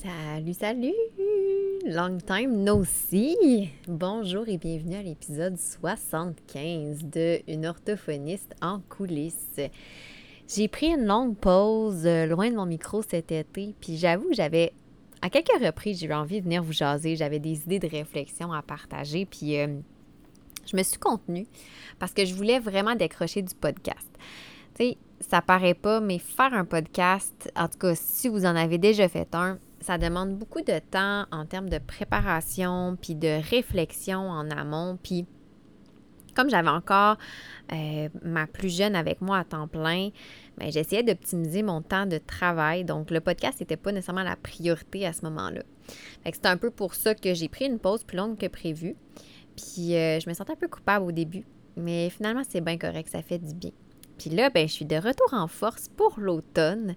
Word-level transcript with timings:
Salut, 0.00 0.54
salut! 0.54 0.94
Long 1.84 2.18
time 2.18 2.62
no 2.62 2.84
see! 2.84 3.70
Bonjour 3.88 4.48
et 4.48 4.56
bienvenue 4.56 4.94
à 4.94 5.02
l'épisode 5.02 5.58
75 5.58 7.02
de 7.02 7.40
Une 7.48 7.66
orthophoniste 7.66 8.54
en 8.62 8.78
coulisses. 8.78 9.58
J'ai 10.46 10.68
pris 10.68 10.94
une 10.94 11.04
longue 11.04 11.36
pause 11.36 12.06
euh, 12.06 12.26
loin 12.26 12.48
de 12.48 12.54
mon 12.54 12.66
micro 12.66 13.02
cet 13.02 13.32
été, 13.32 13.74
puis 13.80 13.96
j'avoue, 13.96 14.28
j'avais 14.30 14.72
à 15.20 15.30
quelques 15.30 15.60
reprises, 15.60 15.98
j'ai 15.98 16.06
eu 16.06 16.12
envie 16.12 16.38
de 16.38 16.44
venir 16.44 16.62
vous 16.62 16.72
jaser, 16.72 17.16
j'avais 17.16 17.40
des 17.40 17.62
idées 17.62 17.80
de 17.80 17.88
réflexion 17.88 18.52
à 18.52 18.62
partager, 18.62 19.26
puis 19.26 19.58
euh, 19.58 19.80
je 20.70 20.76
me 20.76 20.84
suis 20.84 20.98
contenue 20.98 21.48
parce 21.98 22.12
que 22.12 22.24
je 22.24 22.34
voulais 22.34 22.60
vraiment 22.60 22.94
décrocher 22.94 23.42
du 23.42 23.54
podcast. 23.56 24.08
Tu 24.76 24.84
sais, 24.84 24.96
ça 25.18 25.42
paraît 25.42 25.74
pas, 25.74 25.98
mais 25.98 26.20
faire 26.20 26.54
un 26.54 26.64
podcast, 26.64 27.50
en 27.56 27.66
tout 27.66 27.78
cas, 27.78 27.96
si 27.96 28.28
vous 28.28 28.44
en 28.44 28.54
avez 28.54 28.78
déjà 28.78 29.08
fait 29.08 29.34
un, 29.34 29.58
ça 29.80 29.98
demande 29.98 30.36
beaucoup 30.36 30.60
de 30.60 30.78
temps 30.78 31.26
en 31.30 31.46
termes 31.46 31.68
de 31.68 31.78
préparation, 31.78 32.96
puis 33.00 33.14
de 33.14 33.40
réflexion 33.50 34.20
en 34.30 34.50
amont, 34.50 34.98
puis 35.02 35.26
comme 36.38 36.50
j'avais 36.50 36.68
encore 36.68 37.16
euh, 37.72 38.08
ma 38.22 38.46
plus 38.46 38.74
jeune 38.74 38.94
avec 38.94 39.20
moi 39.20 39.38
à 39.38 39.44
temps 39.44 39.66
plein, 39.66 40.10
ben, 40.56 40.70
j'essayais 40.70 41.02
d'optimiser 41.02 41.64
mon 41.64 41.82
temps 41.82 42.06
de 42.06 42.18
travail. 42.18 42.84
Donc, 42.84 43.10
le 43.10 43.20
podcast 43.20 43.58
n'était 43.58 43.76
pas 43.76 43.90
nécessairement 43.90 44.22
la 44.22 44.36
priorité 44.36 45.04
à 45.04 45.12
ce 45.12 45.24
moment-là. 45.24 45.62
C'est 46.24 46.46
un 46.46 46.56
peu 46.56 46.70
pour 46.70 46.94
ça 46.94 47.16
que 47.16 47.34
j'ai 47.34 47.48
pris 47.48 47.66
une 47.66 47.80
pause 47.80 48.04
plus 48.04 48.16
longue 48.16 48.38
que 48.38 48.46
prévu. 48.46 48.94
Puis, 49.56 49.96
euh, 49.96 50.20
je 50.20 50.28
me 50.28 50.34
sentais 50.34 50.52
un 50.52 50.56
peu 50.56 50.68
coupable 50.68 51.06
au 51.06 51.12
début. 51.12 51.44
Mais 51.76 52.08
finalement, 52.10 52.42
c'est 52.48 52.60
bien 52.60 52.78
correct, 52.78 53.08
ça 53.08 53.22
fait 53.22 53.38
du 53.38 53.54
bien. 53.54 53.72
Puis 54.18 54.30
là, 54.30 54.50
ben, 54.50 54.68
je 54.68 54.72
suis 54.72 54.84
de 54.84 54.96
retour 54.96 55.32
en 55.32 55.46
force 55.46 55.88
pour 55.88 56.18
l'automne 56.18 56.94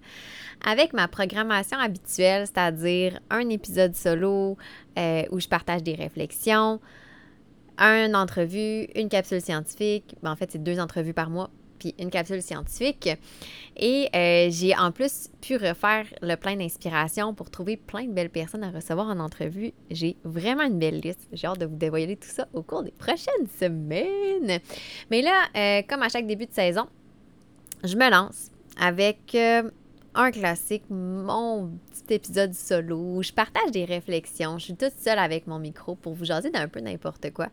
avec 0.64 0.92
ma 0.92 1.08
programmation 1.08 1.78
habituelle, 1.78 2.46
c'est-à-dire 2.46 3.20
un 3.30 3.48
épisode 3.48 3.94
solo 3.94 4.56
euh, 4.98 5.22
où 5.30 5.40
je 5.40 5.48
partage 5.48 5.82
des 5.82 5.94
réflexions, 5.94 6.80
une 7.78 8.14
entrevue, 8.14 8.84
une 8.94 9.08
capsule 9.08 9.40
scientifique. 9.40 10.16
Ben, 10.22 10.32
en 10.32 10.36
fait, 10.36 10.50
c'est 10.52 10.62
deux 10.62 10.78
entrevues 10.78 11.14
par 11.14 11.30
mois, 11.30 11.50
puis 11.78 11.94
une 11.98 12.10
capsule 12.10 12.42
scientifique. 12.42 13.08
Et 13.76 14.08
euh, 14.14 14.48
j'ai 14.50 14.76
en 14.76 14.92
plus 14.92 15.30
pu 15.40 15.56
refaire 15.56 16.06
le 16.20 16.36
plein 16.36 16.56
d'inspiration 16.56 17.34
pour 17.34 17.50
trouver 17.50 17.76
plein 17.76 18.04
de 18.04 18.12
belles 18.12 18.30
personnes 18.30 18.62
à 18.62 18.70
recevoir 18.70 19.08
en 19.08 19.18
entrevue. 19.18 19.72
J'ai 19.90 20.16
vraiment 20.24 20.62
une 20.62 20.78
belle 20.78 21.00
liste. 21.00 21.28
J'ai 21.32 21.46
hâte 21.46 21.58
de 21.58 21.66
vous 21.66 21.76
dévoiler 21.76 22.16
tout 22.16 22.28
ça 22.28 22.46
au 22.52 22.62
cours 22.62 22.82
des 22.82 22.92
prochaines 22.92 23.48
semaines. 23.58 24.60
Mais 25.10 25.22
là, 25.22 25.32
euh, 25.56 25.82
comme 25.88 26.02
à 26.02 26.08
chaque 26.08 26.26
début 26.26 26.46
de 26.46 26.52
saison, 26.52 26.86
je 27.84 27.96
me 27.96 28.10
lance 28.10 28.50
avec 28.78 29.34
euh, 29.34 29.70
un 30.14 30.30
classique, 30.30 30.84
mon 30.90 31.70
petit 31.90 32.14
épisode 32.14 32.54
solo 32.54 33.16
où 33.16 33.22
je 33.22 33.32
partage 33.32 33.70
des 33.70 33.84
réflexions. 33.84 34.58
Je 34.58 34.64
suis 34.64 34.76
toute 34.76 34.98
seule 34.98 35.18
avec 35.18 35.46
mon 35.46 35.58
micro 35.58 35.94
pour 35.94 36.14
vous 36.14 36.24
jaser 36.24 36.50
d'un 36.50 36.68
peu 36.68 36.80
n'importe 36.80 37.32
quoi. 37.32 37.48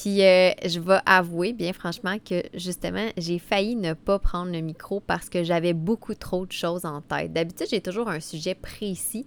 Puis 0.00 0.22
euh, 0.22 0.52
je 0.64 0.80
vais 0.80 1.00
avouer, 1.04 1.52
bien 1.52 1.74
franchement, 1.74 2.16
que 2.18 2.42
justement, 2.54 3.06
j'ai 3.18 3.38
failli 3.38 3.76
ne 3.76 3.92
pas 3.92 4.18
prendre 4.18 4.50
le 4.50 4.60
micro 4.62 4.98
parce 4.98 5.28
que 5.28 5.44
j'avais 5.44 5.74
beaucoup 5.74 6.14
trop 6.14 6.46
de 6.46 6.52
choses 6.52 6.86
en 6.86 7.02
tête. 7.02 7.34
D'habitude, 7.34 7.66
j'ai 7.70 7.82
toujours 7.82 8.08
un 8.08 8.20
sujet 8.20 8.54
précis. 8.54 9.26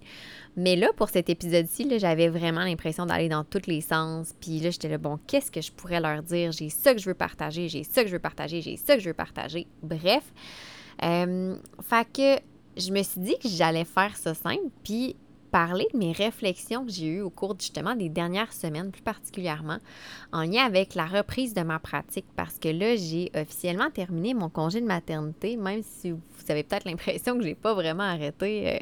Mais 0.56 0.74
là, 0.74 0.88
pour 0.96 1.10
cet 1.10 1.30
épisode-ci, 1.30 1.88
j'avais 2.00 2.28
vraiment 2.28 2.64
l'impression 2.64 3.06
d'aller 3.06 3.28
dans 3.28 3.44
tous 3.44 3.68
les 3.68 3.82
sens. 3.82 4.34
Puis 4.40 4.58
là, 4.58 4.70
j'étais 4.70 4.88
là, 4.88 4.98
bon, 4.98 5.20
qu'est-ce 5.28 5.52
que 5.52 5.60
je 5.60 5.70
pourrais 5.70 6.00
leur 6.00 6.24
dire? 6.24 6.50
J'ai 6.50 6.70
ça 6.70 6.92
que 6.92 7.00
je 7.00 7.06
veux 7.06 7.14
partager, 7.14 7.68
j'ai 7.68 7.84
ça 7.84 8.02
que 8.02 8.08
je 8.08 8.14
veux 8.14 8.18
partager, 8.18 8.60
j'ai 8.60 8.76
ça 8.76 8.96
que 8.96 9.00
je 9.00 9.10
veux 9.10 9.14
partager. 9.14 9.68
Bref. 9.80 10.24
Euh, 11.04 11.54
fait 11.82 12.06
que 12.12 12.42
je 12.76 12.90
me 12.90 13.02
suis 13.04 13.20
dit 13.20 13.38
que 13.40 13.48
j'allais 13.48 13.84
faire 13.84 14.16
ça 14.16 14.34
simple. 14.34 14.70
Puis 14.82 15.14
parler 15.54 15.86
de 15.92 15.98
mes 15.98 16.10
réflexions 16.10 16.84
que 16.84 16.90
j'ai 16.90 17.06
eues 17.06 17.20
au 17.20 17.30
cours 17.30 17.54
justement 17.56 17.94
des 17.94 18.08
dernières 18.08 18.52
semaines, 18.52 18.90
plus 18.90 19.02
particulièrement 19.02 19.78
en 20.32 20.42
lien 20.42 20.64
avec 20.64 20.96
la 20.96 21.06
reprise 21.06 21.54
de 21.54 21.62
ma 21.62 21.78
pratique, 21.78 22.24
parce 22.34 22.58
que 22.58 22.68
là, 22.70 22.96
j'ai 22.96 23.30
officiellement 23.36 23.88
terminé 23.88 24.34
mon 24.34 24.48
congé 24.48 24.80
de 24.80 24.86
maternité, 24.86 25.56
même 25.56 25.82
si 25.84 26.10
vous 26.10 26.20
avez 26.48 26.64
peut-être 26.64 26.86
l'impression 26.86 27.38
que 27.38 27.44
j'ai 27.44 27.54
pas 27.54 27.72
vraiment 27.72 28.02
arrêté 28.02 28.68
euh, 28.68 28.78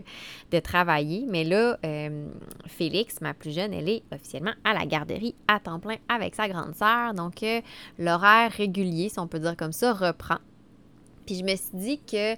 de 0.51 0.61
travailler. 0.61 1.27
Mais 1.29 1.45
là, 1.45 1.77
euh, 1.85 2.27
Félix, 2.69 3.21
ma 3.21 3.35
plus 3.35 3.55
jeune, 3.55 3.75
elle 3.75 3.91
est 3.91 4.03
officiellement 4.11 4.55
à 4.65 4.73
la 4.73 4.87
garderie 4.87 5.35
à 5.49 5.61
temps 5.61 5.79
plein 5.79 5.97
avec 6.09 6.35
sa 6.35 6.49
grande 6.49 6.75
sœur. 6.75 7.13
Donc, 7.13 7.43
euh, 7.43 7.61
l'horaire 7.99 8.51
régulier, 8.51 9.11
si 9.11 9.19
on 9.19 9.27
peut 9.27 9.41
dire 9.41 9.59
comme 9.59 9.73
ça, 9.73 9.93
reprend. 9.93 10.39
Puis 11.27 11.35
je 11.35 11.45
me 11.45 11.55
suis 11.55 11.75
dit 11.75 12.01
que 12.01 12.35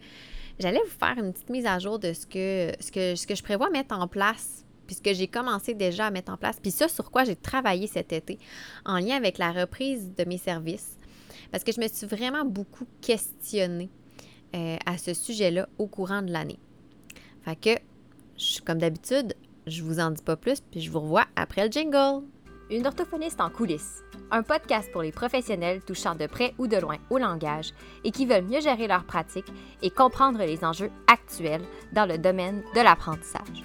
J'allais 0.59 0.81
vous 0.85 0.99
faire 0.99 1.17
une 1.19 1.33
petite 1.33 1.51
mise 1.51 1.67
à 1.67 1.79
jour 1.79 1.99
de 1.99 2.13
ce 2.13 2.27
que, 2.27 2.73
ce 2.81 3.27
que, 3.27 3.35
je 3.35 3.43
prévois 3.43 3.71
mettre 3.71 3.99
en 3.99 4.07
place, 4.07 4.65
puis 4.87 4.95
ce 4.95 5.03
que 5.03 5.13
j'ai 5.13 5.27
commencé 5.27 5.75
déjà 5.75 6.07
à 6.07 6.11
mettre 6.11 6.33
en 6.33 6.37
place, 6.37 6.59
puis 6.63 6.71
ça 6.71 6.89
sur 6.89 7.11
quoi 7.11 7.25
j'ai 7.25 7.35
travaillé 7.35 7.87
cet 7.87 8.13
été 8.13 8.39
en 8.85 8.99
lien 8.99 9.17
avec 9.17 9.39
la 9.39 9.51
reprise 9.51 10.13
de 10.17 10.25
mes 10.25 10.39
services. 10.39 10.97
Parce 11.51 11.65
que 11.65 11.73
je 11.73 11.81
me 11.81 11.89
suis 11.89 12.07
vraiment 12.07 12.45
beaucoup 12.45 12.87
questionnée 13.01 13.91
euh, 14.55 14.77
à 14.87 14.97
ce 14.97 15.13
sujet-là 15.13 15.69
au 15.79 15.89
courant 15.89 16.23
de 16.23 16.31
l'année. 16.31 16.59
Fait 17.43 17.57
que, 17.57 18.61
comme 18.65 18.79
d'habitude, 18.79 19.35
je 19.67 19.83
vous 19.83 19.99
en 19.99 20.13
dis 20.13 20.23
pas 20.23 20.37
plus, 20.37 20.61
puis 20.61 20.81
je 20.81 20.91
vous 20.91 21.01
revois 21.01 21.27
après 21.35 21.67
le 21.67 21.73
jingle. 21.73 22.25
Une 22.71 22.87
orthophoniste 22.87 23.41
en 23.41 23.51
coulisses, 23.51 24.04
un 24.31 24.43
podcast 24.43 24.91
pour 24.93 25.03
les 25.03 25.13
professionnels 25.13 25.83
touchant 25.83 26.15
de 26.15 26.27
près 26.27 26.55
ou 26.59 26.67
de 26.67 26.77
loin 26.77 26.97
au 27.11 27.19
langage 27.19 27.73
et 28.05 28.11
qui 28.11 28.27
veulent 28.27 28.45
mieux 28.45 28.61
gérer 28.61 28.87
leur 28.87 29.05
pratique 29.05 29.53
et 29.83 29.91
comprendre 29.91 30.39
les 30.39 30.65
enjeux 30.65 30.91
actuels 31.07 31.65
dans 31.93 32.07
le 32.07 32.19
domaine 32.19 32.63
de 32.75 32.81
l'apprentissage. 32.81 33.65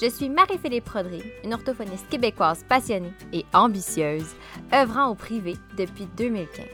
Je 0.00 0.08
suis 0.08 0.28
Marie-Philippe 0.28 0.84
Prodry, 0.84 1.22
une 1.44 1.54
orthophoniste 1.54 2.08
québécoise 2.08 2.64
passionnée 2.68 3.12
et 3.32 3.44
ambitieuse, 3.52 4.34
œuvrant 4.72 5.08
au 5.08 5.14
privé 5.14 5.56
depuis 5.76 6.06
2015. 6.16 6.64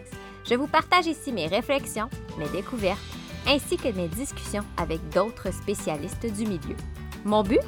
Je 0.45 0.55
vous 0.55 0.67
partage 0.67 1.07
ici 1.07 1.33
mes 1.33 1.47
réflexions, 1.47 2.11
mes 2.39 2.49
découvertes, 2.49 3.01
ainsi 3.47 3.77
que 3.77 3.89
mes 3.89 4.09
discussions 4.09 4.65
avec 4.77 5.01
d'autres 5.11 5.53
spécialistes 5.53 6.27
du 6.27 6.47
milieu. 6.47 6.77
Mon 7.25 7.43
but? 7.43 7.61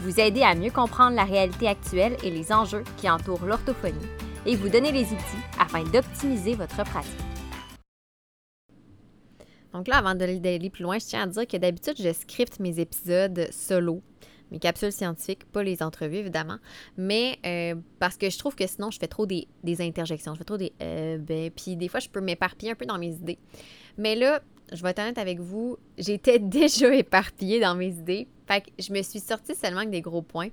Vous 0.00 0.20
aider 0.20 0.42
à 0.42 0.54
mieux 0.54 0.70
comprendre 0.70 1.16
la 1.16 1.24
réalité 1.24 1.68
actuelle 1.68 2.16
et 2.22 2.30
les 2.30 2.52
enjeux 2.52 2.84
qui 2.96 3.10
entourent 3.10 3.44
l'orthophonie 3.44 4.06
et 4.46 4.56
vous 4.56 4.68
donner 4.68 4.92
les 4.92 5.04
outils 5.04 5.42
afin 5.58 5.82
d'optimiser 5.84 6.54
votre 6.54 6.76
pratique. 6.84 7.12
Donc 9.72 9.88
là, 9.88 9.98
avant 9.98 10.14
d'aller 10.14 10.70
plus 10.70 10.82
loin, 10.82 10.98
je 10.98 11.06
tiens 11.06 11.22
à 11.22 11.26
dire 11.26 11.46
que 11.46 11.56
d'habitude, 11.56 11.94
je 11.98 12.12
scripte 12.12 12.58
mes 12.58 12.80
épisodes 12.80 13.48
solo, 13.50 14.02
mes 14.50 14.58
capsules 14.58 14.92
scientifiques, 14.92 15.44
pas 15.44 15.62
les 15.62 15.82
entrevues 15.82 16.16
évidemment, 16.16 16.58
mais 16.96 17.38
euh, 17.44 17.74
parce 17.98 18.16
que 18.16 18.30
je 18.30 18.38
trouve 18.38 18.54
que 18.54 18.66
sinon, 18.66 18.90
je 18.90 18.98
fais 18.98 19.08
trop 19.08 19.26
des, 19.26 19.46
interjections, 19.80 20.34
je 20.34 20.38
fais 20.38 20.44
trop 20.44 20.56
des 20.56 20.72
euh, 20.82 21.18
ben, 21.18 21.50
puis 21.50 21.76
des 21.76 21.88
fois, 21.88 22.00
je 22.00 22.08
peux 22.08 22.20
m'éparpiller 22.20 22.72
un 22.72 22.74
peu 22.74 22.86
dans 22.86 22.98
mes 22.98 23.12
idées. 23.12 23.38
Mais 23.98 24.14
là, 24.14 24.40
je 24.72 24.82
vais 24.82 24.90
être 24.90 25.00
honnête 25.00 25.18
avec 25.18 25.38
vous, 25.40 25.76
j'étais 25.98 26.38
déjà 26.38 26.94
éparpillée 26.94 27.60
dans 27.60 27.74
mes 27.74 27.88
idées. 27.88 28.26
Fait 28.46 28.62
que 28.62 28.70
je 28.78 28.92
me 28.92 29.02
suis 29.02 29.20
sortie 29.20 29.54
seulement 29.54 29.80
avec 29.80 29.90
des 29.90 30.00
gros 30.00 30.22
points. 30.22 30.48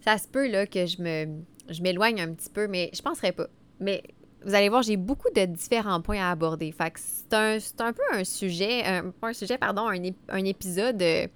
Ça 0.00 0.16
se 0.16 0.26
peut 0.26 0.48
là 0.48 0.66
que 0.66 0.86
je 0.86 1.02
me 1.02 1.42
je 1.68 1.82
m'éloigne 1.82 2.20
un 2.20 2.32
petit 2.32 2.50
peu, 2.50 2.66
mais 2.68 2.90
je 2.94 3.02
penserais 3.02 3.32
pas. 3.32 3.48
Mais 3.80 4.02
vous 4.44 4.54
allez 4.54 4.68
voir, 4.68 4.82
j'ai 4.82 4.96
beaucoup 4.96 5.28
de 5.34 5.44
différents 5.44 6.00
points 6.00 6.20
à 6.20 6.30
aborder. 6.30 6.72
Fait 6.72 6.90
que 6.90 7.00
c'est 7.00 7.34
un, 7.34 7.58
un, 7.86 7.92
peu 7.92 8.02
un 8.12 8.24
sujet, 8.24 8.84
un, 8.84 9.32
sujet, 9.32 9.58
pardon, 9.58 9.88
un, 9.88 10.44
épisode 10.44 11.02
euh, 11.02 11.26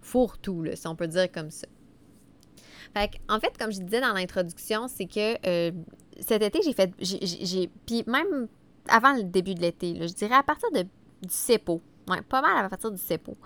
fourre-tout, 0.00 0.64
si 0.74 0.86
on 0.86 0.96
peut 0.96 1.08
dire 1.08 1.30
comme 1.30 1.50
ça. 1.50 1.66
Fait 2.94 3.08
que, 3.08 3.16
en 3.28 3.38
fait, 3.40 3.56
comme 3.58 3.72
je 3.72 3.80
disais 3.80 4.00
dans 4.00 4.12
l'introduction, 4.12 4.88
c'est 4.88 5.06
que 5.06 5.36
euh, 5.46 5.72
cet 6.20 6.42
été, 6.42 6.60
j'ai 6.62 6.72
fait. 6.72 6.92
J'ai, 6.98 7.70
puis 7.86 8.04
même 8.06 8.48
avant 8.88 9.14
le 9.14 9.22
début 9.22 9.54
de 9.54 9.60
l'été, 9.60 9.96
je 10.00 10.14
dirais 10.14 10.34
à 10.34 10.42
partir 10.42 10.68
du 10.72 10.88
CEPO. 11.28 11.80
Ouais, 12.08 12.22
pas 12.22 12.40
mal 12.40 12.64
à 12.64 12.68
partir 12.68 12.90
du 12.90 12.98
CEPO. 12.98 13.36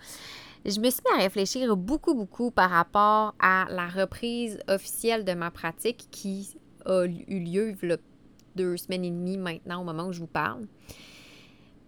Je 0.65 0.79
me 0.79 0.91
suis 0.91 1.01
mis 1.07 1.19
à 1.19 1.23
réfléchir 1.23 1.75
beaucoup, 1.77 2.15
beaucoup 2.15 2.51
par 2.51 2.71
rapport 2.71 3.35
à 3.41 3.67
la 3.71 3.89
reprise 3.89 4.59
officielle 4.69 5.25
de 5.25 5.33
ma 5.33 5.51
pratique 5.51 6.09
qui 6.11 6.55
a 6.85 7.05
eu 7.05 7.41
lieu 7.41 7.75
il 7.83 7.89
y 7.89 7.93
a 7.93 7.97
deux 8.57 8.77
semaines 8.77 9.05
et 9.05 9.11
demie 9.11 9.39
maintenant 9.39 9.81
au 9.81 9.85
moment 9.85 10.07
où 10.07 10.13
je 10.13 10.21
vous 10.21 10.27
parle. 10.27 10.67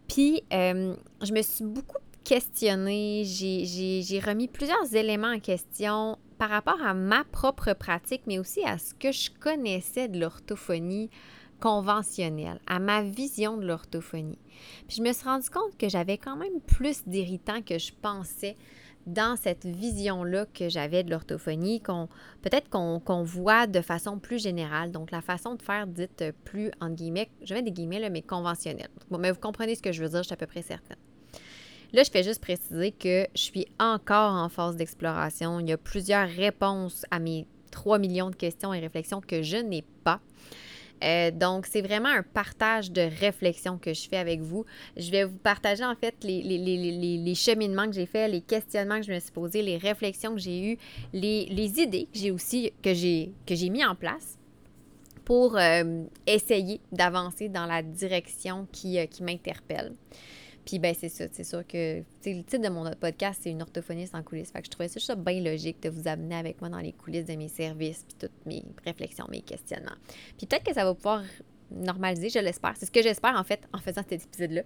Puis, 0.09 0.43
euh, 0.53 0.95
je 1.23 1.33
me 1.33 1.43
suis 1.43 1.65
beaucoup 1.65 1.99
questionnée, 2.25 3.25
j'ai 3.25 4.21
remis 4.21 4.49
plusieurs 4.49 4.95
éléments 4.95 5.33
en 5.33 5.41
question 5.41 6.19
par 6.39 6.51
rapport 6.51 6.81
à 6.83 6.95
ma 6.95 7.25
propre 7.25 7.75
pratique, 7.75 8.23
mais 8.27 8.39
aussi 8.39 8.65
à 8.65 8.79
ce 8.79 8.95
que 8.95 9.13
je 9.13 9.31
connaissais 9.39 10.09
de 10.09 10.19
l'orthophonie 10.19 11.11
conventionnelle, 11.63 12.61
à 12.67 12.81
ma 12.81 13.03
vision 13.03 13.57
de 13.57 13.65
l'orthophonie. 13.65 14.41
Puis 14.89 14.97
je 14.97 15.03
me 15.03 15.13
suis 15.13 15.25
rendu 15.25 15.49
compte 15.49 15.79
que 15.79 15.89
j'avais 15.89 16.19
quand 16.19 16.35
même 16.35 16.61
plus 16.67 17.05
d'irritants 17.07 17.63
que 17.63 17.79
je 17.79 17.93
pensais 18.03 18.57
dans 19.07 19.37
cette 19.37 19.65
vision-là 19.65 20.47
que 20.47 20.69
j'avais 20.69 21.05
de 21.05 21.11
l'orthophonie, 21.11 21.81
qu'on 21.81 22.09
peut-être 22.43 22.69
qu'on 22.69 23.23
voit 23.23 23.69
de 23.69 23.81
façon 23.81 24.19
plus 24.19 24.43
générale, 24.43 24.91
donc 24.91 25.13
la 25.13 25.21
façon 25.21 25.55
de 25.55 25.63
faire 25.63 25.87
dite 25.87 26.25
plus, 26.45 26.73
entre 26.81 26.97
guillemets, 26.97 27.31
je 27.45 27.55
mets 27.55 27.63
des 27.63 27.71
guillemets, 27.71 28.01
là, 28.01 28.11
mais 28.11 28.23
conventionnelle. 28.23 28.91
Bon, 29.09 29.19
mais 29.19 29.31
vous 29.31 29.41
comprenez 29.41 29.77
ce 29.77 29.83
que 29.83 29.93
je 29.93 30.03
veux 30.03 30.09
dire, 30.09 30.19
je 30.19 30.27
suis 30.27 30.35
à 30.35 30.37
peu 30.37 30.47
près 30.47 30.63
certaine. 30.63 30.99
Là, 31.93 32.03
je 32.03 32.11
fais 32.11 32.25
juste 32.25 32.41
préciser 32.41 32.91
que 32.91 33.29
je 33.37 33.41
suis 33.41 33.67
encore 33.79 34.33
en 34.33 34.49
phase 34.49 34.75
d'exploration. 34.75 35.61
Il 35.61 35.69
y 35.69 35.73
a 35.73 35.79
plusieurs 35.79 36.29
réponses 36.29 37.07
à 37.13 37.21
mes 37.21 37.47
3 37.71 38.01
millions 38.01 38.31
de 38.31 38.37
questions 38.37 38.75
et 38.75 38.81
réflexions 38.81 39.21
que 39.21 39.43
je 39.43 39.59
n'ai 39.59 39.85
pas. 40.03 40.21
Euh, 41.03 41.31
donc, 41.31 41.67
c'est 41.67 41.83
vraiment 41.83 42.09
un 42.09 42.23
partage 42.23 42.91
de 42.91 43.03
réflexion 43.21 43.79
que 43.79 43.93
je 43.93 44.09
fais 44.09 44.17
avec 44.17 44.41
vous. 44.41 44.65
Je 44.97 45.11
vais 45.11 45.25
vous 45.25 45.37
partager 45.37 45.85
en 45.85 45.95
fait 45.95 46.15
les, 46.23 46.43
les, 46.43 47.35
cheminements 47.35 47.87
que 47.87 47.93
j'ai 47.93 48.07
faits, 48.07 48.31
les 48.31 48.41
questionnements 48.41 49.01
que 49.01 49.07
je 49.07 49.13
me 49.13 49.19
suis 49.19 49.33
posés, 49.33 49.63
les 49.63 49.79
réflexions 49.79 50.35
que 50.35 50.41
j'ai 50.41 50.73
eues, 50.73 50.79
les, 51.13 51.81
idées 51.81 52.09
que 52.13 52.19
j'ai 52.19 52.31
aussi 52.31 52.73
que 52.83 52.93
j'ai 52.95 53.71
mis 53.71 53.85
en 53.85 53.95
place 53.95 54.39
pour 55.25 55.57
euh, 55.57 56.05
essayer 56.27 56.81
d'avancer 56.91 57.49
dans 57.49 57.67
la 57.67 57.83
direction 57.83 58.67
qui, 58.73 58.99
euh, 58.99 59.07
qui 59.07 59.23
m'interpelle. 59.23 59.93
Puis 60.65 60.79
ben 60.79 60.95
c'est 60.99 61.09
ça, 61.09 61.25
c'est 61.33 61.45
sûr 61.45 61.67
que 61.67 61.99
le 62.25 62.43
titre 62.43 62.59
de 62.59 62.69
mon 62.69 62.89
podcast, 62.93 63.41
c'est 63.43 63.51
une 63.51 63.63
orthophoniste 63.63 64.15
en 64.15 64.23
coulisses. 64.23 64.51
Fait 64.53 64.61
que 64.61 64.67
je 64.67 64.71
trouvais 64.71 64.89
ça 64.89 65.15
bien 65.17 65.41
logique 65.41 65.83
de 65.83 65.89
vous 65.89 66.07
amener 66.07 66.37
avec 66.37 66.61
moi 66.61 66.71
dans 66.71 66.79
les 66.79 66.93
coulisses 66.93 67.27
de 67.27 67.35
mes 67.35 67.49
services, 67.49 68.05
puis 68.07 68.17
toutes 68.19 68.47
mes 68.47 68.63
réflexions, 68.85 69.27
mes 69.29 69.43
questionnements. 69.43 69.97
Puis 70.39 70.47
peut-être 70.47 70.65
que 70.65 70.73
ça 70.73 70.85
va 70.85 70.95
pouvoir 70.95 71.23
normaliser, 71.71 72.29
je 72.29 72.39
l'espère. 72.39 72.75
C'est 72.77 72.87
ce 72.87 72.91
que 72.91 73.03
j'espère 73.03 73.35
en 73.37 73.45
fait 73.45 73.61
en 73.73 73.79
faisant 73.79 74.03
cet 74.09 74.25
épisode-là. 74.25 74.63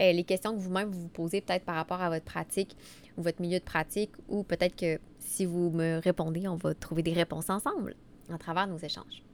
Euh, 0.00 0.12
les 0.12 0.24
questions 0.24 0.54
que 0.54 0.60
vous-même 0.60 0.90
vous, 0.90 1.00
vous 1.02 1.08
posez 1.08 1.40
peut-être 1.40 1.64
par 1.64 1.74
rapport 1.74 2.00
à 2.00 2.10
votre 2.10 2.24
pratique 2.24 2.76
ou 3.16 3.22
votre 3.22 3.40
milieu 3.40 3.58
de 3.58 3.64
pratique, 3.64 4.12
ou 4.28 4.44
peut-être 4.44 4.76
que 4.76 5.00
si 5.18 5.46
vous 5.46 5.70
me 5.70 5.98
répondez, 5.98 6.46
on 6.48 6.56
va 6.56 6.74
trouver 6.74 7.02
des 7.02 7.12
réponses 7.12 7.50
ensemble 7.50 7.96
à 8.32 8.38
travers 8.38 8.66
nos 8.66 8.78
échanges. 8.78 9.24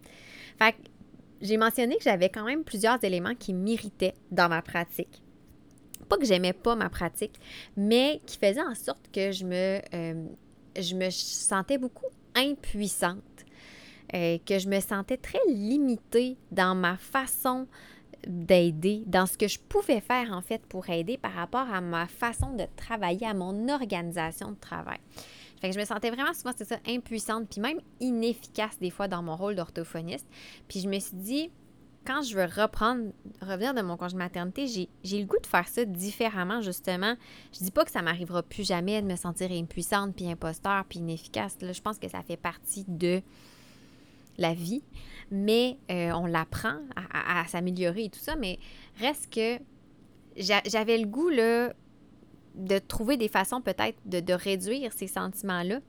Fait 0.59 0.73
que 0.73 0.79
j'ai 1.43 1.59
mentionné 1.59 1.97
que 1.97 2.05
j'avais 2.05 2.31
quand 2.31 2.45
même 2.45 2.65
plusieurs 2.65 3.03
éléments 3.05 3.35
qui 3.35 3.53
m'irritaient 3.53 4.15
dans 4.31 4.49
ma 4.49 4.63
pratique 4.63 5.23
pas 6.09 6.17
que 6.17 6.25
j'aimais 6.25 6.53
pas 6.53 6.75
ma 6.75 6.89
pratique, 6.89 7.39
mais 7.77 8.21
qui 8.27 8.39
faisait 8.39 8.63
en 8.63 8.75
sorte 8.75 9.11
que 9.13 9.33
je 9.33 9.45
me, 9.45 9.81
euh, 9.95 10.25
je 10.79 10.95
me 10.95 11.11
sentais 11.11 11.79
beaucoup 11.79 12.07
impuissante, 12.35 13.23
euh, 14.15 14.39
que 14.45 14.59
je 14.59 14.69
me 14.69 14.81
sentais 14.81 15.17
très 15.17 15.41
limitée 15.49 16.37
dans 16.51 16.75
ma 16.75 16.97
façon 16.97 17.67
d'aider, 18.27 19.03
dans 19.07 19.27
ce 19.27 19.39
que 19.39 19.49
je 19.49 19.59
pouvais 19.59 20.01
faire 20.01 20.33
en 20.33 20.43
fait 20.43 20.63
pour 20.67 20.89
aider 20.91 21.17
par 21.17 21.33
rapport 21.33 21.69
à 21.73 21.81
ma 21.81 22.07
façon 22.07 22.55
de 22.55 22.65
travailler, 22.77 23.27
à 23.27 23.35
mon 23.35 23.69
organisation 23.69 24.51
de 24.51 24.57
travail. 24.57 24.99
Fait 25.61 25.69
que 25.69 25.75
je 25.75 25.81
me 25.81 25.85
sentais 25.85 26.11
vraiment 26.11 26.35
souvent, 26.35 26.53
c'est 26.57 26.67
ça, 26.67 26.79
impuissante, 26.87 27.49
puis 27.49 27.61
même 27.61 27.81
inefficace 28.01 28.79
des 28.79 28.91
fois 28.91 29.09
dans 29.09 29.23
mon 29.23 29.37
rôle 29.37 29.55
d'orthophoniste. 29.55 30.27
Puis 30.69 30.81
je 30.81 30.89
me 30.89 30.99
suis 30.99 31.17
dit, 31.17 31.51
quand 32.07 32.23
je 32.23 32.37
veux 32.37 32.45
reprendre, 32.45 33.11
revenir 33.43 33.75
de 33.75 33.83
mon 33.83 33.97
congé 33.97 34.13
de 34.15 34.19
maternité, 34.19 34.67
j'ai 35.03 35.19
le 35.19 35.27
goût 35.27 35.39
de 35.41 35.47
faire 35.47 35.67
ça 35.67 35.85
différemment, 35.85 36.61
justement. 36.61 37.17
Je 37.53 37.59
dis 37.59 37.71
pas 37.71 37.85
que 37.85 37.91
ça 37.91 38.01
m'arrivera 38.03 38.43
plus 38.43 38.67
jamais 38.67 39.03
de 39.03 39.07
me 39.07 39.17
sentir 39.17 39.51
impuissante, 39.51 40.15
puis 40.15 40.31
imposteur, 40.31 40.85
puis 40.89 41.01
inefficace. 41.01 41.57
Là, 41.61 41.73
je 41.73 41.81
pense 41.83 41.99
que 41.99 42.09
ça 42.09 42.23
fait 42.23 42.37
partie 42.37 42.85
de 42.87 43.21
la 44.39 44.55
vie, 44.55 44.83
mais 45.31 45.79
euh, 45.91 46.13
on 46.13 46.27
l'apprend 46.27 46.79
à, 47.13 47.47
s'améliorer 47.49 48.05
et 48.05 48.11
tout 48.11 48.21
ça, 48.21 48.37
mais 48.37 48.59
reste 49.01 49.33
que 49.33 49.59
j'avais 50.37 50.99
le 50.99 51.07
goût, 51.07 51.31
de 51.31 52.79
trouver 52.79 53.17
des 53.17 53.29
façons 53.29 53.61
peut-être 53.61 53.99
de, 54.07 54.21
de 54.21 54.33
réduire 54.33 54.93
ces 54.93 55.07
sentiments-là 55.07 55.81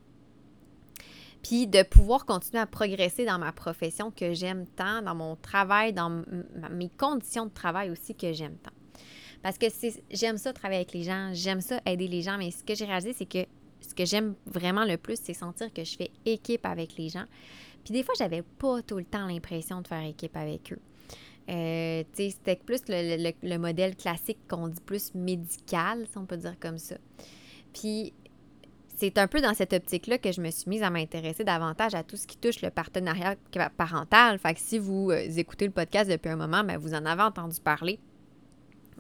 puis 1.43 1.67
de 1.67 1.83
pouvoir 1.83 2.25
continuer 2.25 2.61
à 2.61 2.65
progresser 2.65 3.25
dans 3.25 3.39
ma 3.39 3.51
profession 3.51 4.11
que 4.11 4.33
j'aime 4.33 4.65
tant, 4.75 5.01
dans 5.01 5.15
mon 5.15 5.35
travail, 5.35 5.93
dans 5.93 6.23
mes 6.71 6.89
conditions 6.89 7.45
de 7.45 7.51
travail 7.51 7.89
aussi 7.89 8.15
que 8.15 8.33
j'aime 8.33 8.57
tant. 8.57 8.71
Parce 9.41 9.57
que 9.57 9.67
j'aime 10.11 10.37
ça 10.37 10.51
travailler 10.53 10.81
avec 10.81 10.93
les 10.93 11.03
gens, 11.03 11.31
j'aime 11.33 11.61
ça 11.61 11.79
aider 11.85 12.07
les 12.07 12.21
gens, 12.21 12.37
mais 12.37 12.51
ce 12.51 12.63
que 12.63 12.75
j'ai 12.75 12.85
réalisé, 12.85 13.13
c'est 13.13 13.25
que 13.25 13.45
ce 13.81 13.93
que 13.93 14.05
j'aime 14.05 14.35
vraiment 14.45 14.85
le 14.85 14.97
plus, 14.97 15.19
c'est 15.21 15.33
sentir 15.33 15.71
que 15.71 15.83
je 15.83 15.95
fais 15.95 16.11
équipe 16.25 16.65
avec 16.65 16.97
les 16.97 17.09
gens. 17.09 17.25
Puis 17.83 17.93
des 17.93 18.03
fois, 18.03 18.15
j'avais 18.17 18.41
pas 18.41 18.81
tout 18.81 18.97
le 18.97 19.05
temps 19.05 19.27
l'impression 19.27 19.81
de 19.81 19.87
faire 19.87 20.03
équipe 20.03 20.35
avec 20.35 20.73
eux. 20.73 20.79
Euh, 21.49 22.03
c'était 22.13 22.57
plus 22.57 22.81
le, 22.89 23.31
le, 23.41 23.57
modèle 23.57 23.95
classique 23.95 24.39
qu'on 24.49 24.67
dit 24.67 24.81
plus 24.81 25.13
médical, 25.15 26.05
si 26.11 26.17
on 26.17 26.25
peut 26.25 26.35
dire 26.35 26.59
comme 26.59 26.77
ça. 26.77 26.97
Puis 27.73 28.13
c'est 28.97 29.17
un 29.19 29.27
peu 29.27 29.41
dans 29.41 29.53
cette 29.53 29.73
optique-là 29.73 30.17
que 30.17 30.31
je 30.31 30.41
me 30.41 30.49
suis 30.49 30.67
mise 30.67 30.81
à 30.81 30.89
m'intéresser 30.89 31.43
davantage 31.43 31.93
à 31.93 32.03
tout 32.03 32.17
ce 32.17 32.25
qui 32.25 32.37
touche 32.37 32.61
le 32.61 32.71
partenariat 32.71 33.35
parental. 33.77 34.39
Fait 34.39 34.55
que 34.55 34.59
si 34.59 34.79
vous 34.79 35.11
euh, 35.11 35.29
écoutez 35.37 35.65
le 35.65 35.71
podcast 35.71 36.09
depuis 36.09 36.29
un 36.29 36.35
moment, 36.35 36.63
bien, 36.63 36.77
vous 36.79 36.95
en 36.95 37.05
avez 37.05 37.21
entendu 37.21 37.61
parler. 37.61 37.99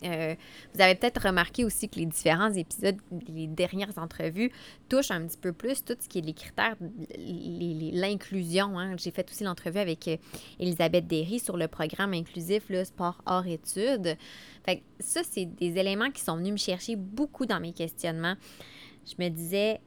Euh, 0.03 0.35
vous 0.75 0.81
avez 0.81 0.93
peut-être 0.93 1.25
remarqué 1.25 1.65
aussi 1.65 1.89
que 1.89 1.99
les 1.99 2.05
différents 2.05 2.53
épisodes, 2.53 2.97
les 3.27 3.47
dernières 3.47 3.97
entrevues, 3.97 4.51
touchent 4.89 5.09
un 5.09 5.25
petit 5.25 5.37
peu 5.37 5.51
plus 5.51 5.83
tout 5.83 5.95
ce 5.99 6.07
qui 6.07 6.19
est 6.19 6.21
les 6.21 6.33
critères, 6.33 6.75
l'inclusion. 7.17 8.77
Hein. 8.77 8.95
J'ai 8.97 9.09
fait 9.09 9.27
aussi 9.31 9.43
l'entrevue 9.43 9.79
avec 9.79 10.07
euh, 10.07 10.17
Elisabeth 10.59 11.07
Derry 11.07 11.39
sur 11.39 11.57
le 11.57 11.67
programme 11.67 12.13
inclusif 12.13 12.65
le 12.69 12.85
sport 12.85 13.21
hors 13.25 13.47
études. 13.47 14.15
Fait 14.63 14.77
que 14.77 14.81
ça, 14.99 15.21
c'est 15.27 15.45
des 15.45 15.77
éléments 15.79 16.11
qui 16.11 16.21
sont 16.21 16.37
venus 16.37 16.51
me 16.51 16.57
chercher 16.57 16.95
beaucoup 16.95 17.47
dans 17.47 17.59
mes 17.59 17.73
questionnements. 17.73 18.35
Je 19.07 19.23
me 19.23 19.29
disais, 19.29 19.79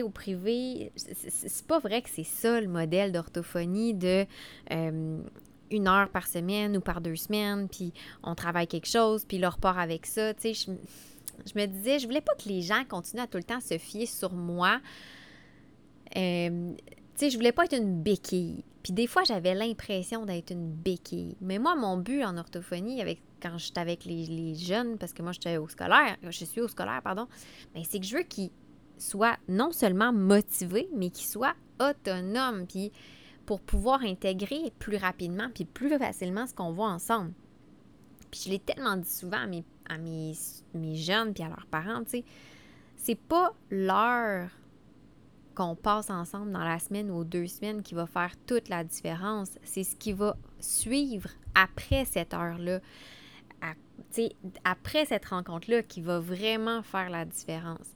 au 0.00 0.10
privé, 0.10 0.92
c'est 0.96 1.66
pas 1.66 1.78
vrai 1.80 2.02
que 2.02 2.08
c'est 2.08 2.24
ça 2.24 2.60
le 2.60 2.68
modèle 2.68 3.10
d'orthophonie 3.12 3.94
de 3.94 4.24
euh, 4.70 5.18
une 5.70 5.88
heure 5.88 6.08
par 6.10 6.26
semaine 6.26 6.76
ou 6.76 6.80
par 6.80 7.00
deux 7.00 7.16
semaines, 7.16 7.68
puis 7.68 7.92
on 8.22 8.34
travaille 8.34 8.66
quelque 8.66 8.88
chose, 8.88 9.24
puis 9.24 9.38
le 9.38 9.48
repart 9.48 9.78
avec 9.78 10.06
ça. 10.06 10.32
Tu 10.34 10.54
sais, 10.54 10.72
je, 11.46 11.58
me 11.58 11.66
disais, 11.66 11.98
je 11.98 12.06
voulais 12.06 12.20
pas 12.20 12.34
que 12.34 12.48
les 12.48 12.62
gens 12.62 12.84
continuent 12.88 13.22
à 13.22 13.26
tout 13.26 13.38
le 13.38 13.44
temps 13.44 13.60
se 13.60 13.78
fier 13.78 14.06
sur 14.06 14.32
moi. 14.32 14.80
Euh, 16.16 16.72
tu 16.76 16.94
sais, 17.16 17.30
je 17.30 17.36
voulais 17.36 17.52
pas 17.52 17.64
être 17.64 17.76
une 17.76 18.02
béquille. 18.02 18.64
Puis 18.82 18.92
des 18.92 19.06
fois, 19.06 19.24
j'avais 19.24 19.54
l'impression 19.54 20.24
d'être 20.24 20.52
une 20.52 20.70
béquille. 20.70 21.36
Mais 21.40 21.58
moi, 21.58 21.74
mon 21.76 21.98
but 21.98 22.24
en 22.24 22.36
orthophonie, 22.38 23.02
avec, 23.02 23.20
quand 23.40 23.56
j'étais 23.58 23.80
avec 23.80 24.04
les, 24.04 24.26
les, 24.26 24.54
jeunes, 24.54 24.98
parce 24.98 25.12
que 25.12 25.22
moi, 25.22 25.32
j'étais 25.32 25.56
au 25.56 25.68
scolaire, 25.68 26.16
je 26.22 26.44
suis 26.44 26.60
au 26.60 26.68
scolaire, 26.68 27.00
pardon, 27.02 27.26
ben, 27.74 27.82
c'est 27.88 28.00
que 28.00 28.06
je 28.06 28.16
veux 28.16 28.22
qu'ils 28.22 28.50
soit 28.98 29.38
non 29.48 29.72
seulement 29.72 30.12
motivé, 30.12 30.88
mais 30.94 31.10
qui 31.10 31.26
soit 31.26 31.54
autonome, 31.80 32.66
puis 32.66 32.92
pour 33.46 33.60
pouvoir 33.60 34.02
intégrer 34.02 34.72
plus 34.78 34.96
rapidement, 34.96 35.48
puis 35.52 35.64
plus 35.64 35.96
facilement 35.98 36.46
ce 36.46 36.54
qu'on 36.54 36.72
voit 36.72 36.90
ensemble. 36.90 37.32
Puis 38.30 38.42
je 38.44 38.50
l'ai 38.50 38.58
tellement 38.58 38.96
dit 38.96 39.10
souvent 39.10 39.38
à 39.38 39.46
mes, 39.46 39.64
à 39.88 39.98
mes, 39.98 40.32
mes 40.74 40.94
jeunes, 40.94 41.34
puis 41.34 41.42
à 41.42 41.48
leurs 41.48 41.66
parents, 41.66 42.04
tu 42.04 42.10
sais, 42.10 42.24
c'est 42.96 43.18
pas 43.18 43.52
l'heure 43.70 44.50
qu'on 45.54 45.74
passe 45.74 46.10
ensemble 46.10 46.52
dans 46.52 46.64
la 46.64 46.78
semaine 46.78 47.10
ou 47.10 47.24
deux 47.24 47.46
semaines 47.46 47.82
qui 47.82 47.94
va 47.94 48.06
faire 48.06 48.32
toute 48.46 48.68
la 48.68 48.84
différence. 48.84 49.50
C'est 49.62 49.84
ce 49.84 49.96
qui 49.96 50.12
va 50.12 50.36
suivre 50.60 51.30
après 51.54 52.04
cette 52.04 52.34
heure-là, 52.34 52.80
après 54.64 55.04
cette 55.04 55.26
rencontre-là 55.26 55.82
qui 55.82 56.00
va 56.00 56.18
vraiment 56.20 56.82
faire 56.82 57.10
la 57.10 57.24
différence. 57.24 57.86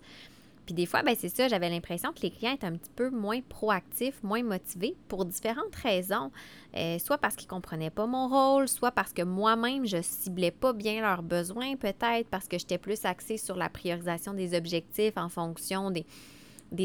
Puis 0.64 0.74
des 0.74 0.86
fois, 0.86 1.02
ben 1.02 1.14
c'est 1.18 1.28
ça, 1.28 1.46
j'avais 1.48 1.68
l'impression 1.68 2.12
que 2.12 2.20
les 2.22 2.30
clients 2.30 2.54
étaient 2.54 2.66
un 2.66 2.76
petit 2.76 2.90
peu 2.94 3.10
moins 3.10 3.40
proactifs, 3.42 4.22
moins 4.22 4.42
motivés 4.42 4.96
pour 5.08 5.26
différentes 5.26 5.74
raisons. 5.74 6.30
Euh, 6.76 6.98
soit 6.98 7.18
parce 7.18 7.36
qu'ils 7.36 7.46
ne 7.46 7.50
comprenaient 7.50 7.90
pas 7.90 8.06
mon 8.06 8.28
rôle, 8.28 8.66
soit 8.66 8.90
parce 8.90 9.12
que 9.12 9.22
moi-même, 9.22 9.86
je 9.86 9.98
ciblais 10.00 10.50
pas 10.50 10.72
bien 10.72 11.02
leurs 11.02 11.22
besoins, 11.22 11.76
peut-être 11.76 12.28
parce 12.30 12.48
que 12.48 12.58
j'étais 12.58 12.78
plus 12.78 13.04
axée 13.04 13.36
sur 13.36 13.56
la 13.56 13.68
priorisation 13.68 14.32
des 14.32 14.56
objectifs 14.56 15.16
en 15.16 15.28
fonction 15.28 15.90
des, 15.90 16.06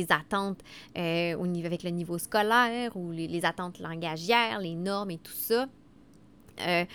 attentes 0.10 0.60
euh, 0.98 1.64
avec 1.66 1.84
le 1.84 1.90
niveau 1.90 2.18
scolaire 2.18 2.96
ou 2.98 3.12
les 3.12 3.46
attentes 3.46 3.80
langagières, 3.80 4.60
les 4.60 4.76
normes 4.76 5.12
et 5.12 5.18
tout 5.18 5.32
ça. 5.32 5.68
Euh, 6.62 6.86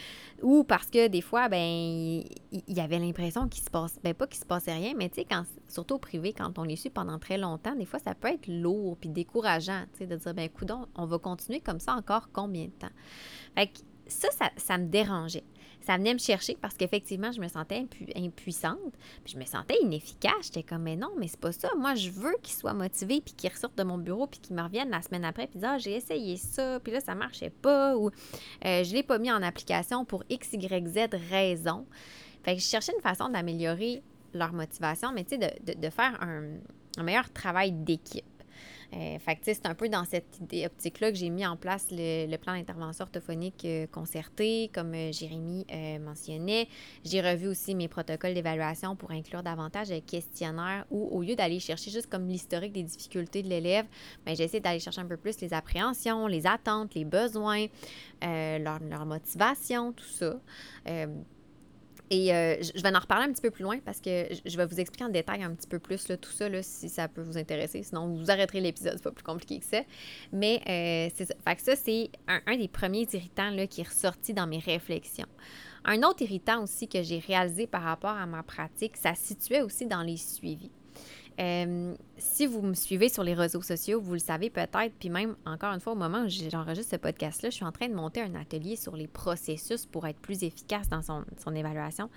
ou 0.42 0.64
parce 0.64 0.88
que 0.88 1.09
des 1.09 1.21
fois, 1.21 1.49
ben, 1.49 1.59
il 1.59 2.62
y, 2.68 2.80
avait 2.80 2.99
l'impression 2.99 3.49
qu'il 3.49 3.62
se 3.62 3.71
passe, 3.71 3.99
ben 4.02 4.12
pas 4.14 4.26
se 4.30 4.44
passait 4.44 4.75
rien, 4.75 4.92
mais 4.97 5.09
tu 5.09 5.23
sais, 5.23 5.26
surtout 5.68 5.94
au 5.94 5.99
privé, 5.99 6.33
quand 6.33 6.59
on 6.59 6.64
les 6.64 6.76
suit 6.76 6.90
pendant 6.90 7.18
très 7.18 7.38
longtemps, 7.38 7.75
des 7.75 7.87
fois, 7.87 7.99
ça 7.99 8.14
peut 8.14 8.28
être 8.28 8.47
lourd 8.49 8.97
puis 8.99 9.09
décourageant, 9.09 9.85
tu 9.92 9.99
sais, 10.00 10.06
de 10.06 10.16
dire, 10.16 10.35
ben, 10.35 10.49
on 10.97 11.06
va 11.06 11.18
continuer 11.18 11.61
comme 11.61 11.80
ça 11.80 11.94
encore 11.94 12.28
combien 12.33 12.64
de 12.64 12.73
temps? 12.73 12.92
Fait 13.54 13.71
ça, 14.06 14.28
ça 14.56 14.78
me 14.78 14.87
dérangeait 14.87 15.44
ça 15.84 15.96
venait 15.96 16.14
me 16.14 16.18
chercher 16.18 16.56
parce 16.60 16.76
qu'effectivement, 16.76 17.30
je 17.30 17.40
me 17.40 17.48
sentais 17.48 17.86
impuissante, 18.16 18.78
puis 19.22 19.34
je 19.34 19.38
me 19.38 19.44
sentais 19.44 19.76
inefficace. 19.82 20.44
J'étais 20.44 20.62
comme, 20.62 20.82
mais 20.82 20.96
non, 20.96 21.10
mais 21.18 21.28
c'est 21.28 21.40
pas 21.40 21.52
ça. 21.52 21.68
Moi, 21.76 21.94
je 21.94 22.10
veux 22.10 22.34
qu'il 22.42 22.54
soit 22.54 22.72
motivé, 22.72 23.20
puis 23.20 23.34
qu'il 23.34 23.50
ressorte 23.50 23.76
de 23.76 23.82
mon 23.82 23.98
bureau, 23.98 24.26
puis 24.26 24.40
qu'il 24.40 24.56
me 24.56 24.62
revienne 24.62 24.88
la 24.90 25.02
semaine 25.02 25.24
après, 25.24 25.46
puis 25.46 25.58
dire, 25.58 25.70
ah, 25.72 25.78
j'ai 25.78 25.96
essayé 25.96 26.36
ça, 26.36 26.80
puis 26.80 26.92
là, 26.92 27.00
ça 27.00 27.14
marchait 27.14 27.50
pas, 27.50 27.96
ou 27.96 28.08
euh, 28.64 28.84
je 28.84 28.94
l'ai 28.94 29.02
pas 29.02 29.18
mis 29.18 29.30
en 29.30 29.42
application 29.42 30.04
pour 30.04 30.24
X, 30.30 30.54
Y, 30.54 30.88
Z 30.88 31.16
raison. 31.30 31.86
Fait 32.42 32.54
que 32.54 32.62
je 32.62 32.66
cherchais 32.66 32.92
une 32.94 33.02
façon 33.02 33.28
d'améliorer 33.28 34.02
leur 34.32 34.52
motivation, 34.52 35.12
mais 35.12 35.24
tu 35.24 35.36
sais, 35.36 35.60
de, 35.76 35.90
faire 35.90 36.18
un, 36.22 37.02
meilleur 37.02 37.30
travail 37.32 37.72
d'équipe. 37.72 38.24
Euh, 38.96 39.18
c'est 39.42 39.66
un 39.66 39.74
peu 39.74 39.88
dans 39.88 40.04
cette 40.04 40.40
optique-là 40.40 41.10
que 41.10 41.16
j'ai 41.16 41.30
mis 41.30 41.46
en 41.46 41.56
place 41.56 41.88
le, 41.90 42.36
plan 42.36 42.54
d'intervention 42.54 43.04
orthophonique 43.04 43.64
euh, 43.64 43.86
concerté, 43.86 44.70
comme 44.72 44.94
euh, 44.94 45.12
Jérémy 45.12 45.66
mentionnait. 46.00 46.68
J'ai 47.04 47.20
revu 47.20 47.48
aussi 47.48 47.74
mes 47.74 47.88
protocoles 47.88 48.34
d'évaluation 48.34 48.96
pour 48.96 49.10
inclure 49.10 49.42
davantage 49.42 49.88
de 49.88 49.98
questionnaires 49.98 50.84
où, 50.90 51.08
au 51.10 51.22
lieu 51.22 51.34
d'aller 51.34 51.60
chercher 51.60 51.90
juste 51.90 52.08
comme 52.08 52.28
l'historique 52.28 52.72
des 52.72 52.82
difficultés 52.82 53.42
de 53.42 53.48
l'élève, 53.48 53.86
ben, 54.24 54.36
j'essaie 54.36 54.60
d'aller 54.60 54.80
chercher 54.80 55.00
un 55.00 55.06
peu 55.06 55.16
plus 55.16 55.40
les 55.40 55.52
appréhensions, 55.52 56.26
les 56.26 56.46
attentes, 56.46 56.94
les 56.94 57.04
besoins, 57.04 57.66
leur, 58.22 58.78
leur, 58.80 59.06
motivation, 59.06 59.92
tout 59.92 60.04
ça. 60.04 60.36
Et 62.11 62.34
euh, 62.34 62.56
je 62.62 62.82
vais 62.82 62.94
en 62.94 62.99
reparler 62.99 63.25
un 63.25 63.32
petit 63.32 63.40
peu 63.40 63.50
plus 63.50 63.62
loin 63.62 63.78
parce 63.84 64.00
que 64.00 64.28
je 64.44 64.56
vais 64.56 64.66
vous 64.66 64.78
expliquer 64.78 65.04
en 65.04 65.08
détail 65.08 65.42
un 65.42 65.54
petit 65.54 65.66
peu 65.66 65.78
plus 65.78 66.04
tout 66.20 66.30
ça, 66.30 66.49
si 66.62 66.88
ça 66.88 67.08
peut 67.08 67.23
vous 67.23 67.38
intéresser. 67.38 67.82
Sinon, 67.82 68.08
vous 68.14 68.30
arrêterez 68.30 68.61
l'épisode, 68.61 68.94
c'est 68.96 69.04
pas 69.04 69.11
plus 69.11 69.25
compliqué 69.25 69.58
que 69.61 69.64
ça. 69.64 69.80
Mais 70.32 70.61
euh, 70.68 71.08
ça. 71.16 71.76
C'est 71.76 72.11
un, 72.28 72.56
des 72.56 72.68
premiers 72.68 73.08
irritants 73.12 73.66
qui 73.68 73.80
est 73.80 73.88
ressorti 73.88 74.34
dans 74.34 74.46
mes 74.46 74.58
réflexions. 74.58 75.26
Un 75.84 76.02
autre 76.02 76.23
irritant 76.23 76.62
aussi 76.62 76.88
que 76.88 77.02
j'ai 77.02 77.18
réalisé 77.18 77.66
par 77.66 77.82
rapport 77.82 78.11
à 78.11 78.26
ma 78.26 78.42
pratique, 78.42 78.96
ça 78.96 79.14
situait 79.14 79.62
aussi 79.62 79.87
dans 79.87 80.02
les 80.02 80.16
suivis. 80.16 80.70
Euh, 81.40 81.94
si 82.16 82.46
vous 82.46 82.62
me 82.62 82.74
suivez 82.74 83.08
sur 83.08 83.24
les 83.24 83.34
réseaux 83.34 83.62
sociaux, 83.62 84.00
vous 84.00 84.12
le 84.12 84.18
savez 84.20 84.50
peut-être, 84.50 84.92
puis 84.98 85.10
même 85.10 85.34
encore 85.44 85.72
une 85.72 85.80
fois, 85.80 85.94
au 85.94 85.96
moment 85.96 86.22
où 86.24 86.28
j'enregistre 86.28 86.92
ce 86.92 86.96
podcast-là, 86.96 87.50
je 87.50 87.56
suis 87.56 87.64
en 87.64 87.72
train 87.72 87.88
de 87.88 87.94
monter 87.94 88.20
un 88.20 88.34
atelier 88.36 88.76
sur 88.76 88.96
les 88.96 89.08
processus 89.08 89.86
pour 89.86 90.06
être 90.06 90.20
plus 90.20 90.44
efficace 90.44 90.88
dans 90.88 91.02
son, 91.02 91.54
évaluation. 91.54 92.08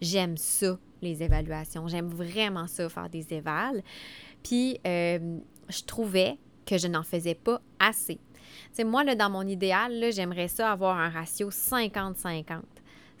J'aime 0.00 0.36
ça, 0.36 0.78
les 1.00 1.22
évaluations. 1.22 1.88
J'aime 1.88 2.08
vraiment 2.08 2.66
ça, 2.66 2.88
faire 2.88 3.08
des 3.08 3.32
évals. 3.32 3.82
Puis, 4.42 4.78
euh, 4.86 5.38
je 5.68 5.82
trouvais 5.82 6.38
que 6.66 6.78
je 6.78 6.86
n'en 6.86 7.02
faisais 7.02 7.34
pas 7.34 7.60
assez. 7.78 8.18
sais, 8.72 8.84
moi, 8.84 9.04
là, 9.04 9.14
dans 9.14 9.30
mon 9.30 9.46
idéal, 9.46 10.12
j'aimerais 10.12 10.48
ça 10.48 10.70
avoir 10.70 10.98
un 10.98 11.08
ratio 11.08 11.50
50-50. 11.50 12.62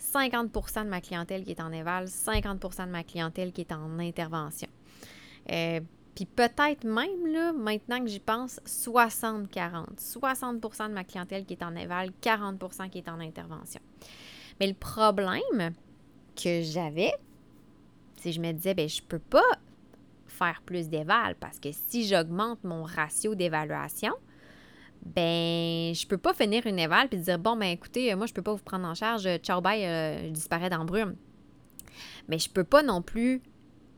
50% 0.00 0.84
de 0.84 0.88
ma 0.88 1.00
clientèle 1.00 1.44
qui 1.44 1.50
est 1.50 1.60
en 1.60 1.72
éval, 1.72 2.06
50% 2.06 2.86
de 2.86 2.90
ma 2.90 3.04
clientèle 3.04 3.52
qui 3.52 3.60
est 3.60 3.72
en 3.72 3.98
intervention. 3.98 4.68
Euh, 5.50 5.80
puis 6.14 6.26
peut-être 6.26 6.84
même, 6.84 7.26
là, 7.26 7.52
maintenant 7.52 8.00
que 8.00 8.08
j'y 8.08 8.20
pense, 8.20 8.60
60-40. 8.66 9.96
60%, 9.98 10.88
de 10.88 10.94
ma 10.94 11.04
clientèle 11.04 11.44
qui 11.44 11.54
est 11.54 11.62
en 11.62 11.74
éval, 11.74 12.10
40% 12.22 12.90
qui 12.90 12.98
est 12.98 13.08
en 13.08 13.20
intervention. 13.20 13.80
Mais 14.58 14.66
le 14.66 14.74
problème 14.74 15.72
que 16.36 16.62
j'avais, 16.62 17.12
c'est 18.16 18.30
que 18.30 18.36
je 18.36 18.40
me 18.40 18.52
disais, 18.52 18.74
ben 18.74 18.88
je 18.88 19.02
peux 19.02 19.18
pas 19.18 19.42
faire 20.26 20.62
plus 20.64 20.88
d'éval 20.88 21.34
parce 21.36 21.58
que 21.58 21.70
si 21.72 22.06
j'augmente 22.06 22.62
mon 22.64 22.82
ratio 22.82 23.34
d'évaluation, 23.34 24.12
ben 25.04 25.94
je 25.94 26.06
peux 26.06 26.18
pas 26.18 26.34
finir 26.34 26.66
une 26.66 26.78
éval 26.78 27.08
puis 27.08 27.18
dire 27.18 27.38
bon 27.38 27.56
ben 27.56 27.68
écoutez 27.68 28.14
moi 28.14 28.26
je 28.26 28.34
peux 28.34 28.42
pas 28.42 28.52
vous 28.52 28.62
prendre 28.62 28.86
en 28.86 28.94
charge 28.94 29.26
ciao 29.38 29.62
bye 29.62 29.82
euh, 29.82 30.26
je 30.26 30.30
disparais 30.30 30.68
dans 30.68 30.84
brume 30.84 31.16
mais 32.28 32.38
je 32.38 32.50
peux 32.50 32.64
pas 32.64 32.82
non 32.82 33.00
plus 33.00 33.40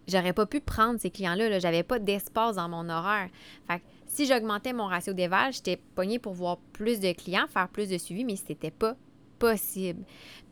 j'aurais 0.09 0.33
pas 0.33 0.47
pu 0.47 0.61
prendre 0.61 1.01
ces 1.01 1.11
clients-là. 1.11 1.49
-là, 1.49 1.61
J'avais 1.61 1.83
pas 1.83 1.99
d'espace 1.99 2.57
dans 2.57 2.69
mon 2.69 2.89
horaire. 2.89 3.29
Fait 3.67 3.79
que 3.79 3.85
si 4.07 4.27
j'augmentais 4.27 4.73
mon 4.73 4.87
ratio 4.87 5.13
d'éval, 5.13 5.53
j'étais 5.53 5.79
pognée 5.95 6.19
pour 6.19 6.35
voir 6.35 6.59
plus 6.73 7.01
de 7.01 7.13
clients, 7.13 7.47
faire 7.49 7.69
plus 7.69 7.89
de 7.89 7.99
suivi, 7.99 8.25
mais 8.25 8.37
c'était 8.37 8.71
pas 8.71 8.97
possible. 9.39 10.05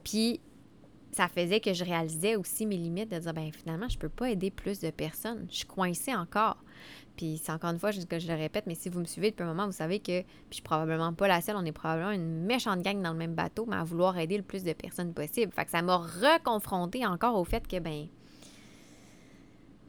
Puis 0.02 0.40
ça 1.12 1.28
faisait 1.28 1.60
que 1.60 1.72
je 1.72 1.84
réalisais 1.84 2.36
aussi 2.36 2.66
mes 2.66 2.76
limites 2.76 3.10
de 3.10 3.18
dire 3.18 3.34
ben 3.34 3.50
finalement, 3.52 3.88
je 3.88 3.98
peux 3.98 4.08
pas 4.08 4.30
aider 4.30 4.50
plus 4.50 4.80
de 4.80 4.90
personnes. 4.90 5.46
Je 5.50 5.56
suis 5.56 5.66
coincée 5.66 6.14
encore. 6.14 6.56
Puis 7.16 7.40
c'est 7.42 7.52
encore 7.52 7.70
une 7.70 7.78
fois 7.78 7.90
je 7.90 8.00
le 8.00 8.34
répète, 8.34 8.64
mais 8.66 8.74
si 8.74 8.88
vous 8.88 9.00
me 9.00 9.04
suivez 9.04 9.30
depuis 9.30 9.42
un 9.42 9.48
moment, 9.48 9.66
vous 9.66 9.72
savez 9.72 9.98
que 9.98 10.22
puis 10.22 10.26
je 10.50 10.54
suis 10.54 10.62
probablement 10.62 11.12
pas 11.12 11.28
la 11.28 11.40
seule, 11.40 11.56
on 11.56 11.64
est 11.64 11.72
probablement 11.72 12.12
une 12.12 12.44
méchante 12.44 12.82
gang 12.82 13.02
dans 13.02 13.12
le 13.12 13.18
même 13.18 13.34
bateau, 13.34 13.66
mais 13.68 13.76
à 13.76 13.84
vouloir 13.84 14.16
aider 14.16 14.36
le 14.36 14.42
plus 14.42 14.62
de 14.62 14.72
personnes 14.72 15.12
possible. 15.12 15.52
Fait 15.52 15.64
que 15.64 15.70
ça 15.70 15.82
m'a 15.82 15.96
reconfronté 15.96 17.04
encore 17.04 17.36
au 17.36 17.44
fait 17.44 17.66
que 17.66 17.78
ben 17.78 18.06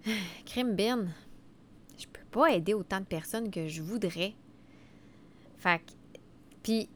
Crime 0.46 0.76
bin, 0.76 1.06
je 1.98 2.06
peux 2.08 2.26
pas 2.32 2.52
aider 2.52 2.74
autant 2.74 3.00
de 3.00 3.06
personnes 3.06 3.52
que 3.52 3.68
je 3.68 3.82
voudrais. 3.82 4.34
Fait 5.58 5.80
que, 5.80 5.92
puis, 6.64 6.90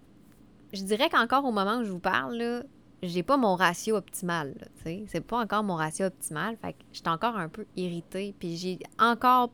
je 0.73 0.83
dirais 0.83 1.09
qu'encore 1.09 1.45
au 1.45 1.51
moment 1.51 1.77
où 1.77 1.83
je 1.83 1.91
vous 1.91 1.99
parle, 1.99 2.35
là, 2.35 2.63
j'ai 3.03 3.23
pas 3.23 3.37
mon 3.37 3.55
ratio 3.55 3.95
optimal, 3.95 4.55
tu 4.77 4.83
sais. 4.83 5.05
C'est 5.07 5.21
pas 5.21 5.39
encore 5.39 5.63
mon 5.63 5.75
ratio 5.75 6.07
optimal. 6.07 6.57
Fait 6.57 6.73
que 6.73 6.79
j'étais 6.91 7.09
encore 7.09 7.35
un 7.35 7.49
peu 7.49 7.65
irritée. 7.75 8.33
Puis 8.39 8.57
j'ai 8.57 8.79
encore. 8.99 9.51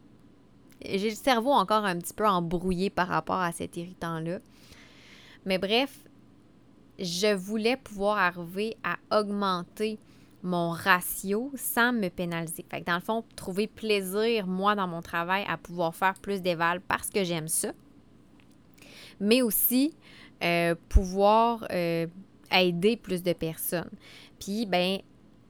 J'ai 0.84 1.10
le 1.10 1.16
cerveau 1.16 1.52
encore 1.52 1.86
un 1.86 1.98
petit 1.98 2.14
peu 2.14 2.28
embrouillé 2.28 2.90
par 2.90 3.08
rapport 3.08 3.40
à 3.40 3.52
cet 3.52 3.78
irritant-là. 3.78 4.40
Mais 5.46 5.58
bref, 5.58 6.00
je 6.98 7.34
voulais 7.36 7.78
pouvoir 7.78 8.18
arriver 8.18 8.78
à 8.84 8.98
augmenter 9.20 10.00
mon 10.44 10.72
ratio 10.72 11.52
sans 11.56 11.94
me 11.94 12.10
pénaliser. 12.10 12.66
Fait 12.70 12.82
que 12.82 12.86
dans 12.86 12.96
le 12.96 13.02
fond, 13.02 13.24
trouver 13.36 13.68
plaisir, 13.68 14.48
moi, 14.48 14.76
dans 14.76 14.88
mon 14.88 15.02
travail, 15.02 15.46
à 15.48 15.58
pouvoir 15.58 15.96
faire 15.96 16.16
plus 16.16 16.42
d'éval 16.42 16.82
parce 16.82 17.10
que 17.10 17.24
j'aime 17.24 17.48
ça. 17.48 17.72
Mais 19.20 19.42
aussi 19.42 19.94
euh, 20.44 20.76
pouvoir 20.90 21.66
euh, 21.72 22.08
aider 22.52 22.98
plus 22.98 23.22
de 23.22 23.34
personnes. 23.34 23.92
Puis, 24.40 24.66
ben, 24.66 25.00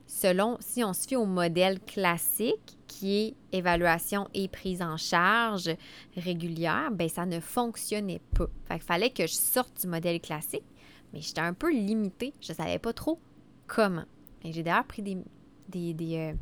selon, 0.05 0.57
si 0.59 0.83
on 0.83 0.93
se 0.93 1.07
fie 1.07 1.15
au 1.15 1.25
modèle 1.25 1.79
classique, 1.79 2.77
qui 3.01 3.17
est 3.17 3.57
évaluation 3.57 4.27
et 4.33 4.49
prise 4.49 4.81
en 4.81 4.97
charge 4.97 5.71
régulière, 6.17 6.91
ben 6.91 7.07
ça 7.07 7.25
ne 7.25 7.39
fonctionnait 7.39 8.21
pas. 8.35 8.47
Fait 8.67 8.75
qu'il 8.75 8.83
fallait 8.83 9.09
que 9.09 9.25
je 9.25 9.33
sorte 9.33 9.79
du 9.81 9.87
modèle 9.87 10.19
classique, 10.19 10.65
mais 11.13 11.21
j'étais 11.21 11.41
un 11.41 11.53
peu 11.53 11.71
limitée. 11.71 12.33
Je 12.41 12.51
ne 12.51 12.57
savais 12.57 12.79
pas 12.79 12.91
trop 12.93 13.17
comment. 13.65 14.03
J'ai 14.43 14.63
d'ailleurs 14.63 14.85
pris 14.85 15.01
des, 15.01 15.17
des, 15.69 15.93
des, 15.93 16.17
euh, 16.17 16.33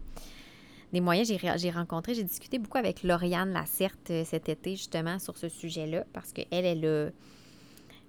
des 0.94 1.02
moyens. 1.02 1.32
J'ai 1.58 1.72
rencontré, 1.72 2.14
j'ai 2.14 2.24
discuté 2.24 2.60
beaucoup 2.60 2.78
avec 2.78 3.04
Lauriane 3.04 3.52
Lacerte 3.52 4.12
euh, 4.12 4.24
cet 4.26 4.50
été, 4.50 4.76
justement, 4.76 5.20
sur 5.20 5.38
ce 5.38 5.50
sujet-là, 5.50 6.06
parce 6.14 6.32
qu'elle, 6.32 6.48
elle 6.52 6.86
a, 6.86 6.88
euh, 6.88 7.12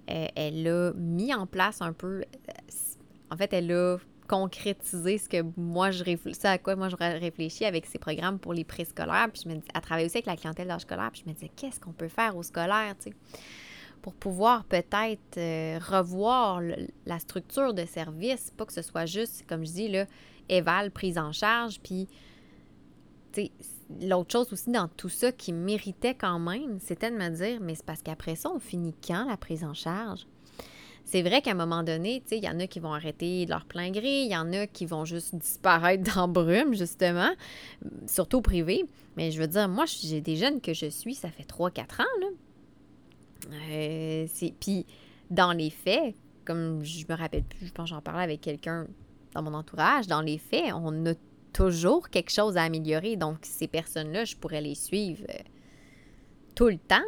elle 0.09 0.67
a 0.67 0.93
mis 0.95 1.35
en 1.35 1.47
place 1.47 1.83
un 1.83 1.93
peu. 1.93 2.25
En 3.31 3.37
fait, 3.37 3.53
elle 3.53 3.73
a 3.73 3.99
concrétisé 4.29 5.19
ce 5.19 5.29
que 5.29 5.45
moi 5.57 5.91
je 5.91 6.05
à 6.47 6.59
quoi 6.59 6.77
moi 6.77 6.89
je 6.89 6.95
réfléchis 6.95 7.65
avec 7.65 7.85
ces 7.87 7.99
programmes 7.99 8.39
pour 8.39 8.53
les 8.53 8.63
préscolaires. 8.63 9.29
Puis 9.33 9.43
je 9.45 9.49
me 9.49 9.57
dis, 9.57 9.67
à 9.75 9.81
travailler 9.81 10.07
aussi 10.07 10.19
avec 10.19 10.27
la 10.27 10.37
clientèle 10.37 10.69
d'âge 10.69 10.83
scolaire, 10.83 11.11
puis 11.13 11.23
je 11.25 11.29
me 11.29 11.35
disais, 11.35 11.51
qu'est-ce 11.57 11.81
qu'on 11.81 11.93
peut 11.93 12.09
faire 12.09 12.37
au 12.37 12.45
scolaire, 12.45 12.95
tu 13.03 13.11
sais? 13.11 13.17
Pour 14.03 14.15
pouvoir 14.15 14.65
peut-être 14.65 15.37
euh, 15.37 15.79
revoir 15.79 16.61
la 17.07 17.19
structure 17.19 17.75
de 17.75 17.85
service, 17.85 18.53
pas 18.57 18.67
que 18.67 18.73
ce 18.73 18.83
soit 18.83 19.07
juste, 19.07 19.45
comme 19.49 19.65
je 19.65 19.73
dis, 19.73 19.89
là, 19.89 20.07
éval, 20.49 20.91
prise 20.91 21.19
en 21.19 21.33
charge, 21.33 21.81
puis 21.81 22.09
l'autre 24.01 24.33
chose 24.33 24.53
aussi 24.53 24.71
dans 24.71 24.89
tout 24.89 25.09
ça 25.09 25.33
qui 25.33 25.53
méritait 25.53 26.15
quand 26.15 26.39
même, 26.39 26.79
c'était 26.81 27.11
de 27.11 27.17
me 27.17 27.29
dire, 27.29 27.61
mais 27.61 27.75
c'est 27.75 27.85
parce 27.85 28.03
qu'après 28.03 28.37
ça, 28.37 28.51
on 28.51 28.59
finit 28.59 28.95
quand 29.07 29.27
la 29.29 29.37
prise 29.37 29.65
en 29.65 29.75
charge? 29.75 30.27
C'est 31.05 31.23
vrai 31.23 31.43
qu'à 31.43 31.53
un 31.53 31.55
moment 31.55 31.83
donné, 31.83 32.23
il 32.31 32.45
y 32.45 32.49
en 32.49 32.61
a 32.61 32.67
qui 32.69 32.79
vont 32.79 32.93
arrêter 32.93 33.45
leur 33.47 33.65
plein 33.65 33.91
gré, 33.91 34.23
il 34.23 34.31
y 34.31 34.37
en 34.37 34.53
a 34.53 34.67
qui 34.67 34.87
vont 34.87 35.05
juste 35.05 35.35
disparaître 35.35 36.05
dans 36.15 36.29
brume, 36.29 36.75
justement, 36.75 37.31
surtout 38.07 38.43
privé. 38.43 38.85
Mais 39.17 39.33
je 39.33 39.41
veux 39.41 39.49
dire, 39.49 39.69
moi, 39.69 39.87
j'ai 39.87 40.21
des 40.21 40.37
jeunes 40.37 40.61
que 40.61 40.73
je 40.73 40.87
suis, 40.87 41.15
ça 41.15 41.31
fait 41.31 41.43
3-4 41.43 42.03
ans, 42.03 42.21
là. 42.21 42.27
Euh, 43.71 44.27
puis, 44.61 44.87
dans 45.31 45.53
les 45.53 45.71
faits, 45.71 46.15
comme 46.45 46.85
je 46.85 47.05
me 47.09 47.15
rappelle 47.15 47.45
plus, 47.45 47.67
je 47.67 47.73
pense 47.73 47.91
que 47.91 47.95
j'en 47.95 48.03
parlais 48.03 48.25
avec 48.25 48.41
quelqu'un 48.41 48.87
dans 49.35 49.43
mon 49.43 49.55
entourage, 49.55 50.07
dans 50.07 50.21
les 50.21 50.39
faits, 50.39 50.73
on 50.75 51.07
a 51.07 51.15
toujours 51.53 52.09
quelque 52.11 52.31
chose 52.31 52.57
à 52.57 52.63
améliorer. 52.63 53.17
Donc, 53.17 53.39
ces 53.43 53.69
personnes-là, 53.69 54.25
je 54.25 54.37
pourrais 54.37 54.61
les 54.61 54.75
suivre 54.75 55.25
euh, 55.31 55.43
tout 56.55 56.69
le 56.69 56.79
temps. 56.79 56.99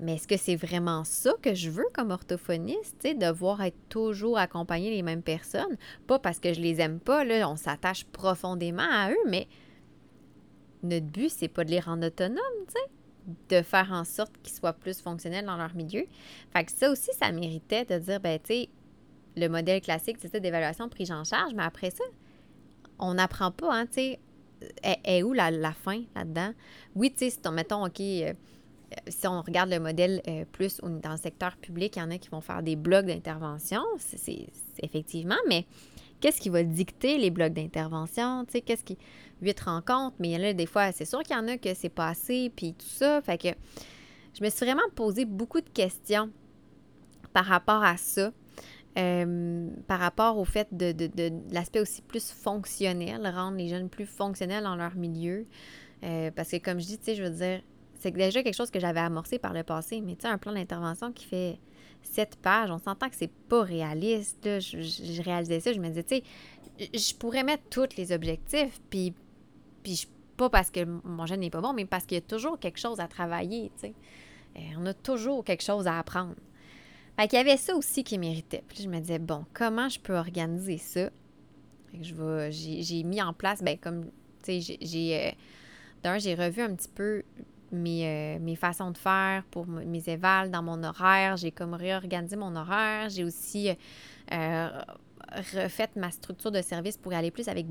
Mais 0.00 0.14
est-ce 0.14 0.26
que 0.26 0.38
c'est 0.38 0.56
vraiment 0.56 1.04
ça 1.04 1.34
que 1.42 1.54
je 1.54 1.68
veux 1.68 1.84
comme 1.92 2.10
orthophoniste, 2.10 3.06
devoir 3.18 3.62
être 3.62 3.76
toujours 3.90 4.38
accompagné 4.38 4.90
les 4.90 5.02
mêmes 5.02 5.22
personnes? 5.22 5.76
Pas 6.06 6.18
parce 6.18 6.40
que 6.40 6.54
je 6.54 6.60
les 6.60 6.80
aime 6.80 7.00
pas, 7.00 7.22
là, 7.22 7.48
on 7.50 7.56
s'attache 7.56 8.06
profondément 8.06 8.88
à 8.90 9.10
eux, 9.10 9.28
mais 9.28 9.46
notre 10.82 11.06
but, 11.06 11.30
c'est 11.30 11.48
pas 11.48 11.64
de 11.64 11.70
les 11.70 11.80
rendre 11.80 12.06
autonomes, 12.06 12.38
tu 12.66 12.72
sais 12.72 12.99
de 13.48 13.62
faire 13.62 13.90
en 13.92 14.04
sorte 14.04 14.32
qu'ils 14.42 14.54
soient 14.54 14.72
plus 14.72 15.00
fonctionnels 15.00 15.46
dans 15.46 15.56
leur 15.56 15.74
milieu. 15.74 16.04
Fait 16.52 16.64
que 16.64 16.72
ça 16.72 16.90
aussi, 16.90 17.10
ça 17.18 17.32
méritait 17.32 17.84
de 17.84 17.98
dire, 17.98 18.20
ben, 18.20 18.38
tu 18.42 18.66
le 19.36 19.48
modèle 19.48 19.80
classique, 19.80 20.18
ça, 20.20 20.40
d'évaluation 20.40 20.88
prise 20.88 21.12
en 21.12 21.24
charge, 21.24 21.54
mais 21.54 21.62
après 21.62 21.90
ça, 21.90 22.04
on 22.98 23.14
n'apprend 23.14 23.50
pas, 23.50 23.72
hein, 23.74 23.86
tu 23.86 23.94
sais, 23.94 24.20
est, 24.82 25.22
où 25.22 25.32
la, 25.32 25.72
fin 25.72 26.02
là-dedans? 26.14 26.52
Oui, 26.94 27.10
tu 27.10 27.18
sais, 27.18 27.30
si 27.30 27.38
mettons, 27.52 27.86
OK, 27.86 28.00
euh, 28.00 28.32
si 29.08 29.26
on 29.26 29.40
regarde 29.40 29.70
le 29.70 29.78
modèle 29.78 30.20
euh, 30.28 30.44
plus 30.50 30.80
dans 30.80 31.12
le 31.12 31.16
secteur 31.16 31.56
public, 31.56 31.96
il 31.96 32.00
y 32.00 32.02
en 32.02 32.10
a 32.10 32.18
qui 32.18 32.28
vont 32.28 32.40
faire 32.40 32.62
des 32.62 32.76
blocs 32.76 33.06
d'intervention, 33.06 33.82
c'est 33.98 34.48
effectivement, 34.82 35.38
mais 35.48 35.66
qu'est-ce 36.20 36.40
qui 36.40 36.50
va 36.50 36.62
dicter 36.62 37.18
les 37.18 37.30
blocs 37.30 37.52
d'intervention? 37.52 38.44
Tu 38.50 38.60
qu'est-ce 38.60 38.84
qui 38.84 38.98
huit 39.42 39.58
rencontres, 39.60 40.16
mais 40.18 40.30
il 40.30 40.32
y 40.32 40.36
en 40.36 40.48
a 40.48 40.52
des 40.52 40.66
fois, 40.66 40.92
c'est 40.92 41.04
sûr 41.04 41.22
qu'il 41.22 41.36
y 41.36 41.38
en 41.38 41.48
a 41.48 41.56
que 41.56 41.74
c'est 41.74 41.88
passé, 41.88 42.52
puis 42.54 42.74
tout 42.74 42.86
ça. 42.86 43.20
Fait 43.22 43.38
que 43.38 43.48
je 44.34 44.44
me 44.44 44.50
suis 44.50 44.64
vraiment 44.64 44.88
posé 44.94 45.24
beaucoup 45.24 45.60
de 45.60 45.68
questions 45.68 46.30
par 47.32 47.44
rapport 47.44 47.82
à 47.82 47.96
ça. 47.96 48.32
Euh, 48.98 49.68
par 49.86 50.00
rapport 50.00 50.36
au 50.36 50.44
fait 50.44 50.66
de, 50.72 50.90
de, 50.90 51.30
l'aspect 51.52 51.78
aussi 51.78 52.02
plus 52.02 52.32
fonctionnel, 52.32 53.24
rendre 53.24 53.56
les 53.56 53.68
jeunes 53.68 53.88
plus 53.88 54.04
fonctionnels 54.04 54.64
dans 54.64 54.74
leur 54.74 54.96
milieu. 54.96 55.46
Euh, 56.02 56.32
parce 56.34 56.50
que 56.50 56.56
comme 56.56 56.80
je 56.80 56.86
dis, 56.86 56.98
tu 56.98 57.04
sais, 57.04 57.14
je 57.14 57.22
veux 57.22 57.30
dire, 57.30 57.62
c'est 58.00 58.10
déjà 58.10 58.42
quelque 58.42 58.56
chose 58.56 58.70
que 58.70 58.80
j'avais 58.80 59.00
amorcé 59.00 59.38
par 59.38 59.52
le 59.52 59.62
passé, 59.62 60.00
mais 60.00 60.16
tu 60.16 60.22
sais, 60.22 60.28
un 60.28 60.38
plan 60.38 60.52
d'intervention 60.52 61.12
qui 61.12 61.24
fait 61.24 61.60
sept 62.02 62.36
pages, 62.36 62.70
on 62.70 62.78
s'entend 62.78 63.08
que 63.08 63.16
c'est 63.16 63.30
pas 63.48 63.62
réaliste. 63.62 64.44
Je, 64.60 65.22
réalisais 65.22 65.60
ça, 65.60 65.72
je 65.72 65.78
me 65.78 65.88
disais, 65.88 66.02
tu 66.02 66.16
sais, 66.16 66.22
je 66.92 67.14
pourrais 67.14 67.44
mettre 67.44 67.64
tous 67.70 67.96
les 67.96 68.12
objectifs, 68.12 68.80
puis, 68.90 69.14
puis 69.82 70.06
pas 70.40 70.48
parce 70.48 70.70
que 70.70 70.84
mon 71.04 71.26
jeune 71.26 71.40
n'est 71.40 71.50
pas 71.50 71.60
bon, 71.60 71.74
mais 71.74 71.84
parce 71.84 72.06
qu'il 72.06 72.14
y 72.14 72.18
a 72.18 72.22
toujours 72.22 72.58
quelque 72.58 72.78
chose 72.78 72.98
à 72.98 73.08
travailler, 73.08 73.70
tu 73.74 73.88
sais. 73.88 73.94
Euh, 74.56 74.60
on 74.78 74.86
a 74.86 74.94
toujours 74.94 75.44
quelque 75.44 75.62
chose 75.62 75.86
à 75.86 75.98
apprendre. 75.98 76.34
Fait 77.18 77.28
qu'il 77.28 77.36
y 77.36 77.40
avait 77.40 77.58
ça 77.58 77.76
aussi 77.76 78.02
qui 78.02 78.16
méritait. 78.18 78.64
Puis 78.66 78.82
je 78.82 78.88
me 78.88 78.98
disais, 78.98 79.18
bon, 79.18 79.44
comment 79.52 79.88
je 79.90 80.00
peux 80.00 80.16
organiser 80.16 80.78
ça? 80.78 81.10
je 82.00 82.14
vais, 82.14 82.52
j'ai, 82.52 83.02
mis 83.02 83.20
en 83.20 83.32
place, 83.32 83.62
ben 83.62 83.76
comme, 83.76 84.06
tu 84.42 84.62
sais, 84.62 84.78
j'ai, 84.80 85.28
euh, 85.28 85.30
d'un, 86.02 86.18
j'ai 86.18 86.34
revu 86.34 86.62
un 86.62 86.74
petit 86.74 86.88
peu 86.88 87.22
mes, 87.72 88.06
euh, 88.06 88.38
mes 88.40 88.56
façons 88.56 88.92
de 88.92 88.98
faire 88.98 89.44
pour 89.50 89.66
mes 89.66 90.08
évals 90.08 90.50
dans 90.50 90.62
mon 90.62 90.82
horaire. 90.84 91.36
J'ai 91.36 91.50
comme 91.50 91.74
réorganisé 91.74 92.36
mon 92.36 92.56
horaire. 92.56 93.10
J'ai 93.10 93.24
aussi 93.24 93.70
refait 94.30 95.90
ma 95.96 96.10
structure 96.10 96.50
de 96.50 96.62
service 96.62 96.96
pour 96.96 97.12
aller 97.12 97.30
plus 97.30 97.48
avec 97.48 97.66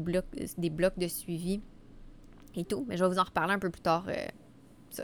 des 0.57 0.69
blocs 0.69 0.99
de 0.99 1.07
suivi 1.07 1.61
et 2.55 2.65
tout. 2.65 2.85
Mais 2.87 2.97
je 2.97 3.03
vais 3.03 3.09
vous 3.09 3.19
en 3.19 3.23
reparler 3.23 3.53
un 3.53 3.59
peu 3.59 3.69
plus 3.69 3.81
tard. 3.81 4.05
ça. 4.89 5.03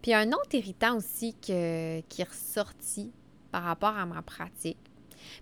Puis 0.00 0.14
un 0.14 0.28
autre 0.32 0.54
irritant 0.54 0.96
aussi 0.96 1.34
que, 1.34 2.00
qui 2.00 2.22
est 2.22 2.28
ressorti 2.28 3.12
par 3.50 3.62
rapport 3.62 3.96
à 3.96 4.06
ma 4.06 4.22
pratique. 4.22 4.78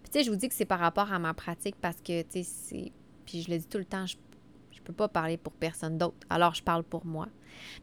Puis, 0.02 0.10
tu 0.10 0.18
sais, 0.18 0.24
je 0.24 0.30
vous 0.30 0.36
dis 0.36 0.48
que 0.48 0.54
c'est 0.54 0.66
par 0.66 0.80
rapport 0.80 1.12
à 1.12 1.18
ma 1.18 1.32
pratique 1.32 1.76
parce 1.80 1.96
que, 1.96 2.22
tu 2.22 2.28
sais, 2.30 2.42
c'est. 2.42 2.92
Puis, 3.24 3.42
je 3.42 3.50
le 3.50 3.58
dis 3.58 3.66
tout 3.66 3.78
le 3.78 3.84
temps, 3.84 4.06
je 4.06 4.16
ne 4.16 4.82
peux 4.84 4.92
pas 4.92 5.08
parler 5.08 5.36
pour 5.36 5.52
personne 5.52 5.96
d'autre. 5.98 6.18
Alors, 6.28 6.54
je 6.54 6.62
parle 6.62 6.82
pour 6.82 7.06
moi. 7.06 7.28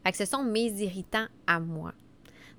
Fait 0.04 0.12
que 0.12 0.18
ce 0.18 0.24
sont 0.24 0.44
mes 0.44 0.70
irritants 0.82 1.26
à 1.46 1.60
moi. 1.60 1.92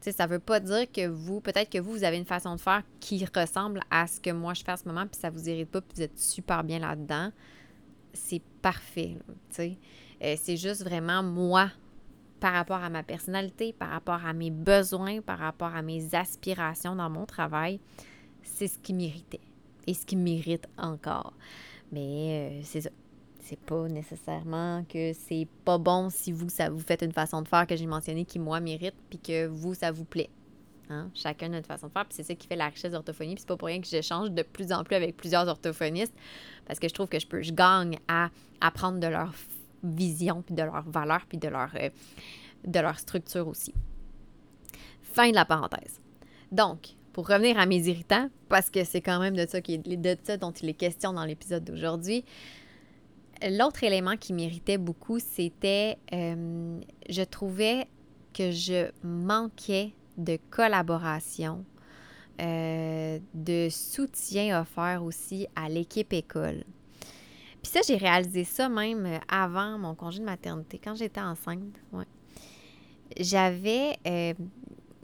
Tu 0.01 0.05
sais, 0.05 0.11
ça 0.13 0.27
veut 0.27 0.39
pas 0.39 0.59
dire 0.59 0.89
que 0.91 1.07
vous, 1.07 1.41
peut-être 1.41 1.69
que 1.69 1.77
vous, 1.77 1.91
vous 1.91 2.03
avez 2.03 2.17
une 2.17 2.25
façon 2.25 2.55
de 2.55 2.61
faire 2.61 2.83
qui 2.99 3.25
ressemble 3.35 3.81
à 3.91 4.07
ce 4.07 4.21
que 4.21 4.29
moi 4.29 4.53
je 4.53 4.63
fais 4.63 4.71
en 4.71 4.77
ce 4.77 4.87
moment, 4.87 5.05
puis 5.05 5.19
ça 5.19 5.29
vous 5.29 5.49
irrite 5.49 5.69
pas, 5.69 5.81
puis 5.81 5.95
vous 5.95 6.01
êtes 6.03 6.17
super 6.17 6.63
bien 6.63 6.79
là-dedans. 6.79 7.31
C'est 8.13 8.41
parfait, 8.61 9.17
tu 9.27 9.33
sais. 9.49 9.77
Euh, 10.23 10.35
c'est 10.41 10.57
juste 10.57 10.83
vraiment 10.83 11.23
moi 11.23 11.71
par 12.39 12.53
rapport 12.53 12.81
à 12.83 12.89
ma 12.89 13.03
personnalité, 13.03 13.73
par 13.73 13.89
rapport 13.89 14.25
à 14.25 14.33
mes 14.33 14.51
besoins, 14.51 15.21
par 15.21 15.39
rapport 15.39 15.75
à 15.75 15.81
mes 15.81 16.15
aspirations 16.15 16.95
dans 16.95 17.09
mon 17.09 17.25
travail, 17.25 17.79
c'est 18.43 18.67
ce 18.67 18.79
qui 18.79 18.93
m'irritait 18.93 19.41
et 19.87 19.93
ce 19.93 20.05
qui 20.05 20.15
m'irrite 20.15 20.67
encore. 20.77 21.33
Mais 21.91 22.59
euh, 22.59 22.61
c'est 22.63 22.81
ça. 22.81 22.89
C'est 23.41 23.59
pas 23.59 23.87
nécessairement 23.87 24.83
que 24.87 25.11
c'est 25.13 25.47
pas 25.65 25.79
bon 25.79 26.11
si 26.11 26.31
vous, 26.31 26.49
ça 26.49 26.69
vous 26.69 26.79
fait 26.79 27.01
une 27.01 27.13
façon 27.13 27.41
de 27.41 27.47
faire 27.47 27.65
que 27.65 27.75
j'ai 27.75 27.87
mentionné 27.87 28.23
qui, 28.23 28.37
moi, 28.37 28.59
m'irrite, 28.59 28.93
puis 29.09 29.17
que 29.17 29.47
vous, 29.47 29.73
ça 29.73 29.91
vous 29.91 30.05
plaît. 30.05 30.29
Hein? 30.89 31.09
Chacun 31.15 31.49
notre 31.49 31.65
façon 31.65 31.87
de 31.87 31.91
faire, 31.91 32.05
puis 32.05 32.15
c'est 32.15 32.23
ça 32.23 32.35
qui 32.35 32.45
fait 32.45 32.55
la 32.55 32.67
richesse 32.67 32.91
d'orthophonie. 32.91 33.33
Puis 33.33 33.41
c'est 33.41 33.47
pas 33.47 33.57
pour 33.57 33.67
rien 33.67 33.81
que 33.81 33.87
j'échange 33.87 34.29
de 34.29 34.43
plus 34.43 34.71
en 34.71 34.83
plus 34.83 34.95
avec 34.95 35.17
plusieurs 35.17 35.47
orthophonistes, 35.47 36.13
parce 36.67 36.79
que 36.79 36.87
je 36.87 36.93
trouve 36.93 37.07
que 37.07 37.19
je 37.19 37.25
peux, 37.25 37.41
je 37.41 37.53
gagne 37.53 37.97
à 38.07 38.29
apprendre 38.61 38.99
de 38.99 39.07
leur 39.07 39.33
vision, 39.83 40.41
puis 40.41 40.55
de 40.55 40.63
leurs 40.63 40.89
valeurs, 40.89 41.25
puis 41.27 41.37
de 41.37 41.47
leur, 41.47 41.71
euh, 41.75 41.89
de 42.65 42.79
structure 42.97 43.47
aussi. 43.47 43.73
Fin 45.01 45.29
de 45.29 45.35
la 45.35 45.45
parenthèse. 45.45 45.99
Donc, 46.51 46.95
pour 47.13 47.27
revenir 47.27 47.59
à 47.59 47.65
mes 47.65 47.87
irritants, 47.87 48.29
parce 48.47 48.69
que 48.69 48.83
c'est 48.83 49.01
quand 49.01 49.19
même 49.19 49.35
de 49.35 49.45
ça, 49.47 49.61
qui 49.61 49.77
de 49.77 50.17
ça 50.23 50.37
dont 50.37 50.51
il 50.51 50.69
est 50.69 50.73
question 50.73 51.13
dans 51.13 51.25
l'épisode 51.25 51.63
d'aujourd'hui, 51.63 52.23
l'autre 53.47 53.83
élément 53.83 54.17
qui 54.17 54.33
m'irritait 54.33 54.77
beaucoup, 54.77 55.19
c'était, 55.19 55.97
euh, 56.13 56.79
je 57.09 57.21
trouvais 57.23 57.87
que 58.33 58.51
je 58.51 58.89
manquais 59.03 59.93
de 60.17 60.37
collaboration, 60.49 61.63
euh, 62.41 63.19
de 63.33 63.67
soutien 63.69 64.61
offert 64.61 65.03
aussi 65.03 65.47
à 65.55 65.69
l'équipe 65.69 66.13
école. 66.13 66.63
Puis 67.61 67.71
ça, 67.71 67.81
j'ai 67.85 67.97
réalisé 67.97 68.43
ça 68.43 68.69
même 68.69 69.05
euh, 69.05 69.17
avant 69.27 69.77
mon 69.77 69.95
congé 69.95 70.19
de 70.19 70.25
maternité, 70.25 70.79
quand 70.81 70.95
j'étais 70.95 71.21
enceinte. 71.21 71.75
Ouais. 71.91 72.05
J'avais 73.17 73.97
euh, 74.07 74.33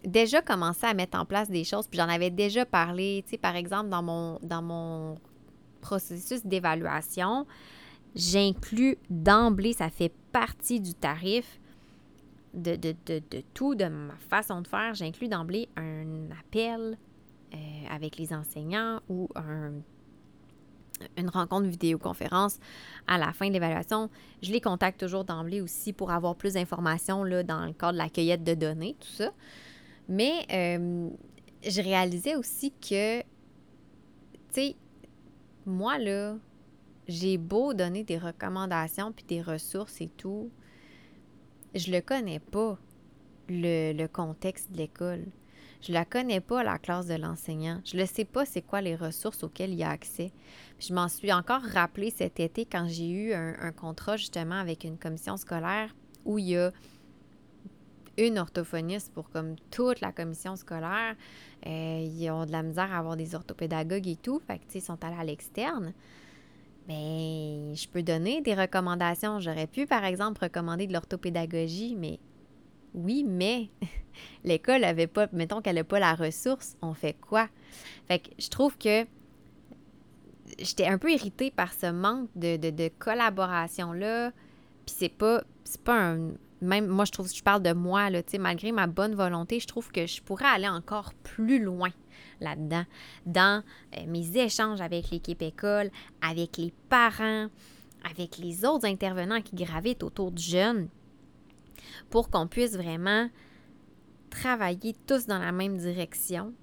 déjà 0.06 0.42
commencé 0.42 0.86
à 0.86 0.94
mettre 0.94 1.20
en 1.20 1.26
place 1.26 1.50
des 1.50 1.64
choses, 1.64 1.88
puis 1.88 2.00
j'en 2.00 2.10
avais 2.10 2.30
déjà 2.30 2.66
parlé, 2.66 3.24
tu 3.26 3.32
sais, 3.32 3.38
par 3.38 3.56
exemple, 3.56 3.90
dans 3.90 4.04
mon, 4.04 4.40
dans 4.42 4.62
mon 4.62 5.16
processus 5.82 6.46
d'évaluation, 6.46 7.46
j'inclus 8.16 8.98
d'emblée, 9.10 9.74
ça 9.74 9.90
fait 9.90 10.14
partie 10.32 10.80
du 10.80 10.94
tarif 10.94 11.60
de, 12.54 12.76
de, 12.76 12.96
de, 13.06 13.22
tout, 13.54 13.76
de 13.76 13.86
ma 13.86 14.16
façon 14.30 14.62
de 14.62 14.68
faire, 14.68 14.94
j'inclus 14.94 15.28
d'emblée 15.28 15.68
un 15.76 16.32
appel 16.40 16.98
euh, 17.54 17.58
avec 17.92 18.18
les 18.18 18.34
enseignants 18.34 19.02
ou 19.10 19.30
un 19.36 19.74
une 21.18 21.30
rencontre 21.30 21.68
vidéoconférence 21.68 22.60
à 23.08 23.18
la 23.18 23.34
fin 23.34 23.48
de 23.48 23.54
l'évaluation. 23.54 24.10
Je 24.42 24.52
les 24.52 24.62
contacte 24.62 25.00
toujours 25.00 25.24
d'emblée 25.24 25.62
aussi 25.62 25.94
pour 25.94 26.12
avoir 26.12 26.36
plus 26.36 26.54
d'informations 26.54 27.24
dans 27.44 27.66
le 27.66 27.74
cadre 27.74 27.94
de 27.94 27.98
la 27.98 28.10
cueillette 28.10 28.44
de 28.44 28.54
données, 28.54 28.96
tout 29.00 29.08
ça. 29.08 29.32
Mais 30.08 30.46
euh, 30.52 31.10
je 31.64 31.82
réalisais 31.82 32.36
aussi 32.36 32.72
que, 32.72 33.22
tu 33.22 33.26
sais, 34.52 34.76
moi, 35.66 35.98
là, 35.98 36.36
j'ai 37.08 37.38
beau 37.38 37.74
donner 37.74 38.04
des 38.04 38.18
recommandations 38.18 39.12
puis 39.12 39.26
des 39.26 39.42
ressources 39.42 40.02
et 40.02 40.10
tout, 40.10 40.50
je 41.74 41.92
le 41.92 42.02
connais 42.02 42.40
pas, 42.40 42.78
le, 43.50 43.94
le 43.94 44.08
contexte 44.08 44.72
de 44.72 44.78
l'école. 44.78 45.26
Je 45.86 45.94
la 45.94 46.04
connais 46.04 46.40
pas, 46.40 46.64
la 46.64 46.80
classe 46.80 47.06
de 47.06 47.14
l'enseignant. 47.14 47.80
Je 47.86 47.96
ne 47.96 48.06
sais 48.06 48.26
pas 48.26 48.44
c'est 48.44 48.64
quoi 48.64 48.82
les 48.82 48.96
ressources 48.96 49.44
auxquelles 49.44 49.72
il 49.72 49.78
y 49.78 49.84
a 49.84 49.92
accès. 49.92 50.32
je 50.80 50.94
m'en 50.94 51.08
suis 51.08 51.32
encore 51.32 51.62
rappelé 51.62 52.10
cet 52.10 52.40
été 52.40 52.66
quand 52.66 52.88
j'ai 52.88 53.08
eu 53.08 53.34
un, 53.34 53.72
contrat 53.72 54.18
justement 54.18 54.56
avec 54.56 54.84
une 54.84 54.98
commission 54.98 55.38
scolaire 55.38 55.96
où 56.24 56.40
il 56.40 56.46
y 56.46 56.58
a 56.58 56.72
une 58.18 58.40
orthophoniste 58.40 59.14
pour 59.14 59.30
comme 59.30 59.58
toute 59.70 60.02
la 60.02 60.12
commission 60.12 60.56
scolaire. 60.56 61.16
Euh, 61.68 62.00
ils 62.04 62.32
ont 62.32 62.48
de 62.48 62.52
la 62.52 62.64
misère 62.64 62.92
à 62.92 62.98
avoir 62.98 63.16
des 63.16 63.36
orthopédagogues 63.36 64.08
et 64.08 64.16
tout. 64.16 64.40
Fait 64.40 64.58
que, 64.58 64.64
ils 64.74 64.82
sont 64.82 65.04
allés 65.04 65.20
à 65.20 65.24
l'externe. 65.24 65.94
Mais 66.88 67.76
je 67.76 67.88
peux 67.90 68.02
donner 68.02 68.42
des 68.42 68.56
recommandations. 68.56 69.40
J'aurais 69.40 69.68
pu, 69.68 69.86
par 69.86 70.04
exemple, 70.04 70.44
recommander 70.44 70.88
de 70.88 70.94
l'orthopédagogie, 70.94 71.96
mais 71.96 72.20
oui, 72.96 73.24
mais 73.28 73.70
l'école 74.44 74.84
avait 74.84 75.08
pas, 75.08 75.28
mettons 75.34 75.62
qu'elle 75.62 75.76
n'a 75.76 75.84
pas 75.84 76.00
la 76.00 76.16
ressource, 76.16 76.76
on 76.82 76.94
fait 76.94 77.14
quoi? 77.14 77.48
Fait 78.08 78.20
que 78.20 78.30
je 78.40 78.50
trouve 78.50 78.78
que 78.78 79.06
j'étais 80.60 80.86
un 80.86 80.98
peu 80.98 81.12
irritée 81.12 81.52
par 81.52 81.74
ce 81.74 81.92
manque 81.92 82.30
de, 82.36 82.90
collaboration-là. 83.00 84.32
Puis 84.86 84.96
c'est 84.98 85.10
pas, 85.10 85.44
c'est 85.64 85.82
pas 85.82 86.00
un. 86.00 86.32
Même 86.62 86.88
moi, 86.88 87.06
je 87.06 87.12
trouve, 87.12 87.32
je 87.32 87.44
parle 87.44 87.62
de 87.62 87.74
moi, 87.74 88.10
là, 88.10 88.22
malgré 88.40 88.72
ma 88.72 88.88
bonne 88.88 89.14
volonté, 89.14 89.60
je 89.60 89.68
trouve 89.68 89.92
que 89.92 90.08
je 90.08 90.22
pourrais 90.22 90.46
aller 90.46 90.70
encore 90.70 91.14
plus 91.14 91.62
loin 91.62 91.92
là-dedans, 92.40 92.86
dans 93.26 93.62
euh, 93.98 94.06
mes 94.08 94.38
échanges 94.38 94.82
avec 94.82 95.12
l'équipe 95.12 95.42
école, 95.42 95.92
avec 96.22 96.58
les 96.58 96.74
parents, 96.90 97.48
avec 98.10 98.38
les 98.38 98.66
autres 98.66 98.86
intervenants 98.86 99.42
qui 99.42 99.56
gravitent 99.56 100.04
autour 100.04 100.32
du 100.32 100.42
jeune 100.42 100.88
pour 102.10 102.30
qu'on 102.30 102.48
puisse 102.48 102.76
vraiment 102.76 103.30
travailler 104.30 104.96
tous 105.08 105.28
dans 105.28 105.40
la 105.40 105.52
même 105.52 105.78
direction. 105.78 106.54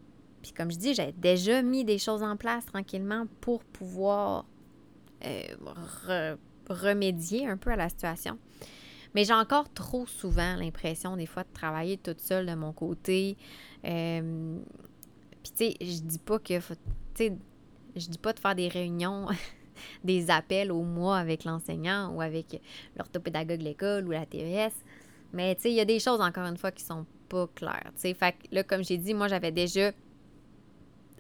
Puis 0.43 0.53
comme 0.53 0.71
je 0.71 0.79
dis, 0.79 0.95
j'ai 0.95 1.13
déjà 1.13 1.63
mis 1.63 1.85
des 1.85 1.99
choses 1.99 2.23
en 2.23 2.37
place 2.37 2.67
tranquillement 2.67 3.27
pour 3.41 3.65
pouvoir 3.65 4.45
euh, 5.25 6.37
remédier 6.69 7.47
un 7.47 7.57
peu 7.57 7.71
à 7.71 7.77
la 7.77 7.89
situation. 7.89 8.39
Mais 9.15 9.25
j'ai 9.25 9.35
encore 9.35 9.73
trop 9.73 10.07
souvent 10.07 10.57
l'impression 10.57 11.17
des 11.17 11.27
fois 11.27 11.45
de 11.45 11.53
travailler 11.53 11.99
toute 11.99 12.21
seule 12.21 12.47
de 12.47 12.55
mon 12.55 12.73
côté. 12.73 13.37
Euh, 13.85 14.59
puis 15.43 15.53
tu 15.53 15.65
sais, 15.65 15.77
je 15.81 16.01
dis 16.01 16.19
pas 16.19 16.39
que 16.39 16.55
sais, 17.15 17.37
je 17.97 18.09
dis 18.09 18.19
pas 18.19 18.33
de 18.33 18.39
faire 18.39 18.55
des 18.55 18.69
réunions, 18.69 19.27
des 20.05 20.31
appels 20.31 20.73
au 20.73 20.83
mois 20.83 21.19
avec 21.19 21.45
l'enseignant 21.45 22.13
ou 22.15 22.21
avec 22.21 22.61
l'orthopédagogue 22.97 23.59
de 23.59 23.65
l'école 23.65 24.07
ou 24.07 24.13
la 24.13 24.27
TES. 24.27 24.73
Mais 25.33 25.55
tu 25.55 25.63
sais, 25.63 25.71
il 25.71 25.75
y 25.75 25.81
a 25.81 25.85
des 25.85 25.99
choses, 25.99 26.21
encore 26.21 26.45
une 26.45 26.57
fois, 26.57 26.73
qui 26.73 26.85
sont 26.85 27.07
pas 27.29 27.47
claires. 27.55 27.91
Fait 27.97 28.15
que 28.15 28.37
là, 28.51 28.63
comme 28.63 28.85
j'ai 28.85 28.99
dit, 28.99 29.15
moi, 29.15 29.29
j'avais 29.29 29.53
déjà 29.53 29.93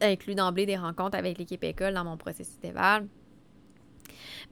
inclus 0.01 0.35
d'emblée 0.35 0.67
des 0.67 0.77
rencontres 0.77 1.17
avec 1.17 1.39
l'équipe 1.39 1.63
école 1.65 1.95
dans 1.95 2.05
mon 2.05 2.17
processus 2.17 2.59
d'éval. 2.61 3.07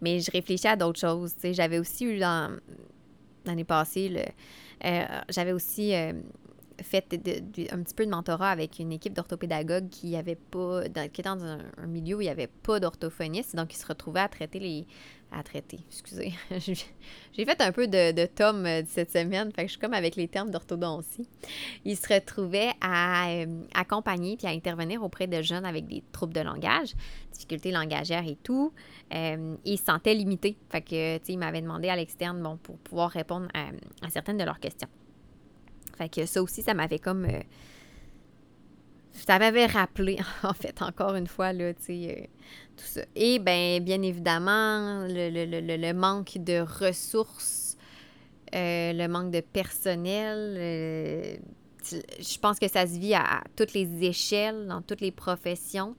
Mais 0.01 0.21
je 0.21 0.31
réfléchis 0.31 0.69
à 0.69 0.77
d'autres 0.77 1.01
choses. 1.01 1.35
J'avais 1.43 1.79
aussi 1.79 2.05
eu 2.05 2.19
dans 2.19 2.59
l'année 3.45 3.65
passée, 3.65 4.25
euh, 4.85 5.05
j'avais 5.29 5.53
aussi 5.53 5.95
euh, 5.95 6.13
fait 6.83 7.05
un 7.73 7.83
petit 7.83 7.95
peu 7.95 8.05
de 8.05 8.11
mentorat 8.11 8.51
avec 8.51 8.79
une 8.79 8.93
équipe 8.93 9.13
d'orthopédagogues 9.13 9.89
qui 9.89 10.17
avait 10.17 10.37
pas, 10.37 10.83
qui 10.85 11.21
était 11.21 11.23
dans 11.23 11.43
un, 11.43 11.87
milieu 11.87 12.17
où 12.17 12.21
il 12.21 12.25
n'y 12.25 12.31
avait 12.31 12.47
pas 12.47 12.81
d'orthophoniste, 12.81 13.57
donc 13.57 13.75
ils 13.75 13.79
se 13.79 13.87
retrouvaient 13.87 14.21
à 14.21 14.29
traiter 14.29 14.59
les, 14.59 14.87
à 15.33 15.43
traiter, 15.43 15.79
excusez. 15.89 16.33
J'ai 17.33 17.45
fait 17.45 17.61
un 17.61 17.73
peu 17.73 17.87
de, 17.87 18.13
de 18.13 18.27
tome 18.27 18.67
euh, 18.67 18.83
cette 18.87 19.13
semaine, 19.13 19.53
fait 19.53 19.63
que 19.63 19.69
je 19.69 19.73
suis 19.73 19.81
comme 19.81 19.95
avec 19.95 20.17
les 20.17 20.29
termes 20.29 20.51
d'orthodontie. 20.51 21.29
Ils 21.85 21.97
se 21.97 22.13
retrouvaient 22.13 22.73
à 22.81 23.31
euh, 23.31 23.63
accompagner 23.75 24.37
puis 24.37 24.47
à 24.47 24.51
intervenir 24.51 25.03
auprès 25.03 25.27
de 25.27 25.41
jeunes 25.43 25.65
avec 25.65 25.87
des 25.87 26.03
troubles 26.13 26.35
de 26.35 26.41
langage, 26.41 26.95
difficultés 27.33 27.71
langagères 27.71 28.27
et 28.27 28.37
tout. 28.43 28.73
Euh, 29.15 29.57
ils 29.65 29.79
se 29.79 29.85
sentaient 29.85 30.15
limités. 30.15 30.57
Fait 30.69 30.83
que, 30.83 31.19
tu 31.19 31.27
sais, 31.27 31.33
ils 31.33 31.39
m'avaient 31.39 31.63
demandé 31.63 31.89
à 31.89 31.97
l'externe, 31.97 32.43
bon, 32.43 32.57
pour 32.57 32.79
pouvoir 32.79 33.11
répondre 33.11 33.49
à, 33.55 34.11
certaines 34.11 34.39
de 34.39 34.45
leurs 34.45 34.61
questions. 34.61 34.89
Fait 35.97 36.09
que 36.09 36.27
ça 36.27 36.43
aussi, 36.43 36.63
ça 36.63 36.75
m'avait 36.75 36.99
comme 36.99 37.27
ça 39.13 39.39
m'avait 39.39 39.67
rappelé, 39.67 40.19
en 40.43 40.55
fait, 40.55 40.83
encore 40.83 41.15
une 41.15 41.27
fois, 41.27 41.53
là, 41.53 41.73
tu 41.75 41.83
sais, 41.83 42.19
euh, 42.19 42.27
tout. 42.81 43.01
Et 43.15 43.39
bien, 43.39 43.81
bien 43.81 44.03
évidemment, 44.03 45.07
le, 45.09 45.93
manque 45.93 46.39
de 46.39 46.61
ressources, 46.61 47.77
euh, 48.55 48.93
le 48.93 49.07
manque 49.09 49.31
de 49.31 49.41
personnel. 49.41 50.57
Euh, 50.59 51.37
je 51.93 52.39
pense 52.39 52.59
que 52.59 52.69
ça 52.69 52.87
se 52.87 52.99
vit 52.99 53.15
à, 53.15 53.43
toutes 53.57 53.73
les 53.73 54.05
échelles, 54.05 54.67
dans 54.67 54.83
toutes 54.83 55.01
les 55.01 55.13
professions, 55.13 55.97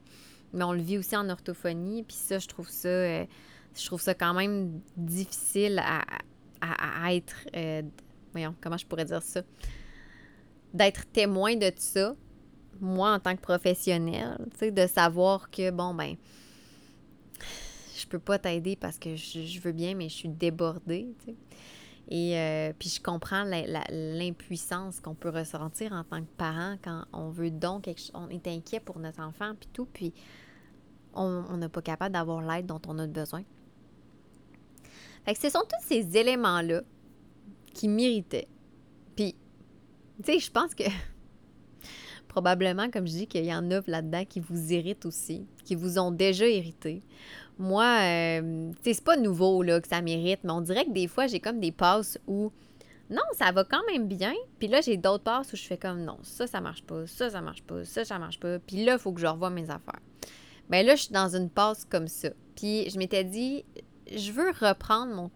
mais 0.52 0.64
on 0.64 0.72
le 0.72 0.82
vit 0.82 0.98
aussi 0.98 1.16
en 1.16 1.28
orthophonie. 1.28 2.02
Puis 2.02 2.16
ça, 2.16 2.38
je 2.38 2.46
trouve 2.46 2.68
ça, 2.68 2.88
je 2.88 3.86
trouve 3.86 4.00
ça 4.00 4.14
quand 4.14 4.34
même 4.34 4.80
difficile 4.96 5.82
à, 5.84 6.02
à 6.60 7.14
être. 7.14 7.34
voyons, 8.32 8.54
comment 8.60 8.76
je 8.76 8.86
pourrais 8.86 9.04
dire 9.04 9.22
ça? 9.22 9.42
D'être 10.72 11.04
témoin 11.12 11.56
de 11.56 11.70
ça 11.76 12.14
moi 12.82 13.12
en 13.12 13.20
tant 13.20 13.36
que 13.36 13.40
professionnel, 13.40 14.36
tu 14.52 14.58
sais, 14.58 14.70
de 14.70 14.86
savoir 14.86 15.50
que, 15.50 15.70
bon, 15.70 15.94
ben, 15.94 16.16
peux 18.12 18.18
pas 18.18 18.38
t'aider 18.38 18.76
parce 18.76 18.98
que 18.98 19.16
je, 19.16 19.60
veux 19.60 19.72
bien, 19.72 19.94
mais 19.94 20.08
je 20.08 20.14
suis 20.14 20.28
débordée. 20.28 21.08
Et 22.08 22.38
euh, 22.38 22.72
puis 22.78 22.88
je 22.88 23.00
comprends 23.00 23.44
l'impuissance 23.90 25.00
qu'on 25.00 25.14
peut 25.14 25.30
ressentir 25.30 25.92
en 25.92 26.04
tant 26.04 26.20
que 26.20 26.30
parent 26.36 26.76
quand 26.82 27.04
on 27.12 27.30
veut 27.30 27.50
donc, 27.50 27.88
on 28.14 28.28
est 28.28 28.46
inquiet 28.46 28.80
pour 28.80 28.98
notre 28.98 29.20
enfant, 29.20 29.54
puis 29.58 29.68
tout, 29.72 29.86
puis 29.86 30.12
on 31.14 31.56
n'est 31.56 31.68
pas 31.68 31.82
capable 31.82 32.14
d'avoir 32.14 32.40
l'aide 32.42 32.66
dont 32.66 32.80
on 32.86 32.98
a 32.98 33.06
besoin. 33.06 33.42
Fait 35.24 35.34
que 35.34 35.40
ce 35.40 35.50
sont 35.50 35.60
tous 35.60 35.86
ces 35.86 36.16
éléments-là 36.16 36.82
qui 37.72 37.88
m'irritaient. 37.88 38.48
Puis, 39.14 39.36
tu 40.24 40.32
sais, 40.32 40.38
je 40.38 40.50
pense 40.50 40.74
que 40.74 40.84
probablement, 42.28 42.90
comme 42.90 43.06
je 43.06 43.12
dis, 43.12 43.26
qu'il 43.26 43.44
y 43.44 43.54
en 43.54 43.70
a 43.70 43.80
là-dedans 43.86 44.24
qui 44.24 44.40
vous 44.40 44.72
irritent 44.72 45.06
aussi, 45.06 45.46
qui 45.64 45.74
vous 45.74 45.98
ont 45.98 46.10
déjà 46.10 46.48
irrité. 46.48 47.02
Moi, 47.62 47.84
euh, 47.84 48.72
c'est 48.82 49.04
pas 49.04 49.16
nouveau 49.16 49.62
là, 49.62 49.80
que 49.80 49.86
ça 49.86 50.02
m'irrite, 50.02 50.40
mais 50.42 50.50
on 50.50 50.62
dirait 50.62 50.84
que 50.84 50.90
des 50.90 51.06
fois, 51.06 51.28
j'ai 51.28 51.38
comme 51.38 51.60
des 51.60 51.70
passes 51.70 52.18
où 52.26 52.50
non, 53.08 53.22
ça 53.34 53.52
va 53.52 53.62
quand 53.62 53.84
même 53.88 54.08
bien. 54.08 54.34
Puis 54.58 54.66
là, 54.66 54.80
j'ai 54.80 54.96
d'autres 54.96 55.22
passes 55.22 55.52
où 55.52 55.56
je 55.56 55.62
fais 55.62 55.76
comme 55.76 56.02
non, 56.02 56.18
ça, 56.24 56.48
ça 56.48 56.60
marche 56.60 56.82
pas, 56.82 57.06
ça, 57.06 57.30
ça 57.30 57.40
marche 57.40 57.62
pas, 57.62 57.84
ça, 57.84 58.04
ça 58.04 58.18
marche 58.18 58.40
pas. 58.40 58.58
Puis 58.58 58.84
là, 58.84 58.94
il 58.94 58.98
faut 58.98 59.12
que 59.12 59.20
je 59.20 59.28
revoie 59.28 59.50
mes 59.50 59.70
affaires. 59.70 60.00
Bien 60.70 60.82
là, 60.82 60.96
je 60.96 61.02
suis 61.04 61.12
dans 61.12 61.36
une 61.36 61.50
passe 61.50 61.84
comme 61.84 62.08
ça. 62.08 62.30
Puis 62.56 62.90
je 62.90 62.98
m'étais 62.98 63.22
dit, 63.22 63.64
je 64.12 64.32
veux 64.32 64.50
reprendre 64.50 65.14
mon, 65.14 65.30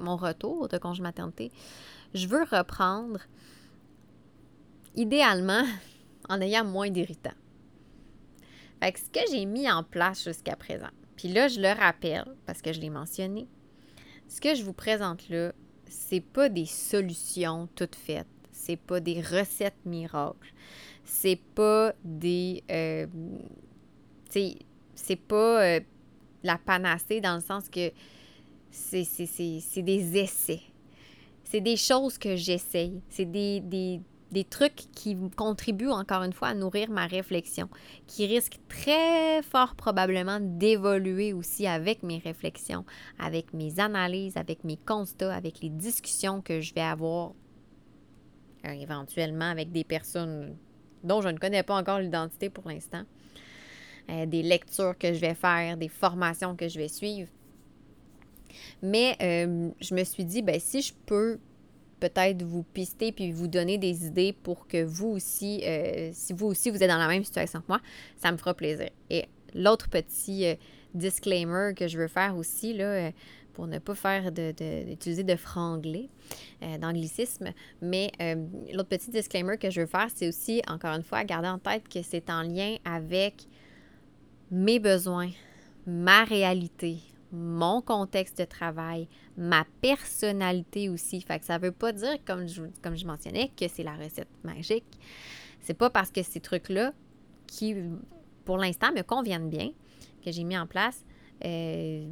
mon 0.00 0.16
retour 0.16 0.66
de 0.68 0.78
congé 0.78 1.02
maternité. 1.02 1.52
Je 2.14 2.26
veux 2.26 2.44
reprendre, 2.44 3.20
idéalement, 4.94 5.64
en 6.30 6.40
ayant 6.40 6.64
moins 6.64 6.88
d'irritants. 6.88 7.36
Fait 8.82 8.92
que 8.92 8.98
ce 8.98 9.10
que 9.10 9.30
j'ai 9.30 9.44
mis 9.44 9.70
en 9.70 9.82
place 9.82 10.24
jusqu'à 10.24 10.56
présent, 10.56 10.88
puis 11.20 11.28
là, 11.28 11.48
je 11.48 11.60
le 11.60 11.68
rappelle 11.68 12.24
parce 12.46 12.62
que 12.62 12.72
je 12.72 12.80
l'ai 12.80 12.88
mentionné, 12.88 13.46
ce 14.26 14.40
que 14.40 14.54
je 14.54 14.62
vous 14.64 14.72
présente 14.72 15.28
là, 15.28 15.52
c'est 15.86 16.22
pas 16.22 16.48
des 16.48 16.64
solutions 16.64 17.68
toutes 17.74 17.94
faites, 17.94 18.26
c'est 18.50 18.78
pas 18.78 19.00
des 19.00 19.20
recettes 19.20 19.84
miracles, 19.84 20.54
c'est 21.04 21.38
pas 21.54 21.92
des. 22.02 22.64
Euh, 22.70 23.06
c'est 24.30 25.16
pas 25.16 25.62
euh, 25.62 25.80
la 26.42 26.56
panacée 26.56 27.20
dans 27.20 27.34
le 27.34 27.42
sens 27.42 27.68
que 27.68 27.92
c'est 28.70 29.02
des 29.76 30.16
essais. 30.16 30.62
C'est 31.44 31.60
des 31.60 31.76
choses 31.76 32.16
que 32.16 32.34
j'essaye. 32.34 33.02
C'est 33.10 33.30
des, 33.30 33.60
des 33.60 34.00
trucs 34.44 34.90
qui 34.92 35.16
contribuent 35.36 35.90
encore 35.90 36.22
une 36.22 36.32
fois 36.32 36.48
à 36.48 36.54
nourrir 36.54 36.90
ma 36.90 37.06
réflexion, 37.06 37.68
qui 38.06 38.26
risquent 38.26 38.60
très 38.68 39.42
fort 39.42 39.74
probablement 39.74 40.38
d'évoluer 40.40 41.32
aussi 41.32 41.66
avec 41.66 42.02
mes 42.02 42.18
réflexions, 42.18 42.84
avec 43.18 43.52
mes 43.52 43.80
analyses, 43.80 44.36
avec 44.36 44.64
mes 44.64 44.76
constats, 44.76 45.34
avec 45.34 45.60
les 45.60 45.70
discussions 45.70 46.40
que 46.40 46.60
je 46.60 46.74
vais 46.74 46.80
avoir 46.80 47.32
euh, 48.66 48.72
éventuellement 48.72 49.50
avec 49.50 49.72
des 49.72 49.84
personnes 49.84 50.56
dont 51.02 51.22
je 51.22 51.28
ne 51.28 51.38
connais 51.38 51.62
pas 51.62 51.74
encore 51.74 51.98
l'identité 51.98 52.50
pour 52.50 52.68
l'instant, 52.68 53.04
euh, 54.10 54.26
des 54.26 54.42
lectures 54.42 54.96
que 54.98 55.12
je 55.14 55.20
vais 55.20 55.34
faire, 55.34 55.76
des 55.76 55.88
formations 55.88 56.54
que 56.54 56.68
je 56.68 56.78
vais 56.78 56.88
suivre. 56.88 57.30
Mais 58.82 59.16
euh, 59.22 59.70
je 59.80 59.94
me 59.94 60.04
suis 60.04 60.24
dit, 60.24 60.42
ben, 60.42 60.58
si 60.60 60.82
je 60.82 60.92
peux 61.06 61.38
peut-être 62.00 62.42
vous 62.42 62.62
pister 62.62 63.12
puis 63.12 63.30
vous 63.30 63.46
donner 63.46 63.78
des 63.78 64.06
idées 64.06 64.32
pour 64.32 64.66
que 64.66 64.82
vous 64.82 65.08
aussi, 65.08 65.62
euh, 65.64 66.10
si 66.12 66.32
vous 66.32 66.46
aussi 66.46 66.70
vous 66.70 66.82
êtes 66.82 66.88
dans 66.88 66.98
la 66.98 67.08
même 67.08 67.24
situation 67.24 67.60
que 67.60 67.66
moi, 67.68 67.80
ça 68.16 68.32
me 68.32 68.36
fera 68.36 68.54
plaisir. 68.54 68.88
Et 69.10 69.26
l'autre 69.54 69.88
petit 69.88 70.46
euh, 70.46 70.54
disclaimer 70.94 71.74
que 71.76 71.86
je 71.86 71.98
veux 71.98 72.08
faire 72.08 72.36
aussi, 72.36 72.72
là, 72.72 72.84
euh, 72.84 73.10
pour 73.52 73.66
ne 73.66 73.78
pas 73.78 73.94
faire 73.94 74.32
de, 74.32 74.52
d'utiliser 74.84 75.22
de, 75.22 75.36
franglais 75.36 76.08
d'anglicisme, 76.80 77.50
mais 77.82 78.10
l'autre 78.72 78.88
petit 78.88 79.10
disclaimer 79.10 79.58
que 79.58 79.70
je 79.70 79.80
veux 79.80 79.86
faire, 79.86 80.06
c'est 80.14 80.28
aussi, 80.28 80.62
encore 80.68 80.94
une 80.94 81.02
fois, 81.02 81.24
garder 81.24 81.48
en 81.48 81.58
tête 81.58 81.86
que 81.88 82.00
c'est 82.00 82.30
en 82.30 82.42
lien 82.42 82.76
avec 82.84 83.48
mes 84.50 84.78
besoins, 84.78 85.30
ma 85.84 86.24
réalité, 86.24 86.98
mon 87.32 87.80
contexte 87.80 88.38
de 88.38 88.44
travail, 88.44 89.08
ma 89.36 89.64
personnalité 89.80 90.88
aussi. 90.88 91.20
Fait 91.20 91.38
que 91.38 91.44
ça 91.44 91.58
veut 91.58 91.72
pas 91.72 91.92
dire, 91.92 92.18
comme 92.26 92.46
je, 92.46 92.62
comme 92.82 92.96
je 92.96 93.06
mentionnais, 93.06 93.50
que 93.56 93.68
c'est 93.68 93.82
la 93.82 93.94
recette 93.94 94.28
magique. 94.42 94.98
C'est 95.60 95.74
pas 95.74 95.90
parce 95.90 96.10
que 96.10 96.22
ces 96.22 96.40
trucs-là, 96.40 96.92
qui 97.46 97.74
pour 98.44 98.58
l'instant 98.58 98.92
me 98.92 99.02
conviennent 99.02 99.50
bien, 99.50 99.70
que 100.24 100.30
j'ai 100.30 100.44
mis 100.44 100.56
en 100.56 100.66
place, 100.66 101.04
euh, 101.44 102.06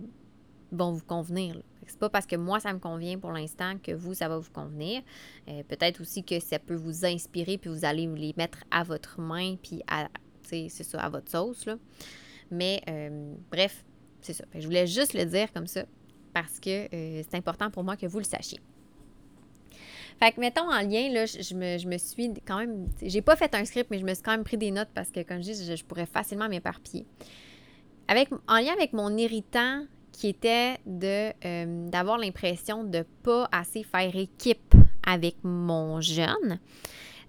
vont 0.72 0.92
vous 0.92 1.04
convenir. 1.04 1.56
C'est 1.86 1.98
pas 1.98 2.10
parce 2.10 2.26
que 2.26 2.36
moi 2.36 2.60
ça 2.60 2.72
me 2.72 2.78
convient 2.78 3.18
pour 3.18 3.32
l'instant 3.32 3.78
que 3.82 3.92
vous 3.92 4.14
ça 4.14 4.28
va 4.28 4.38
vous 4.38 4.50
convenir. 4.50 5.02
Euh, 5.48 5.62
peut-être 5.66 6.00
aussi 6.00 6.22
que 6.22 6.38
ça 6.40 6.58
peut 6.58 6.74
vous 6.74 7.06
inspirer 7.06 7.56
puis 7.56 7.70
vous 7.70 7.84
allez 7.84 8.06
les 8.06 8.34
mettre 8.36 8.58
à 8.70 8.82
votre 8.82 9.20
main 9.20 9.56
puis 9.56 9.82
à 9.88 10.08
c'est 10.42 10.68
ça 10.68 11.00
à 11.00 11.08
votre 11.08 11.30
sauce 11.30 11.66
là. 11.66 11.76
Mais 12.50 12.82
euh, 12.88 13.34
bref, 13.50 13.84
c'est 14.20 14.32
ça. 14.32 14.44
je 14.54 14.64
voulais 14.64 14.86
juste 14.86 15.14
le 15.14 15.24
dire 15.24 15.52
comme 15.52 15.66
ça 15.66 15.84
parce 16.32 16.60
que 16.60 16.94
euh, 16.94 17.22
c'est 17.28 17.36
important 17.36 17.70
pour 17.70 17.84
moi 17.84 17.96
que 17.96 18.06
vous 18.06 18.18
le 18.18 18.24
sachiez. 18.24 18.60
Fait 20.18 20.32
que, 20.32 20.40
mettons, 20.40 20.68
en 20.68 20.80
lien, 20.80 21.10
là, 21.12 21.26
je, 21.26 21.54
me, 21.54 21.98
suis 21.98 22.32
quand 22.44 22.58
même... 22.58 22.88
J'ai 23.02 23.22
pas 23.22 23.36
fait 23.36 23.54
un 23.54 23.64
script, 23.64 23.88
mais 23.90 23.98
je 23.98 24.04
me 24.04 24.12
suis 24.14 24.22
quand 24.22 24.32
même 24.32 24.42
pris 24.42 24.56
des 24.56 24.72
notes 24.72 24.88
parce 24.92 25.10
que, 25.10 25.22
comme 25.22 25.38
je 25.38 25.52
dis, 25.52 25.76
je, 25.76 25.84
pourrais 25.84 26.06
facilement 26.06 26.48
m'éparpiller. 26.48 27.06
Avec, 28.08 28.30
en 28.48 28.56
lien 28.56 28.72
avec 28.72 28.92
mon 28.92 29.16
irritant 29.16 29.84
qui 30.10 30.28
était 30.28 30.78
de 30.86 31.30
euh, 31.44 31.88
d'avoir 31.88 32.18
l'impression 32.18 32.82
de 32.82 33.04
pas 33.22 33.48
assez 33.52 33.84
faire 33.84 34.16
équipe 34.16 34.74
avec 35.06 35.36
mon 35.44 36.00
jeune. 36.00 36.58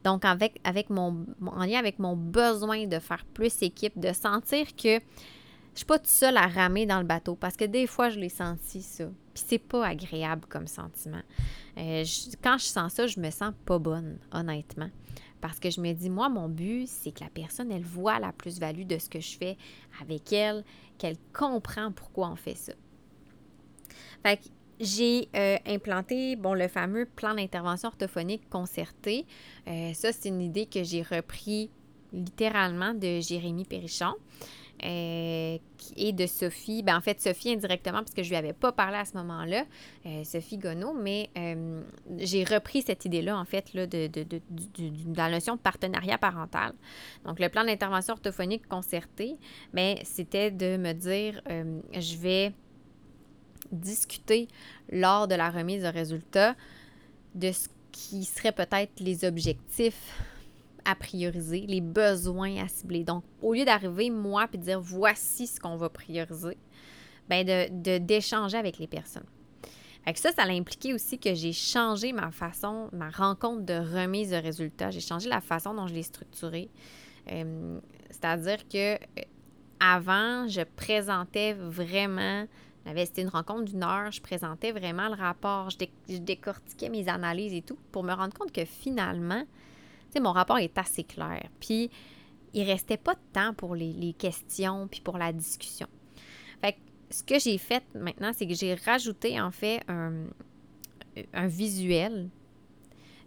Donc, 0.03 0.25
avec, 0.25 0.59
avec 0.63 0.89
mon, 0.89 1.25
en 1.45 1.65
lien 1.65 1.77
avec 1.77 1.99
mon 1.99 2.15
besoin 2.15 2.87
de 2.87 2.97
faire 2.97 3.25
plus 3.33 3.61
équipe, 3.61 3.99
de 3.99 4.13
sentir 4.13 4.65
que 4.75 4.99
je 5.73 5.79
suis 5.79 5.85
pas 5.85 5.99
toute 5.99 6.07
seule 6.07 6.37
à 6.37 6.47
ramer 6.47 6.85
dans 6.85 6.99
le 6.99 7.05
bateau 7.05 7.35
parce 7.35 7.55
que 7.55 7.65
des 7.65 7.87
fois, 7.87 8.09
je 8.09 8.19
l'ai 8.19 8.29
senti, 8.29 8.81
ça. 8.81 9.05
Puis 9.33 9.43
c'est 9.47 9.59
pas 9.59 9.85
agréable 9.85 10.45
comme 10.49 10.67
sentiment. 10.67 11.21
Euh, 11.77 12.03
quand 12.43 12.57
je 12.57 12.65
sens 12.65 12.93
ça, 12.93 13.07
je 13.07 13.19
me 13.19 13.29
sens 13.29 13.53
pas 13.65 13.79
bonne, 13.79 14.19
honnêtement. 14.31 14.89
Parce 15.41 15.59
que 15.59 15.69
je 15.69 15.79
me 15.79 15.93
dis, 15.93 16.09
moi, 16.09 16.27
mon 16.27 16.49
but, 16.49 16.87
c'est 16.87 17.11
que 17.11 17.23
la 17.23 17.29
personne, 17.29 17.71
elle 17.71 17.83
voit 17.83 18.19
la 18.19 18.33
plus-value 18.33 18.85
de 18.85 18.97
ce 18.97 19.09
que 19.09 19.21
je 19.21 19.37
fais 19.37 19.57
avec 20.01 20.33
elle, 20.33 20.65
qu'elle 20.97 21.17
comprend 21.33 21.91
pourquoi 21.91 22.29
on 22.29 22.35
fait 22.35 22.55
ça. 22.55 22.73
Fait 24.21 24.37
que 24.37 24.49
j'ai 24.79 25.29
euh, 25.35 25.57
implanté 25.65 26.35
bon, 26.35 26.53
le 26.53 26.67
fameux 26.67 27.05
plan 27.05 27.33
d'intervention 27.35 27.89
orthophonique 27.89 28.49
concerté. 28.49 29.25
Euh, 29.67 29.93
ça, 29.93 30.11
c'est 30.11 30.29
une 30.29 30.41
idée 30.41 30.65
que 30.65 30.83
j'ai 30.83 31.03
repris 31.03 31.69
littéralement 32.13 32.93
de 32.93 33.19
Jérémy 33.19 33.65
Périchon. 33.65 34.13
Euh, 34.83 35.57
et 35.97 36.13
de 36.13 36.25
Sophie. 36.25 36.83
Ben, 36.83 36.97
en 36.97 37.01
fait, 37.01 37.21
Sophie 37.21 37.51
indirectement, 37.51 37.99
parce 37.99 38.13
que 38.13 38.23
je 38.23 38.29
lui 38.29 38.35
avais 38.35 38.53
pas 38.53 38.71
parlé 38.71 38.97
à 38.97 39.05
ce 39.05 39.15
moment-là, 39.17 39.65
euh, 40.05 40.23
Sophie 40.23 40.57
Gonneau, 40.57 40.93
mais 40.93 41.29
euh, 41.37 41.81
j'ai 42.17 42.43
repris 42.43 42.81
cette 42.81 43.05
idée-là, 43.05 43.37
en 43.37 43.45
fait, 43.45 43.73
là, 43.73 43.87
de, 43.87 44.07
de, 44.07 44.41
la 45.15 45.29
notion 45.29 45.55
de 45.55 45.59
partenariat 45.59 46.17
parental. 46.17 46.73
Donc, 47.25 47.39
le 47.39 47.49
plan 47.49 47.63
d'intervention 47.63 48.13
orthophonique 48.13 48.67
concerté, 48.67 49.37
ben, 49.73 49.97
c'était 50.03 50.51
de 50.51 50.77
me 50.77 50.93
dire, 50.93 51.41
je 51.47 52.17
vais 52.17 52.53
discuter 53.71 54.47
lors 54.91 55.27
de 55.27 55.35
la 55.35 55.49
remise 55.49 55.83
de 55.83 55.87
résultats 55.87 56.55
de 57.35 57.51
ce 57.51 57.67
qui 57.91 58.23
serait 58.23 58.51
peut-être 58.51 58.99
les 58.99 59.25
objectifs 59.25 60.23
à 60.85 60.95
prioriser, 60.95 61.65
les 61.67 61.81
besoins 61.81 62.63
à 62.63 62.67
cibler. 62.67 63.03
Donc, 63.03 63.23
au 63.41 63.53
lieu 63.53 63.65
d'arriver, 63.65 64.09
moi, 64.09 64.47
puis 64.47 64.57
de 64.57 64.63
dire 64.63 64.81
voici 64.81 65.47
ce 65.47 65.59
qu'on 65.59 65.77
va 65.77 65.89
prioriser, 65.89 66.57
ben 67.29 67.45
de, 67.45 67.97
d'échanger 67.97 68.57
avec 68.57 68.79
les 68.79 68.87
personnes. 68.87 69.25
Fait 70.05 70.17
ça, 70.17 70.31
ça 70.31 70.43
a 70.43 70.49
impliqué 70.49 70.93
aussi 70.93 71.19
que 71.19 71.33
j'ai 71.33 71.53
changé 71.53 72.13
ma 72.13 72.31
façon, 72.31 72.89
ma 72.93 73.09
rencontre 73.09 73.63
de 73.63 73.73
remise 73.73 74.31
de 74.31 74.37
résultats. 74.37 74.91
J'ai 74.91 75.01
changé 75.01 75.29
la 75.29 75.41
façon 75.41 75.73
dont 75.73 75.87
je 75.87 75.93
l'ai 75.93 76.03
structurée. 76.03 76.69
Euh, 77.31 77.79
c'est-à-dire 78.09 78.67
que 78.67 78.95
euh, 78.95 79.23
avant, 79.79 80.47
je 80.47 80.61
présentais 80.61 81.53
vraiment, 81.53 82.45
c'était 82.85 83.21
une 83.21 83.29
rencontre 83.29 83.65
d'une 83.65 83.83
heure, 83.83 84.11
je 84.11 84.21
présentais 84.21 84.71
vraiment 84.71 85.07
le 85.07 85.15
rapport, 85.15 85.69
je, 85.69 86.17
décortiquais 86.17 86.89
mes 86.89 87.07
analyses 87.07 87.53
et 87.53 87.61
tout 87.61 87.77
pour 87.91 88.03
me 88.03 88.13
rendre 88.13 88.33
compte 88.33 88.51
que 88.51 88.65
finalement, 88.65 89.43
mon 90.17 90.31
rapport 90.31 90.57
est 90.57 90.77
assez 90.77 91.03
clair. 91.03 91.47
Puis, 91.59 91.89
il 92.53 92.63
restait 92.63 92.97
pas 92.97 93.13
de 93.13 93.19
temps 93.33 93.53
pour 93.53 93.75
les, 93.75 94.13
questions 94.17 94.87
puis 94.87 95.01
pour 95.01 95.17
la 95.17 95.31
discussion. 95.31 95.87
Fait 96.61 96.77
ce 97.09 97.23
que 97.23 97.39
j'ai 97.39 97.57
fait 97.57 97.83
maintenant, 97.95 98.31
c'est 98.33 98.47
que 98.47 98.53
j'ai 98.53 98.75
rajouté 98.75 99.39
en 99.39 99.51
fait 99.51 99.81
un, 99.87 100.27
visuel. 101.47 102.29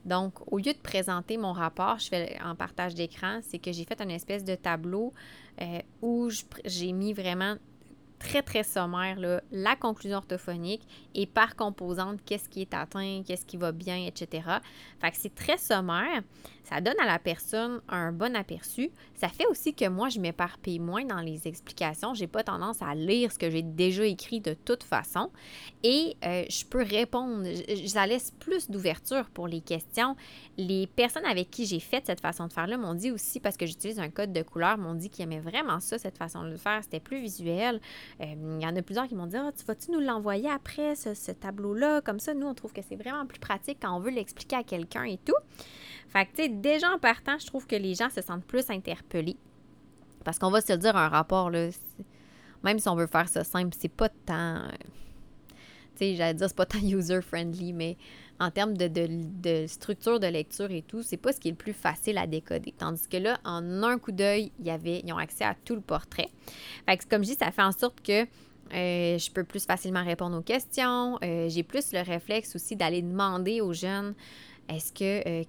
Donc, 0.04 0.34
au 0.52 0.58
lieu 0.58 0.72
de 0.72 0.78
présenter 0.82 1.36
mon 1.36 1.52
rapport, 1.52 1.98
je 1.98 2.08
fais 2.08 2.38
en 2.44 2.56
partage 2.56 2.94
d'écran, 2.94 3.40
c'est 3.42 3.58
que 3.58 3.70
j'ai 3.70 3.84
fait 3.84 4.00
une 4.00 4.10
espèce 4.10 4.42
de 4.42 4.56
tableau 4.56 5.12
euh, 5.60 5.80
où 6.00 6.28
j'ai 6.64 6.92
mis 6.92 7.12
vraiment 7.12 7.56
très, 8.22 8.42
très 8.42 8.62
sommaire, 8.62 9.18
la 9.50 9.76
conclusion 9.76 10.18
orthophonique 10.18 10.86
et 11.14 11.26
par 11.26 11.56
composante, 11.56 12.20
qu'est-ce 12.24 12.48
qui 12.48 12.62
est 12.62 12.74
atteint, 12.74 13.22
qu'est-ce 13.26 13.44
qui 13.44 13.56
va 13.56 13.72
bien, 13.72 14.06
etc. 14.06 14.42
Fait 15.00 15.12
c'est 15.14 15.34
très 15.34 15.58
sommaire. 15.58 16.22
Ça 16.64 16.80
donne 16.80 16.98
à 17.02 17.06
la 17.06 17.18
personne 17.18 17.80
un 17.88 18.12
bon 18.12 18.34
aperçu. 18.36 18.90
Ça 19.22 19.28
fait 19.28 19.46
aussi 19.46 19.72
que 19.72 19.88
moi, 19.88 20.08
je 20.08 20.18
m'éparpille 20.18 20.80
moins 20.80 21.04
dans 21.04 21.20
les 21.20 21.46
explications. 21.46 22.12
J'ai 22.12 22.26
pas 22.26 22.42
tendance 22.42 22.82
à 22.82 22.92
lire 22.96 23.30
ce 23.30 23.38
que 23.38 23.48
j'ai 23.50 23.62
déjà 23.62 24.04
écrit 24.04 24.40
de 24.40 24.52
toute 24.52 24.82
façon. 24.82 25.30
Et 25.84 26.16
euh, 26.24 26.42
je 26.50 26.64
peux 26.64 26.82
répondre. 26.82 27.46
Ça 27.86 28.04
laisse 28.04 28.32
plus 28.32 28.68
d'ouverture 28.68 29.30
pour 29.30 29.46
les 29.46 29.60
questions. 29.60 30.16
Les 30.58 30.88
personnes 30.88 31.24
avec 31.24 31.52
qui 31.52 31.66
j'ai 31.66 31.78
fait 31.78 32.04
cette 32.04 32.20
façon 32.20 32.48
de 32.48 32.52
faire-là 32.52 32.76
m'ont 32.76 32.94
dit 32.94 33.12
aussi, 33.12 33.38
parce 33.38 33.56
que 33.56 33.64
j'utilise 33.64 34.00
un 34.00 34.10
code 34.10 34.32
de 34.32 34.42
couleur, 34.42 34.76
m'ont 34.76 34.94
dit 34.94 35.08
qu'ils 35.08 35.22
aimaient 35.22 35.38
vraiment 35.38 35.78
ça, 35.78 35.98
cette 35.98 36.18
façon 36.18 36.42
de 36.42 36.48
le 36.48 36.56
faire. 36.56 36.82
C'était 36.82 36.98
plus 36.98 37.20
visuel. 37.20 37.80
Euh, 38.20 38.24
il 38.58 38.60
y 38.60 38.66
en 38.66 38.74
a 38.74 38.82
plusieurs 38.82 39.06
qui 39.06 39.14
m'ont 39.14 39.26
dit 39.26 39.36
ah, 39.36 39.52
tu 39.56 39.64
vas-tu 39.64 39.92
nous 39.92 40.00
l'envoyer 40.00 40.50
après, 40.50 40.96
ce, 40.96 41.14
ce 41.14 41.30
tableau-là? 41.30 42.00
Comme 42.00 42.18
ça, 42.18 42.34
nous, 42.34 42.48
on 42.48 42.54
trouve 42.54 42.72
que 42.72 42.82
c'est 42.82 42.96
vraiment 42.96 43.24
plus 43.24 43.38
pratique 43.38 43.78
quand 43.82 43.96
on 43.96 44.00
veut 44.00 44.10
l'expliquer 44.10 44.56
à 44.56 44.64
quelqu'un 44.64 45.04
et 45.04 45.18
tout. 45.18 45.36
Fait 46.12 46.26
que, 46.26 46.30
tu 46.36 46.42
sais, 46.42 46.48
déjà 46.48 46.90
en 46.92 46.98
partant, 46.98 47.38
je 47.38 47.46
trouve 47.46 47.66
que 47.66 47.76
les 47.76 47.94
gens 47.94 48.10
se 48.10 48.20
sentent 48.20 48.44
plus 48.44 48.68
interpellés. 48.70 49.36
Parce 50.24 50.38
qu'on 50.38 50.50
va 50.50 50.60
se 50.60 50.72
le 50.72 50.78
dire, 50.78 50.96
un 50.96 51.08
rapport, 51.08 51.50
là, 51.50 51.70
même 52.62 52.78
si 52.78 52.88
on 52.88 52.96
veut 52.96 53.06
faire 53.06 53.28
ça 53.28 53.44
simple, 53.44 53.74
c'est 53.78 53.88
pas 53.88 54.08
tant. 54.08 54.56
Euh, 54.56 54.68
tu 55.96 55.98
sais, 55.98 56.14
j'allais 56.14 56.34
dire, 56.34 56.48
c'est 56.48 56.56
pas 56.56 56.66
tant 56.66 56.78
user-friendly, 56.78 57.72
mais 57.72 57.96
en 58.38 58.50
termes 58.50 58.76
de, 58.76 58.88
de, 58.88 59.66
structure 59.66 60.20
de 60.20 60.26
lecture 60.26 60.70
et 60.70 60.82
tout, 60.82 61.02
c'est 61.02 61.16
pas 61.16 61.32
ce 61.32 61.40
qui 61.40 61.48
est 61.48 61.52
le 61.52 61.56
plus 61.56 61.72
facile 61.72 62.18
à 62.18 62.26
décoder. 62.26 62.74
Tandis 62.76 63.08
que 63.08 63.16
là, 63.16 63.38
en 63.44 63.82
un 63.82 63.98
coup 63.98 64.12
d'œil, 64.12 64.52
ils 64.58 65.12
ont 65.12 65.18
accès 65.18 65.44
à 65.44 65.54
tout 65.64 65.74
le 65.74 65.80
portrait. 65.80 66.28
Fait 66.86 66.96
que, 66.96 67.04
comme 67.08 67.22
je 67.24 67.30
dis, 67.30 67.36
ça 67.36 67.50
fait 67.52 67.62
en 67.62 67.72
sorte 67.72 68.00
que 68.02 68.26
euh, 68.74 69.18
je 69.18 69.30
peux 69.30 69.44
plus 69.44 69.64
facilement 69.64 70.04
répondre 70.04 70.36
aux 70.36 70.42
questions. 70.42 71.18
Euh, 71.22 71.48
j'ai 71.48 71.62
plus 71.62 71.92
le 71.92 72.00
réflexe 72.00 72.56
aussi 72.56 72.74
d'aller 72.74 73.02
demander 73.02 73.60
aux 73.60 73.72
jeunes 73.72 74.14
est-ce 74.68 74.92
que, 74.92 75.28
euh, 75.28 75.44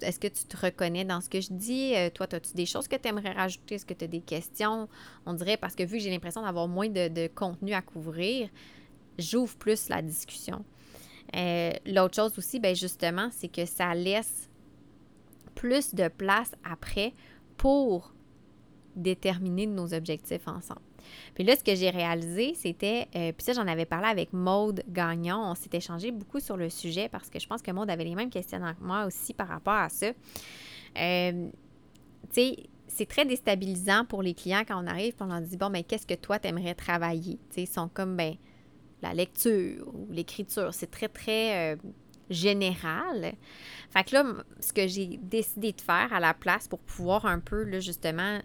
est-ce 0.00 0.18
que 0.18 0.28
tu, 0.28 0.44
te 0.44 0.56
reconnais 0.56 1.04
dans 1.04 1.20
ce 1.20 1.28
que 1.28 1.40
je 1.40 1.52
dis? 1.52 1.94
toi, 2.14 2.26
as-tu 2.32 2.54
des 2.54 2.66
choses 2.66 2.88
que 2.88 2.96
tu 2.96 3.08
aimerais 3.08 3.32
rajouter? 3.32 3.76
Est-ce 3.76 3.86
que 3.86 3.94
tu 3.94 4.04
as 4.04 4.08
des 4.08 4.20
questions? 4.20 4.88
On 5.26 5.34
dirait, 5.34 5.56
parce 5.56 5.74
que 5.74 5.82
vu 5.82 5.98
que 5.98 6.02
j'ai 6.02 6.10
l'impression 6.10 6.42
d'avoir 6.42 6.68
moins 6.68 6.88
de, 6.88 7.26
contenu 7.28 7.72
à 7.72 7.82
couvrir, 7.82 8.48
j'ouvre 9.18 9.56
plus 9.56 9.88
la 9.88 10.02
discussion. 10.02 10.64
l'autre 11.86 12.16
chose 12.16 12.38
aussi, 12.38 12.60
ben 12.60 12.74
justement, 12.74 13.28
c'est 13.30 13.48
que 13.48 13.64
ça 13.64 13.94
laisse 13.94 14.48
plus 15.54 15.94
de 15.94 16.08
place 16.08 16.52
après 16.64 17.12
pour 17.56 18.12
déterminer 18.96 19.66
nos 19.66 19.94
objectifs 19.94 20.46
ensemble. 20.48 20.80
Puis 21.34 21.44
là, 21.44 21.56
ce 21.56 21.64
que 21.64 21.74
j'ai 21.74 21.90
réalisé, 21.90 22.54
c'était, 22.54 23.08
euh, 23.14 23.32
puis 23.32 23.44
ça, 23.44 23.52
j'en 23.52 23.66
avais 23.66 23.84
parlé 23.84 24.06
avec 24.06 24.32
Maude 24.32 24.82
Gagnon. 24.88 25.50
On 25.50 25.54
s'est 25.54 25.70
échangé 25.72 26.10
beaucoup 26.10 26.40
sur 26.40 26.56
le 26.56 26.70
sujet 26.70 27.08
parce 27.08 27.30
que 27.30 27.38
je 27.38 27.46
pense 27.46 27.62
que 27.62 27.70
Maude 27.70 27.90
avait 27.90 28.04
les 28.04 28.14
mêmes 28.14 28.30
questions 28.30 28.58
que 28.58 28.84
moi 28.84 29.06
aussi 29.06 29.34
par 29.34 29.48
rapport 29.48 29.74
à 29.74 29.88
ça. 29.88 30.06
Euh, 30.98 31.48
tu 32.32 32.34
sais, 32.34 32.56
c'est 32.86 33.06
très 33.06 33.24
déstabilisant 33.24 34.04
pour 34.04 34.22
les 34.22 34.34
clients 34.34 34.62
quand 34.66 34.82
on 34.82 34.86
arrive 34.86 35.14
et 35.18 35.22
on 35.22 35.26
leur 35.26 35.40
dit 35.40 35.56
Bon, 35.56 35.68
mais 35.68 35.80
ben, 35.80 35.84
qu'est-ce 35.88 36.06
que 36.06 36.14
toi, 36.14 36.38
tu 36.38 36.48
aimerais 36.48 36.74
travailler? 36.74 37.38
Tu 37.48 37.54
sais, 37.54 37.62
ils 37.62 37.66
sont 37.66 37.88
comme, 37.88 38.16
ben, 38.16 38.34
la 39.02 39.14
lecture 39.14 39.88
ou 39.92 40.06
l'écriture. 40.10 40.72
C'est 40.72 40.90
très, 40.90 41.08
très. 41.08 41.74
Euh, 41.74 41.76
général. 42.30 43.34
Fait 43.90 44.04
que 44.04 44.14
là, 44.14 44.24
ce 44.60 44.72
que 44.72 44.86
j'ai 44.86 45.18
décidé 45.22 45.72
de 45.72 45.80
faire 45.80 46.12
à 46.12 46.20
la 46.20 46.34
place 46.34 46.68
pour 46.68 46.80
pouvoir 46.80 47.26
un 47.26 47.38
peu, 47.38 47.64
là, 47.64 47.80
justement, 47.80 48.40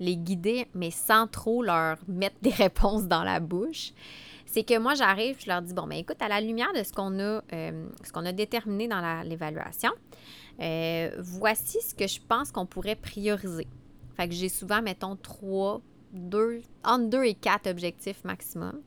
les 0.00 0.16
guider, 0.16 0.66
mais 0.74 0.90
sans 0.90 1.26
trop 1.26 1.62
leur 1.62 1.98
mettre 2.08 2.36
des 2.42 2.50
réponses 2.50 3.06
dans 3.06 3.22
la 3.22 3.40
bouche. 3.40 3.92
C'est 4.46 4.62
que 4.62 4.78
moi, 4.78 4.94
j'arrive, 4.94 5.36
je 5.40 5.48
leur 5.48 5.62
dis, 5.62 5.74
bon, 5.74 5.86
ben 5.86 5.98
écoute, 5.98 6.20
à 6.20 6.28
la 6.28 6.40
lumière 6.40 6.72
de 6.74 6.82
ce 6.82 6.92
qu'on 6.92 7.18
a, 7.18 7.42
euh, 7.52 7.88
ce 8.04 8.12
qu'on 8.12 8.24
a 8.24 8.32
déterminé 8.32 8.86
dans 8.86 9.22
l'évaluation, 9.24 9.90
euh, 10.60 11.10
voici 11.18 11.80
ce 11.80 11.94
que 11.94 12.06
je 12.06 12.20
pense 12.20 12.52
qu'on 12.52 12.66
pourrait 12.66 12.94
prioriser. 12.94 13.66
Fait 14.16 14.28
que 14.28 14.34
j'ai 14.34 14.48
souvent, 14.48 14.80
mettons, 14.80 15.16
trois, 15.16 15.80
deux, 16.12 16.62
entre 16.84 17.10
deux 17.10 17.24
et 17.24 17.34
quatre 17.34 17.68
objectifs 17.68 18.22
maximum. 18.22 18.80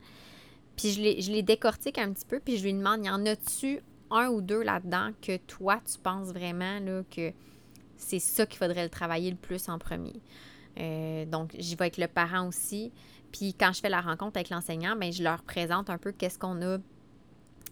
Puis 0.77 0.91
je 0.91 1.01
les, 1.01 1.21
je 1.21 1.31
les 1.31 1.43
décortique 1.43 1.97
un 1.97 2.13
petit 2.13 2.25
peu, 2.25 2.39
puis 2.39 2.57
je 2.57 2.63
lui 2.63 2.73
demande, 2.73 3.05
y 3.05 3.09
en 3.09 3.25
a-tu 3.25 3.81
un 4.09 4.29
ou 4.29 4.41
deux 4.41 4.61
là-dedans 4.61 5.09
que 5.21 5.35
toi, 5.37 5.81
tu 5.85 5.99
penses 5.99 6.27
vraiment 6.27 6.79
là, 6.79 7.01
que 7.13 7.33
c'est 7.97 8.19
ça 8.19 8.45
qu'il 8.45 8.57
faudrait 8.57 8.83
le 8.83 8.89
travailler 8.89 9.31
le 9.31 9.37
plus 9.37 9.67
en 9.67 9.79
premier? 9.79 10.21
Euh, 10.79 11.25
donc, 11.25 11.55
j'y 11.57 11.75
vais 11.75 11.83
avec 11.83 11.97
le 11.97 12.07
parent 12.07 12.47
aussi. 12.47 12.91
Puis 13.31 13.53
quand 13.53 13.73
je 13.73 13.81
fais 13.81 13.89
la 13.89 14.01
rencontre 14.01 14.37
avec 14.37 14.49
l'enseignant, 14.49 14.95
bien, 14.95 15.11
je 15.11 15.23
leur 15.23 15.43
présente 15.43 15.89
un 15.89 15.97
peu 15.97 16.11
qu'est-ce 16.11 16.39
qu'on 16.39 16.61
a 16.61 16.77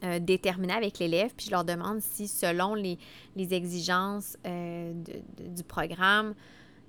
euh, 0.03 0.19
déterminé 0.19 0.73
avec 0.73 0.99
l'élève, 0.99 1.33
puis 1.35 1.45
je 1.45 1.51
leur 1.51 1.63
demande 1.63 2.01
si, 2.01 2.27
selon 2.27 2.75
les, 2.75 2.97
exigences 3.37 4.37
euh, 4.45 4.93
du 5.39 5.63
programme, 5.63 6.35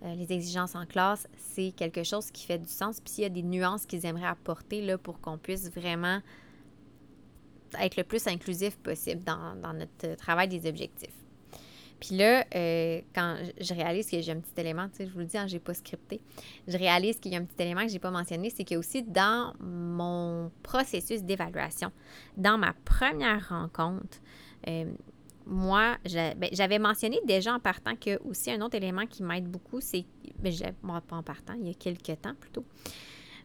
les 0.03 0.31
exigences 0.33 0.75
en 0.75 0.85
classe, 0.85 1.27
c'est 1.37 1.73
quelque 1.75 2.03
chose 2.03 2.31
qui 2.31 2.45
fait 2.45 2.59
du 2.59 2.69
sens, 2.69 3.01
puis 3.01 3.15
s'il 3.15 3.23
y 3.23 3.27
a 3.27 3.31
des 3.31 3.43
nuances 3.43 3.87
qu'ils 3.87 4.05
aimeraient 4.05 4.27
apporter 4.27 4.83
là, 4.83 4.99
pour 4.99 5.21
qu'on 5.21 5.39
puisse 5.39 5.71
vraiment 5.71 6.21
être 7.81 7.97
le 7.97 8.05
plus 8.05 8.27
inclusif 8.27 8.77
possible 8.77 9.25
dans 9.25 9.73
notre 9.73 10.17
travail 10.17 10.49
des 10.49 10.69
objectifs. 10.69 11.26
Puis 12.01 12.17
là, 12.17 12.45
euh, 12.55 13.01
quand 13.15 13.37
je 13.59 13.75
réalise 13.75 14.11
que 14.11 14.21
j'ai 14.21 14.33
un 14.33 14.41
petit 14.41 14.61
élément, 14.61 14.89
tu 14.89 14.97
sais, 14.97 15.07
je 15.07 15.13
vous 15.13 15.21
le 15.21 15.25
dis, 15.25 15.39
hein, 15.39 15.47
j'ai 15.47 15.59
pas 15.59 15.75
scripté, 15.75 16.21
je 16.69 16.77
réalise 16.77 17.19
qu'il 17.19 17.33
y 17.33 17.37
a 17.37 17.39
un 17.39 17.45
petit 17.45 17.63
élément 17.63 17.83
que 17.83 17.89
j'ai 17.89 17.99
pas 17.99 18.11
mentionné, 18.11 18.51
c'est 18.51 18.65
que 18.65 18.75
aussi 18.75 19.03
dans 19.03 19.55
mon 19.61 20.51
processus 20.63 21.23
d'évaluation, 21.23 21.91
dans 22.37 22.59
ma 22.59 22.75
première 22.85 23.49
rencontre, 23.49 24.19
euh, 24.69 24.85
moi, 25.47 25.97
ben, 26.05 26.49
j'avais 26.53 26.79
mentionné 26.79 27.21
déjà 27.25 27.55
en 27.55 27.61
partant 27.61 27.95
que 27.95 28.21
aussi 28.25 28.51
un 28.51 28.61
autre 28.61 28.75
élément 28.75 29.07
qui 29.07 29.23
m'aide 29.23 29.47
beaucoup, 29.47 29.81
c'est, 29.81 30.05
ben, 30.39 30.53
moi 30.83 31.01
pas 31.01 31.17
en 31.17 31.23
partant, 31.23 31.55
il 31.55 31.69
y 31.69 31.71
a 31.71 31.75
quelques 31.75 32.21
temps 32.21 32.35
plutôt, 32.39 32.65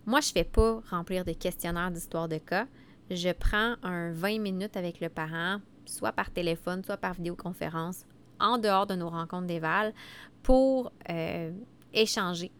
moi, 0.05 0.19
je 0.19 0.31
fais 0.31 0.43
pas 0.43 0.81
remplir 0.89 1.23
des 1.25 1.35
questionnaires 1.35 1.91
d'histoire 1.91 2.27
de 2.27 2.37
cas. 2.37 2.65
Je 3.09 3.31
prends 3.31 3.75
un 3.83 4.11
20 4.11 4.39
minutes 4.39 4.75
avec 4.75 4.99
le 4.99 5.09
parent, 5.09 5.59
soit 5.85 6.11
par 6.11 6.31
téléphone, 6.31 6.83
soit 6.83 6.97
par 6.97 7.13
vidéoconférence, 7.13 8.05
en 8.41 8.57
dehors 8.57 8.87
de 8.87 8.95
nos 8.95 9.09
rencontres 9.09 9.47
d'éval 9.47 9.93
pour 10.43 10.91
euh, 11.09 11.51
échanger 11.93 12.51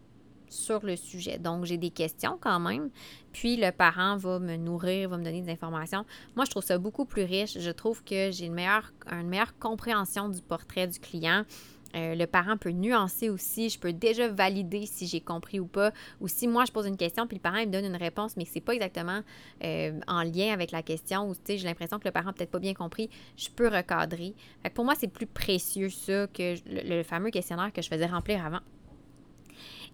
sur 0.48 0.84
le 0.84 0.96
sujet. 0.96 1.38
Donc, 1.38 1.64
j'ai 1.64 1.78
des 1.78 1.90
questions 1.90 2.38
quand 2.40 2.60
même, 2.60 2.90
puis 3.32 3.56
le 3.56 3.70
parent 3.72 4.16
va 4.16 4.38
me 4.38 4.56
nourrir, 4.56 5.08
va 5.08 5.16
me 5.16 5.24
donner 5.24 5.40
des 5.40 5.50
informations. 5.50 6.04
Moi, 6.36 6.44
je 6.44 6.50
trouve 6.50 6.62
ça 6.62 6.78
beaucoup 6.78 7.06
plus 7.06 7.24
riche. 7.24 7.58
Je 7.58 7.70
trouve 7.70 8.04
que 8.04 8.30
j'ai 8.30 8.46
une 8.46 8.54
meilleure, 8.54 8.92
une 9.10 9.28
meilleure 9.28 9.58
compréhension 9.58 10.28
du 10.28 10.42
portrait 10.42 10.86
du 10.86 11.00
client. 11.00 11.44
Euh, 11.94 12.14
le 12.14 12.26
parent 12.26 12.56
peut 12.56 12.70
nuancer 12.70 13.28
aussi. 13.28 13.68
Je 13.68 13.78
peux 13.78 13.92
déjà 13.92 14.28
valider 14.28 14.86
si 14.86 15.06
j'ai 15.06 15.20
compris 15.20 15.60
ou 15.60 15.66
pas. 15.66 15.92
Ou 16.20 16.28
si 16.28 16.48
moi, 16.48 16.64
je 16.64 16.72
pose 16.72 16.86
une 16.86 16.96
question, 16.96 17.26
puis 17.26 17.36
le 17.36 17.42
parent 17.42 17.60
me 17.60 17.66
donne 17.66 17.84
une 17.84 17.96
réponse, 17.96 18.36
mais 18.36 18.44
que 18.44 18.50
ce 18.50 18.56
n'est 18.56 18.62
pas 18.62 18.74
exactement 18.74 19.20
euh, 19.64 19.98
en 20.06 20.22
lien 20.22 20.52
avec 20.52 20.70
la 20.70 20.82
question, 20.82 21.28
ou 21.28 21.34
j'ai 21.46 21.58
l'impression 21.58 21.98
que 21.98 22.06
le 22.06 22.12
parent 22.12 22.32
peut-être 22.32 22.50
pas 22.50 22.58
bien 22.58 22.74
compris, 22.74 23.10
je 23.36 23.48
peux 23.50 23.68
recadrer. 23.68 24.34
pour 24.74 24.84
moi, 24.84 24.94
c'est 24.98 25.08
plus 25.08 25.26
précieux 25.26 25.90
ça 25.90 26.26
que 26.28 26.54
le, 26.66 27.02
fameux 27.02 27.30
questionnaire 27.30 27.72
que 27.72 27.82
je 27.82 27.88
faisais 27.88 28.06
remplir 28.06 28.44
avant. 28.44 28.60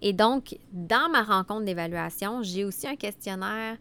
Et 0.00 0.12
donc, 0.12 0.56
dans 0.72 1.10
ma 1.10 1.22
rencontre 1.22 1.64
d'évaluation, 1.64 2.42
j'ai 2.42 2.64
aussi 2.64 2.86
un 2.86 2.96
questionnaire 2.96 3.76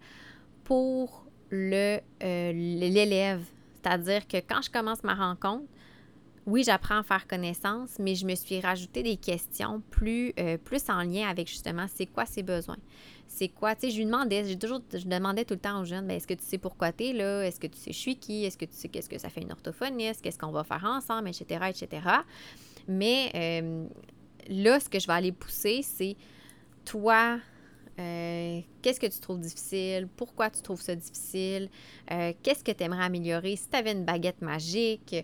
pour 0.63 1.25
euh, 1.53 1.99
l'élève. 2.19 3.43
C'est-à-dire 3.75 4.27
que 4.27 4.37
quand 4.37 4.61
je 4.61 4.71
commence 4.71 5.03
ma 5.03 5.13
rencontre, 5.13 5.65
oui, 6.47 6.63
j'apprends 6.63 6.99
à 6.99 7.03
faire 7.03 7.27
connaissance, 7.27 7.99
mais 7.99 8.15
je 8.15 8.25
me 8.25 8.33
suis 8.33 8.61
rajouté 8.61 9.03
des 9.03 9.17
questions 9.17 9.83
plus, 9.91 10.33
euh, 10.39 10.57
plus 10.57 10.89
en 10.89 11.03
lien 11.03 11.27
avec 11.27 11.49
justement 11.49 11.85
c'est 11.93 12.05
quoi 12.05 12.25
ses 12.25 12.41
besoins? 12.41 12.77
C'est 13.27 13.49
quoi, 13.49 13.75
tu 13.75 13.81
sais, 13.81 13.89
je 13.91 13.97
lui 13.97 14.05
demandais, 14.05 14.45
j'ai 14.45 14.57
toujours, 14.57 14.79
je 14.93 15.05
demandais 15.05 15.43
tout 15.43 15.55
le 15.55 15.59
temps 15.59 15.81
aux 15.81 15.83
jeunes, 15.83 16.07
ben, 16.07 16.15
est-ce 16.15 16.25
que 16.25 16.33
tu 16.33 16.45
sais 16.45 16.57
pourquoi 16.57 16.93
tu 16.93 17.07
es 17.07 17.13
là? 17.13 17.41
Est-ce 17.45 17.59
que 17.59 17.67
tu 17.67 17.77
sais 17.77 17.91
je 17.91 17.97
suis 17.97 18.15
qui? 18.15 18.45
Est-ce 18.45 18.57
que 18.57 18.63
tu 18.63 18.75
sais 18.75 18.87
qu'est-ce 18.87 19.09
que 19.09 19.17
ça 19.17 19.27
fait 19.27 19.41
une 19.41 19.51
orthophoniste? 19.51 20.21
Qu'est-ce 20.21 20.39
qu'on 20.39 20.53
va 20.53 20.63
faire 20.63 20.85
ensemble, 20.85 21.27
etc., 21.27 21.65
etc. 21.67 22.07
Mais 22.87 23.29
euh, 23.35 23.85
là, 24.47 24.79
ce 24.79 24.87
que 24.87 24.99
je 24.99 25.07
vais 25.07 25.13
aller 25.13 25.33
pousser, 25.33 25.81
c'est 25.83 26.15
toi, 26.85 27.39
euh, 27.99 28.61
qu'est-ce 28.81 28.99
que 28.99 29.07
tu 29.07 29.19
trouves 29.19 29.39
difficile? 29.39 30.07
Pourquoi 30.15 30.49
tu 30.49 30.61
trouves 30.61 30.81
ça 30.81 30.95
difficile? 30.95 31.69
Euh, 32.11 32.33
qu'est-ce 32.43 32.63
que 32.63 32.71
tu 32.71 32.83
aimerais 32.83 33.05
améliorer? 33.05 33.55
Si 33.55 33.69
tu 33.69 33.75
avais 33.75 33.91
une 33.91 34.05
baguette 34.05 34.41
magique 34.41 35.15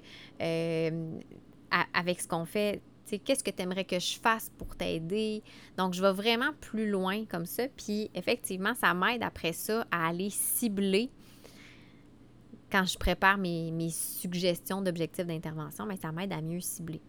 euh, 0.41 1.19
avec 1.93 2.21
ce 2.21 2.27
qu'on 2.27 2.45
fait, 2.45 2.81
qu'est-ce 3.23 3.43
que 3.43 3.51
tu 3.51 3.61
aimerais 3.61 3.85
que 3.85 3.99
je 3.99 4.17
fasse 4.17 4.49
pour 4.57 4.75
t'aider? 4.75 5.43
Donc, 5.77 5.93
je 5.93 6.01
vais 6.01 6.13
vraiment 6.13 6.51
plus 6.61 6.89
loin 6.89 7.25
comme 7.25 7.45
ça. 7.45 7.67
Puis, 7.77 8.09
effectivement, 8.15 8.73
ça 8.73 8.93
m'aide 8.93 9.21
après 9.21 9.53
ça 9.53 9.85
à 9.91 10.07
aller 10.07 10.31
cibler 10.31 11.11
quand 12.71 12.85
je 12.85 12.97
prépare 12.97 13.37
mes, 13.37 13.89
suggestions 13.91 14.81
d'objectifs 14.81 15.27
d'intervention, 15.27 15.85
mais 15.85 15.97
ça 15.97 16.11
m'aide 16.11 16.33
à 16.33 16.41
mieux 16.41 16.59
cibler. 16.59 17.01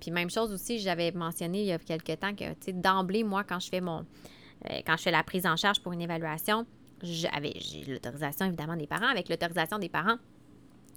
Puis 0.00 0.10
même 0.10 0.28
chose 0.28 0.52
aussi, 0.52 0.80
j'avais 0.80 1.12
mentionné 1.12 1.60
il 1.60 1.66
y 1.66 1.72
a 1.72 1.78
quelques 1.78 2.18
temps 2.18 2.34
que 2.34 2.72
d'emblée, 2.72 3.22
moi, 3.22 3.44
quand 3.44 3.60
je 3.60 3.68
fais 3.68 3.80
mon, 3.80 4.04
quand 4.86 4.96
je 4.96 5.02
fais 5.02 5.10
la 5.10 5.22
prise 5.22 5.46
en 5.46 5.56
charge 5.56 5.80
pour 5.80 5.92
une 5.92 6.00
évaluation, 6.00 6.66
j'ai 7.02 7.28
l'autorisation 7.88 8.46
évidemment 8.46 8.76
des 8.76 8.86
parents. 8.86 9.08
Avec 9.08 9.28
l'autorisation 9.28 9.78
des 9.78 9.88
parents, 9.88 10.16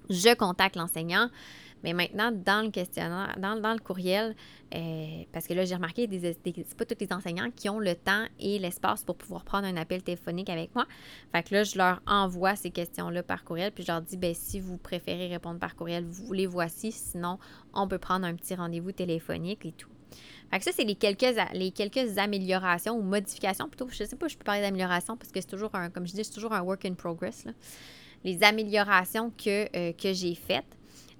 je 0.09 0.35
contacte 0.35 0.75
l'enseignant. 0.75 1.29
Mais 1.83 1.93
maintenant, 1.93 2.31
dans 2.31 2.65
le 2.65 2.71
questionnaire, 2.71 3.35
dans, 3.37 3.73
le 3.73 3.79
courriel, 3.79 4.35
euh, 4.73 5.23
parce 5.31 5.45
que 5.45 5.53
là, 5.53 5.65
j'ai 5.65 5.75
remarqué, 5.75 6.07
des, 6.07 6.19
des, 6.19 6.65
pas 6.75 6.85
tous 6.85 6.95
les 6.99 7.13
enseignants 7.13 7.51
qui 7.55 7.69
ont 7.69 7.79
le 7.79 7.93
temps 7.93 8.25
et 8.39 8.57
l'espace 8.57 9.03
pour 9.03 9.15
pouvoir 9.15 9.43
prendre 9.43 9.67
un 9.67 9.77
appel 9.77 10.01
téléphonique 10.01 10.49
avec 10.49 10.73
moi. 10.73 10.87
Fait 11.31 11.43
que 11.43 11.53
là, 11.53 11.63
je 11.63 11.77
leur 11.77 12.01
envoie 12.07 12.55
ces 12.55 12.71
questions-là 12.71 13.21
par 13.21 13.43
courriel, 13.43 13.71
puis 13.71 13.83
je 13.83 13.91
leur 13.91 14.01
dis, 14.01 14.17
ben 14.17 14.33
si 14.33 14.59
vous 14.59 14.77
préférez 14.77 15.27
répondre 15.27 15.59
par 15.59 15.75
courriel, 15.75 16.05
vous 16.05 16.33
les 16.33 16.47
voici. 16.47 16.91
Sinon, 16.91 17.37
on 17.73 17.87
peut 17.87 17.99
prendre 17.99 18.25
un 18.25 18.33
petit 18.33 18.55
rendez-vous 18.55 18.91
téléphonique 18.91 19.63
et 19.65 19.71
tout. 19.71 19.94
Fait 20.59 20.71
ça, 20.71 20.71
c'est 20.75 20.85
les 20.85 20.95
quelques, 20.95 21.25
les 21.53 21.71
quelques 21.71 22.17
améliorations 22.17 22.97
ou 22.97 23.01
modifications. 23.01 23.67
Plutôt, 23.67 23.89
je 23.89 24.03
ne 24.03 24.07
sais 24.07 24.15
pas, 24.15 24.27
je 24.27 24.37
peux 24.37 24.43
parler 24.43 24.61
d'amélioration 24.61 25.17
parce 25.17 25.31
que 25.31 25.41
c'est 25.41 25.47
toujours 25.47 25.75
un, 25.75 25.89
comme 25.89 26.07
je 26.07 26.13
dis, 26.13 26.23
c'est 26.23 26.33
toujours 26.33 26.53
un 26.53 26.61
work 26.61 26.85
in 26.85 26.93
progress. 26.93 27.45
Les 28.23 28.41
améliorations 28.41 29.31
que, 29.31 29.67
euh, 29.75 29.91
que 29.91 30.13
j'ai 30.13 30.33
faites. 30.35 30.65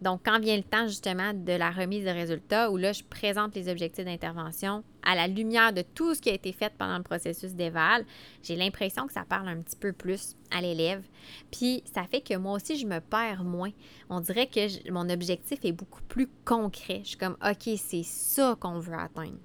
Donc, 0.02 0.22
quand 0.26 0.40
vient 0.40 0.58
le 0.58 0.64
temps 0.64 0.88
justement 0.88 1.34
de 1.34 1.54
la 1.54 1.72
remise 1.72 2.04
de 2.04 2.10
résultats, 2.10 2.70
où 2.70 2.78
là, 2.78 2.92
je 2.92 3.04
présente 3.04 3.56
les 3.56 3.70
objectifs 3.70 4.04
d'intervention 4.04 4.84
à 5.04 5.16
la 5.16 5.28
lumière 5.28 5.72
de 5.72 5.84
tout 5.84 6.14
ce 6.14 6.22
qui 6.22 6.30
a 6.30 6.34
été 6.34 6.52
fait 6.52 6.74
pendant 6.78 6.98
le 6.98 7.04
processus 7.04 7.54
d'éval, 7.54 8.06
j'ai 8.44 8.56
l'impression 8.56 9.08
que 9.08 9.14
ça 9.14 9.24
parle 9.24 9.48
un 9.48 9.62
petit 9.62 9.78
peu 9.78 9.94
plus 9.94 10.36
à 10.52 10.62
l'élève. 10.62 11.04
Puis, 11.50 11.82
ça 11.86 12.04
fait 12.04 12.22
que 12.22 12.36
moi 12.36 12.54
aussi, 12.54 12.78
je 12.78 12.86
me 12.86 13.00
perds 13.00 13.44
moins. 13.44 13.72
On 14.10 14.20
dirait 14.20 14.48
que 14.48 14.92
mon 14.92 15.10
objectif 15.10 15.64
est 15.64 15.72
beaucoup 15.72 16.04
plus 16.04 16.28
concret. 16.44 17.02
Je 17.04 17.10
suis 17.10 17.18
comme, 17.18 17.38
OK, 17.44 17.70
c'est 17.78 18.04
ça 18.04 18.58
qu'on 18.60 18.80
veut 18.80 18.96
atteindre. 18.96 19.40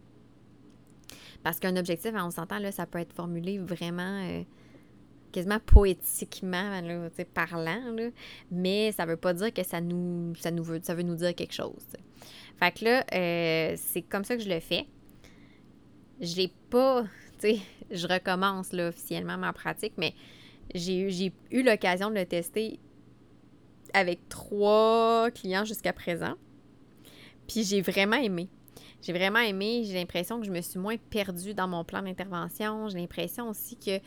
Parce 1.44 1.58
qu'un 1.60 1.76
objectif, 1.76 2.12
on 2.14 2.30
s'entend, 2.30 2.58
là, 2.58 2.72
ça 2.72 2.86
peut 2.86 2.98
être 2.98 3.12
formulé 3.12 3.58
vraiment... 3.58 4.22
Euh, 4.28 4.42
quasiment 5.30 5.60
poétiquement 5.60 6.80
parlant, 7.34 7.92
là, 7.94 8.10
mais 8.50 8.92
ça 8.92 9.06
veut 9.06 9.16
pas 9.16 9.32
dire 9.34 9.52
que 9.52 9.62
ça 9.62 9.80
nous, 9.80 10.34
ça 10.36 10.50
nous 10.50 10.62
veut, 10.62 10.80
ça 10.82 10.94
veut 10.94 11.02
nous 11.02 11.16
dire 11.16 11.34
quelque 11.34 11.54
chose. 11.54 11.86
Fait 12.58 12.72
que 12.72 12.84
là, 12.84 13.04
euh, 13.14 13.74
c'est 13.76 14.02
comme 14.02 14.24
ça 14.24 14.36
que 14.36 14.42
je 14.42 14.48
le 14.48 14.60
fais. 14.60 14.86
Je 16.20 16.36
l'ai 16.36 16.52
pas, 16.68 17.04
tu 17.40 17.54
sais, 17.54 17.58
je 17.90 18.06
recommence 18.06 18.72
là, 18.72 18.88
officiellement 18.88 19.38
ma 19.38 19.52
pratique, 19.52 19.94
mais 19.96 20.14
j'ai 20.74 21.00
eu, 21.00 21.10
j'ai 21.10 21.32
eu 21.50 21.62
l'occasion 21.62 22.10
de 22.10 22.16
le 22.16 22.26
tester 22.26 22.78
avec 23.94 24.28
trois 24.28 25.30
clients 25.30 25.64
jusqu'à 25.64 25.92
présent. 25.92 26.34
Puis 27.48 27.64
j'ai 27.64 27.80
vraiment 27.80 28.16
aimé. 28.16 28.48
J'ai 29.02 29.12
vraiment 29.12 29.40
aimé. 29.40 29.84
J'ai 29.84 29.94
l'impression 29.94 30.38
que 30.40 30.46
je 30.46 30.50
me 30.50 30.60
suis 30.60 30.78
moins 30.78 30.96
perdue 30.96 31.54
dans 31.54 31.66
mon 31.66 31.84
plan 31.84 32.02
d'intervention. 32.02 32.88
J'ai 32.88 32.98
l'impression 32.98 33.48
aussi 33.48 33.76
que 33.76 33.98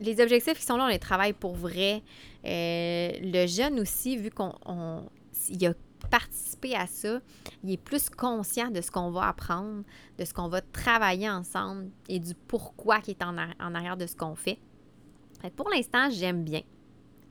les 0.00 0.20
objectifs 0.20 0.58
qui 0.58 0.64
sont 0.64 0.76
là, 0.76 0.84
on 0.84 0.88
les 0.88 0.98
travaille 0.98 1.32
pour 1.32 1.54
vrai. 1.54 2.02
Euh, 2.44 3.10
le 3.22 3.46
jeune 3.46 3.80
aussi, 3.80 4.16
vu 4.16 4.30
qu'on 4.30 4.52
a 4.52 5.74
participé 6.10 6.74
à 6.74 6.86
ça, 6.86 7.20
il 7.62 7.72
est 7.72 7.76
plus 7.76 8.08
conscient 8.10 8.70
de 8.70 8.80
ce 8.80 8.90
qu'on 8.90 9.10
va 9.10 9.28
apprendre, 9.28 9.84
de 10.18 10.24
ce 10.24 10.32
qu'on 10.32 10.48
va 10.48 10.60
travailler 10.60 11.28
ensemble 11.28 11.90
et 12.08 12.18
du 12.18 12.34
pourquoi 12.34 13.00
qui 13.00 13.12
est 13.12 13.22
en, 13.22 13.36
arrière 13.36 13.96
de 13.96 14.06
ce 14.06 14.16
qu'on 14.16 14.34
fait. 14.34 14.58
pour 15.56 15.68
l'instant, 15.68 16.08
j'aime 16.10 16.44
bien. 16.44 16.62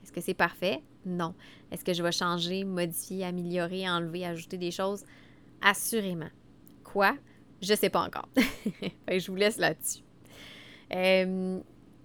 Est-ce 0.02 0.12
que 0.12 0.20
c'est 0.20 0.34
parfait? 0.34 0.82
Non. 1.04 1.34
Est-ce 1.70 1.84
que 1.84 1.92
je 1.92 2.02
vais 2.02 2.12
changer, 2.12 2.64
modifier, 2.64 3.24
améliorer, 3.24 3.88
enlever, 3.88 4.24
ajouter 4.26 4.58
des 4.58 4.70
choses? 4.70 5.04
Assurément. 5.62 6.30
Quoi? 6.84 7.16
Je 7.60 7.72
ne 7.72 7.76
sais 7.76 7.90
pas 7.90 8.02
encore. 8.06 8.28
je 9.08 9.30
vous 9.30 9.36
laisse 9.36 9.58
là-dessus. 9.58 10.02
Euh, 10.92 11.60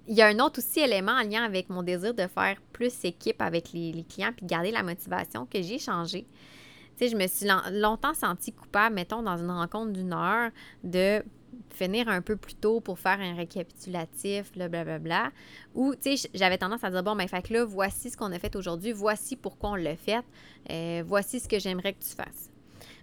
il 0.07 0.15
y 0.15 0.21
a 0.21 0.27
un 0.27 0.39
autre 0.39 0.59
aussi 0.59 0.79
élément 0.79 1.13
en 1.13 1.23
lien 1.23 1.43
avec 1.43 1.69
mon 1.69 1.83
désir 1.83 2.13
de 2.13 2.27
faire 2.27 2.57
plus 2.71 2.93
équipe 3.03 3.41
avec 3.41 3.73
les, 3.73 4.05
clients 4.07 4.31
puis 4.35 4.45
de 4.45 4.49
garder 4.49 4.71
la 4.71 4.83
motivation 4.83 5.45
que 5.45 5.61
j'ai 5.61 5.79
changé. 5.79 6.25
Tu 6.97 7.09
je 7.09 7.15
me 7.15 7.27
suis 7.27 7.47
longtemps 7.71 8.13
sentie 8.13 8.53
coupable, 8.53 8.95
mettons, 8.95 9.21
dans 9.21 9.37
une 9.37 9.51
rencontre 9.51 9.91
d'une 9.91 10.13
heure, 10.13 10.51
de 10.83 11.23
finir 11.71 12.07
un 12.07 12.21
peu 12.21 12.35
plus 12.37 12.55
tôt 12.55 12.79
pour 12.79 12.99
faire 12.99 13.19
un 13.19 13.35
récapitulatif, 13.35 14.51
blablabla. 14.53 14.99
Bla, 14.99 15.31
Ou, 15.73 15.93
tu 15.95 16.15
sais, 16.15 16.29
j'avais 16.33 16.57
tendance 16.57 16.83
à 16.83 16.91
dire, 16.91 17.03
bon, 17.03 17.15
ben, 17.15 17.27
fait 17.27 17.41
que 17.41 17.53
là, 17.53 17.65
voici 17.65 18.09
ce 18.09 18.17
qu'on 18.17 18.31
a 18.31 18.39
fait 18.39 18.55
aujourd'hui, 18.55 18.93
voici 18.93 19.35
pourquoi 19.35 19.71
on 19.71 19.75
l'a 19.75 19.95
fait, 19.95 20.23
euh, 20.69 21.03
voici 21.05 21.39
ce 21.39 21.49
que 21.49 21.59
j'aimerais 21.59 21.93
que 21.93 22.03
tu 22.03 22.15
fasses. 22.15 22.49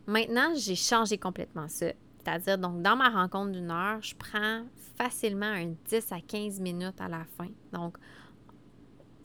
Maintenant, 0.07 0.55
j'ai 0.57 0.75
changé 0.75 1.19
complètement 1.19 1.69
ça. 1.69 1.87
C'est-à-dire, 2.25 2.59
donc, 2.59 2.83
dans 2.83 2.97
ma 2.97 3.09
rencontre 3.09 3.53
d'une 3.53 3.71
heure, 3.71 4.01
je 4.01 4.15
prends 4.15 4.63
facilement 4.97 5.47
un 5.47 5.75
10 5.87 6.13
à 6.13 6.21
15 6.21 6.61
minutes 6.61 7.01
à 7.01 7.09
la 7.09 7.25
fin. 7.37 7.49
Donc, 7.73 7.97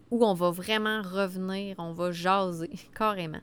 où 0.09 0.25
on 0.25 0.33
va 0.33 0.51
vraiment 0.51 1.01
revenir, 1.01 1.75
on 1.79 1.91
va 1.91 2.11
jaser 2.11 2.71
carrément. 2.95 3.41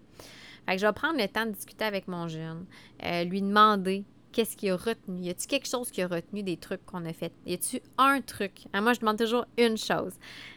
Fait 0.66 0.74
que 0.74 0.80
je 0.80 0.86
vais 0.86 0.92
prendre 0.92 1.20
le 1.20 1.28
temps 1.28 1.46
de 1.46 1.52
discuter 1.52 1.84
avec 1.84 2.08
mon 2.08 2.26
jeune, 2.26 2.64
euh, 3.04 3.24
lui 3.24 3.42
demander 3.42 4.04
qu'est-ce 4.34 4.56
qu'il 4.56 4.70
a 4.70 4.76
retenu? 4.76 5.20
Y 5.22 5.30
a-t-il 5.30 5.46
quelque 5.46 5.68
chose 5.68 5.90
qui 5.90 6.02
a 6.02 6.08
retenu 6.08 6.42
des 6.42 6.56
trucs 6.56 6.84
qu'on 6.84 7.04
a 7.06 7.12
fait? 7.12 7.32
Y 7.46 7.54
a-t-il 7.54 7.82
un 7.96 8.20
truc? 8.20 8.66
Hein, 8.72 8.80
moi, 8.80 8.92
je 8.92 9.00
demande 9.00 9.16
toujours 9.16 9.46
une 9.56 9.78
chose. 9.78 10.12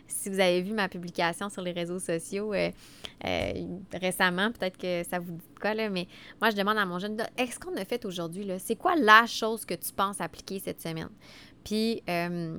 Si 0.08 0.30
vous 0.30 0.40
avez 0.40 0.62
vu 0.64 0.74
ma 0.74 0.90
publication 0.90 1.50
sur 1.50 1.62
les 1.62 1.72
réseaux 1.72 2.00
sociaux 2.00 2.54
euh, 2.54 2.72
euh, 3.24 3.54
récemment, 3.94 4.52
peut-être 4.52 4.78
que 4.78 5.04
ça 5.08 5.20
vous 5.20 5.34
dit 5.34 5.56
quoi, 5.62 5.76
là, 5.76 5.90
mais 5.90 6.08
moi, 6.42 6.50
je 6.50 6.56
demande 6.56 6.78
à 6.78 6.86
mon 6.86 6.98
jeune, 6.98 7.18
est-ce 7.38 7.60
qu'on 7.60 7.76
a 7.78 7.86
fait 7.86 8.04
aujourd'hui? 8.04 8.48
C'est 8.58 8.76
quoi 8.76 8.96
la 8.96 9.28
chose 9.28 9.64
que 9.64 9.76
tu 9.76 9.94
penses 9.94 10.20
appliquer 10.22 10.58
cette 10.60 10.82
semaine? 10.82 11.10
Puis, 11.64 12.02
euh, 12.10 12.58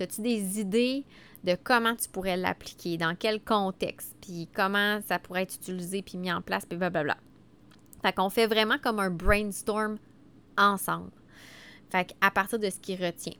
as-tu 0.00 0.22
des 0.22 0.60
idées 0.60 1.04
de 1.44 1.56
comment 1.62 1.94
tu 1.94 2.08
pourrais 2.08 2.36
l'appliquer, 2.36 2.96
dans 2.96 3.14
quel 3.14 3.40
contexte, 3.40 4.16
puis 4.20 4.48
comment 4.52 5.00
ça 5.06 5.20
pourrait 5.20 5.42
être 5.42 5.54
utilisé, 5.54 6.02
puis 6.02 6.18
mis 6.18 6.32
en 6.32 6.42
place, 6.42 6.66
puis 6.66 6.76
blablabla. 6.76 7.16
Fait 8.02 8.12
qu'on 8.12 8.28
fait 8.28 8.46
vraiment 8.46 8.78
comme 8.78 8.98
un 8.98 9.10
brainstorm 9.10 9.98
ensemble. 10.58 11.10
Fait 11.90 12.14
à 12.20 12.30
partir 12.30 12.58
de 12.58 12.68
ce 12.68 12.78
qui 12.78 12.96
retient. 12.96 13.34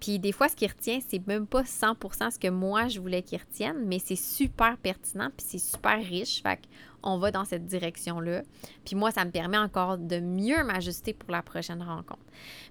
Puis 0.00 0.18
des 0.18 0.32
fois, 0.32 0.48
ce 0.48 0.56
qui 0.56 0.66
retient, 0.66 0.98
c'est 1.06 1.26
même 1.26 1.46
pas 1.46 1.62
100% 1.62 2.30
ce 2.30 2.38
que 2.38 2.48
moi 2.48 2.88
je 2.88 3.00
voulais 3.00 3.22
qu'il 3.22 3.38
retienne, 3.38 3.84
mais 3.86 3.98
c'est 3.98 4.16
super 4.16 4.76
pertinent, 4.78 5.30
puis 5.36 5.46
c'est 5.48 5.58
super 5.58 5.98
riche. 5.98 6.42
Fait 6.42 6.60
on 7.02 7.18
va 7.18 7.30
dans 7.30 7.44
cette 7.44 7.66
direction-là. 7.66 8.42
Puis 8.84 8.96
moi, 8.96 9.10
ça 9.10 9.24
me 9.24 9.30
permet 9.30 9.58
encore 9.58 9.96
de 9.96 10.18
mieux 10.18 10.64
m'ajuster 10.64 11.12
pour 11.12 11.30
la 11.30 11.42
prochaine 11.42 11.82
rencontre. 11.82 12.26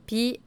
Puis 0.06 0.40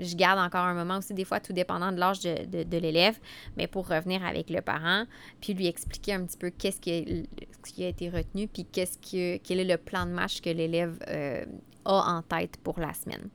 je 0.00 0.16
garde 0.16 0.38
encore 0.38 0.64
un 0.64 0.74
moment 0.74 0.98
aussi, 0.98 1.12
des 1.12 1.24
fois, 1.24 1.40
tout 1.40 1.52
dépendant 1.52 1.92
de 1.92 1.98
l'âge 1.98 2.20
de, 2.20 2.78
l'élève, 2.78 3.18
mais 3.56 3.66
pour 3.66 3.86
revenir 3.86 4.24
avec 4.24 4.48
le 4.48 4.62
parent, 4.62 5.04
puis 5.40 5.52
lui 5.52 5.66
expliquer 5.66 6.14
un 6.14 6.24
petit 6.24 6.38
peu 6.38 6.50
qu'est-ce 6.50 6.80
qui, 6.80 7.28
qui, 7.66 7.84
a 7.84 7.88
été 7.88 8.08
retenu, 8.08 8.48
puis 8.48 8.64
qu'est-ce 8.64 8.96
que, 8.96 9.36
quel 9.36 9.60
est 9.60 9.64
le 9.64 9.76
plan 9.76 10.06
de 10.06 10.12
match 10.12 10.40
que 10.40 10.48
l'élève 10.48 10.98
euh, 11.08 11.44
en 11.92 12.22
tête 12.22 12.56
pour 12.58 12.78
la 12.80 12.92
semaine. 12.94 13.28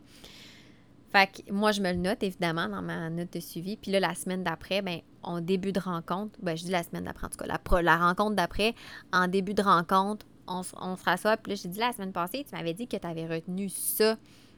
Fait 1.12 1.28
que 1.28 1.52
moi, 1.52 1.72
je 1.72 1.82
me 1.82 1.92
le 1.92 1.98
note 1.98 2.24
évidemment 2.24 2.68
dans 2.68 2.82
ma 2.82 3.10
note 3.10 3.32
de 3.34 3.40
suivi. 3.40 3.78
Puis 3.78 3.92
là, 3.92 4.00
la 4.00 4.16
semaine 4.16 4.44
d'après, 4.44 4.82
ben, 4.82 5.00
en 5.24 5.40
début 5.40 5.72
de 5.72 5.80
rencontre, 5.80 6.38
ben, 6.42 6.58
je 6.58 6.64
dis 6.64 6.72
la 6.72 6.84
semaine 6.84 7.06
d'après 7.06 7.28
en 7.28 7.30
tout 7.30 7.38
cas, 7.38 7.48
la, 7.48 7.82
la 7.82 7.98
rencontre 7.98 8.36
d'après, 8.36 8.76
en 9.14 9.28
début 9.28 9.54
de 9.54 9.62
rencontre, 9.62 10.26
on, 10.48 10.62
on 10.82 10.96
se 10.98 11.04
rassoit. 11.04 11.38
Puis 11.38 11.52
là, 11.54 11.60
j'ai 11.62 11.70
dit 11.70 11.80
la 11.80 11.94
semaine 11.94 12.12
passée, 12.12 12.46
tu 12.48 12.56
m'avais 12.56 12.74
dit 12.74 12.88
que 12.88 12.98
tu 12.98 13.08
avais 13.08 13.28
retenu 13.28 13.70
ça, 13.70 14.18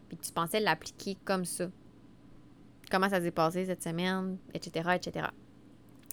puis 0.10 0.18
que 0.18 0.26
tu 0.26 0.32
pensais 0.32 0.60
l'appliquer 0.60 1.18
comme 1.26 1.46
ça 1.46 1.68
comment 2.90 3.10
ça 3.10 3.22
s'est 3.22 3.32
passé 3.32 3.66
cette 3.66 3.84
semaine, 3.84 4.38
etc., 4.54 4.90
etc. 4.96 5.28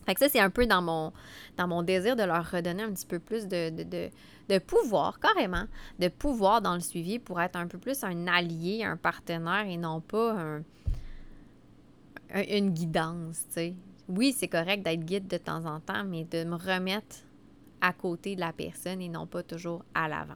Fait 0.07 0.14
que 0.14 0.20
ça, 0.20 0.28
c'est 0.28 0.40
un 0.40 0.50
peu 0.50 0.66
dans 0.66 0.82
mon, 0.82 1.12
dans 1.57 1.66
mon 1.66 1.82
désir 1.82 2.16
de 2.16 2.22
leur 2.22 2.50
redonner 2.50 2.82
un 2.82 2.92
petit 2.92 3.07
peu 3.07 3.18
plus 3.18 3.46
de, 3.46 3.70
de, 3.70 4.59
pouvoir, 4.59 5.18
carrément, 5.18 5.64
de 5.98 6.09
pouvoir 6.09 6.61
dans 6.61 6.74
le 6.74 6.80
suivi 6.80 7.18
pour 7.18 7.40
être 7.40 7.57
un 7.57 7.66
peu 7.66 7.78
plus 7.78 8.05
un 8.05 8.26
allié, 8.26 8.84
un 8.84 8.96
partenaire 8.96 9.66
et 9.66 9.76
non 9.76 10.00
pas 10.00 10.61
une 12.34 12.70
guidance, 12.70 13.44
tu 13.48 13.55
sais. 13.55 13.74
Oui, 14.09 14.34
c'est 14.36 14.48
correct 14.48 14.82
d'être 14.82 15.05
guide 15.05 15.28
de 15.28 15.38
temps 15.38 15.64
en 15.64 15.80
temps, 15.80 16.05
mais 16.05 16.24
de 16.24 16.44
me 16.44 16.57
remettre 16.57 17.16
à 17.80 17.92
côté 17.92 18.34
de 18.34 18.40
la 18.40 18.52
personne 18.52 19.00
et 19.00 19.09
non 19.09 19.26
pas 19.26 19.42
toujours 19.42 19.84
à 19.94 20.09
l'avant. 20.09 20.34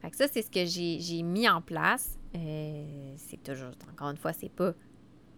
Fait 0.00 0.10
que 0.10 0.16
ça, 0.16 0.28
c'est 0.28 0.42
ce 0.42 0.50
que 0.50 0.64
j'ai 0.64 1.22
mis 1.22 1.48
en 1.48 1.60
place. 1.60 2.18
Euh, 2.34 3.14
c'est 3.16 3.42
toujours, 3.42 3.72
encore 3.90 4.10
une 4.10 4.16
fois, 4.16 4.32
c'est 4.32 4.50
pas 4.50 4.72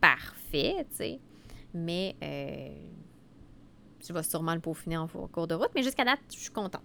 parfait, 0.00 0.86
tu 0.90 0.96
sais. 0.96 1.20
Mais 1.74 2.16
euh, 2.22 2.68
je 4.06 4.12
vais 4.12 4.22
sûrement 4.22 4.54
le 4.54 4.60
peaufiner 4.60 4.96
en 4.96 5.06
cours 5.06 5.46
de 5.46 5.54
route. 5.54 5.70
Mais 5.74 5.82
jusqu'à 5.82 6.04
date, 6.04 6.20
je 6.32 6.38
suis 6.38 6.50
contente. 6.50 6.82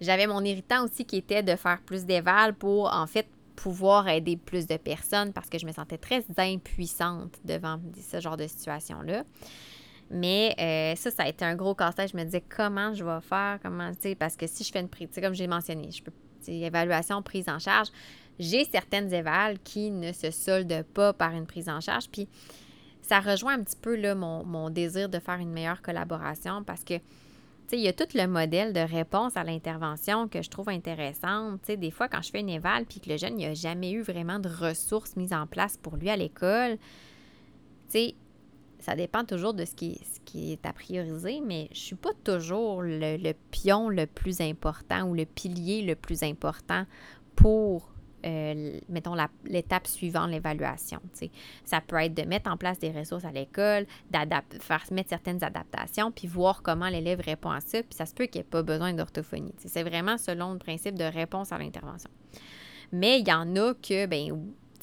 J'avais 0.00 0.26
mon 0.26 0.42
irritant 0.44 0.84
aussi 0.84 1.04
qui 1.04 1.16
était 1.16 1.42
de 1.42 1.54
faire 1.54 1.80
plus 1.82 2.04
d'éval 2.04 2.54
pour, 2.54 2.92
en 2.92 3.06
fait, 3.06 3.28
pouvoir 3.54 4.08
aider 4.08 4.36
plus 4.36 4.66
de 4.66 4.76
personnes 4.76 5.32
parce 5.32 5.48
que 5.48 5.58
je 5.58 5.66
me 5.66 5.72
sentais 5.72 5.98
très 5.98 6.24
impuissante 6.36 7.38
devant 7.44 7.78
ce 8.00 8.20
genre 8.20 8.36
de 8.36 8.46
situation-là. 8.46 9.24
Mais 10.10 10.54
euh, 10.58 10.96
ça, 10.96 11.10
ça 11.10 11.22
a 11.22 11.28
été 11.28 11.44
un 11.44 11.54
gros 11.54 11.74
casse-tête. 11.74 12.10
Je 12.12 12.16
me 12.16 12.24
disais 12.24 12.42
comment 12.42 12.92
je 12.92 13.04
vais 13.04 13.20
faire, 13.20 13.58
comment, 13.62 13.90
tu 13.92 14.00
sais, 14.00 14.14
parce 14.14 14.36
que 14.36 14.46
si 14.46 14.64
je 14.64 14.72
fais 14.72 14.80
une 14.80 14.88
prise, 14.88 15.08
comme 15.20 15.34
j'ai 15.34 15.46
mentionné, 15.46 15.90
je 15.90 16.02
peux, 16.02 16.12
évaluation, 16.48 17.22
prise 17.22 17.48
en 17.48 17.58
charge, 17.58 17.88
j'ai 18.38 18.64
certaines 18.64 19.12
évals 19.12 19.58
qui 19.60 19.90
ne 19.90 20.12
se 20.12 20.30
soldent 20.30 20.82
pas 20.94 21.12
par 21.12 21.32
une 21.32 21.46
prise 21.46 21.68
en 21.68 21.80
charge. 21.80 22.08
Puis 22.10 22.28
ça 23.02 23.20
rejoint 23.20 23.54
un 23.54 23.62
petit 23.62 23.76
peu 23.76 23.96
là, 23.96 24.14
mon, 24.14 24.70
désir 24.70 25.08
de 25.08 25.18
faire 25.18 25.38
une 25.38 25.52
meilleure 25.52 25.82
collaboration 25.82 26.62
parce 26.64 26.84
que 26.84 26.94
il 27.74 27.80
y 27.80 27.88
a 27.88 27.94
tout 27.94 28.08
le 28.14 28.26
modèle 28.26 28.74
de 28.74 28.80
réponse 28.80 29.34
à 29.34 29.44
l'intervention 29.44 30.28
que 30.28 30.42
je 30.42 30.50
trouve 30.50 30.68
intéressante. 30.68 31.60
sais, 31.64 31.78
des 31.78 31.90
fois, 31.90 32.06
quand 32.06 32.20
je 32.20 32.30
fais 32.30 32.40
une 32.40 32.50
éval 32.50 32.84
puis 32.84 33.00
que 33.00 33.08
le 33.08 33.16
jeune 33.16 33.38
n'a 33.38 33.54
jamais 33.54 33.92
eu 33.92 34.02
vraiment 34.02 34.38
de 34.38 34.48
ressources 34.50 35.16
mises 35.16 35.32
en 35.32 35.46
place 35.46 35.78
pour 35.78 35.96
lui 35.96 36.10
à 36.10 36.16
l'école, 36.16 36.76
ça 37.88 38.94
dépend 38.94 39.24
toujours 39.24 39.54
de 39.54 39.64
ce 39.64 39.74
qui, 39.74 39.98
ce 40.04 40.20
qui 40.24 40.52
est 40.52 40.66
à 40.66 40.74
prioriser, 40.74 41.40
mais 41.40 41.68
je 41.72 41.78
ne 41.78 41.84
suis 41.84 41.96
pas 41.96 42.12
toujours 42.24 42.82
le, 42.82 43.16
le, 43.16 43.32
pion 43.50 43.88
le 43.88 44.06
plus 44.06 44.42
important 44.42 45.04
ou 45.04 45.14
le 45.14 45.24
pilier 45.24 45.82
le 45.82 45.94
plus 45.94 46.22
important 46.22 46.84
pour 47.36 47.91
euh, 48.24 48.78
mettons, 48.88 49.16
l'étape 49.44 49.86
suivante, 49.86 50.30
l'évaluation. 50.30 51.00
Ça 51.64 51.80
peut 51.80 51.96
être 51.96 52.14
de 52.14 52.22
mettre 52.22 52.50
en 52.50 52.56
place 52.56 52.78
des 52.78 52.90
ressources 52.90 53.24
à 53.24 53.32
l'école, 53.32 53.86
faire 54.60 54.84
mettre 54.90 55.08
certaines 55.08 55.42
adaptations, 55.42 56.12
puis 56.12 56.28
voir 56.28 56.62
comment 56.62 56.88
l'élève 56.88 57.20
répond 57.20 57.50
à 57.50 57.60
ça, 57.60 57.82
puis 57.82 57.94
ça 57.94 58.06
se 58.06 58.14
peut 58.14 58.26
qu'il 58.26 58.40
n'y 58.40 58.46
ait 58.46 58.50
pas 58.50 58.62
besoin 58.62 58.92
d'orthophonie. 58.92 59.54
C'est 59.58 59.82
vraiment 59.82 60.18
selon 60.18 60.52
le 60.52 60.58
principe 60.58 60.96
de 60.96 61.04
réponse 61.04 61.52
à 61.52 61.58
l'intervention. 61.58 62.10
Mais 62.92 63.20
il 63.20 63.28
y 63.28 63.32
en 63.32 63.56
a 63.56 63.74
que, 63.74 64.06
ben, 64.06 64.30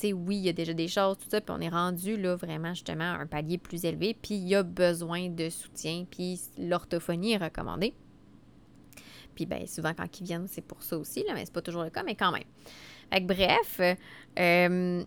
oui, 0.04 0.38
il 0.38 0.46
y 0.46 0.50
a 0.50 0.54
déjà 0.54 0.74
des 0.74 0.88
choses, 0.88 1.18
tout 1.18 1.30
ça, 1.30 1.42
puis 1.42 1.56
on 1.58 1.62
est 1.62 1.70
rendu 1.70 2.18
là 2.18 2.36
vraiment 2.36 2.74
justement 2.74 3.04
à 3.04 3.18
un 3.18 3.28
palier 3.28 3.58
plus 3.58 3.86
élevé, 3.86 4.18
puis 4.20 4.36
il 4.36 4.48
y 4.48 4.56
a 4.56 4.64
besoin 4.64 5.30
de 5.30 5.50
soutien, 5.50 6.06
puis 6.10 6.40
l'orthophonie 6.58 7.34
est 7.34 7.38
recommandée. 7.38 7.94
Puis 9.36 9.46
ben, 9.46 9.66
souvent 9.68 9.94
quand 9.94 10.20
ils 10.20 10.24
viennent, 10.26 10.48
c'est 10.48 10.62
pour 10.62 10.84
ça 10.84 10.98
aussi, 10.98 11.24
là, 11.26 11.34
mais 11.34 11.46
c'est 11.46 11.54
pas 11.54 11.62
toujours 11.62 11.84
le 11.84 11.90
cas, 11.90 12.04
mais 12.04 12.16
quand 12.16 12.32
même 12.32 12.44
bref, 13.22 13.82
euh, 14.40 15.04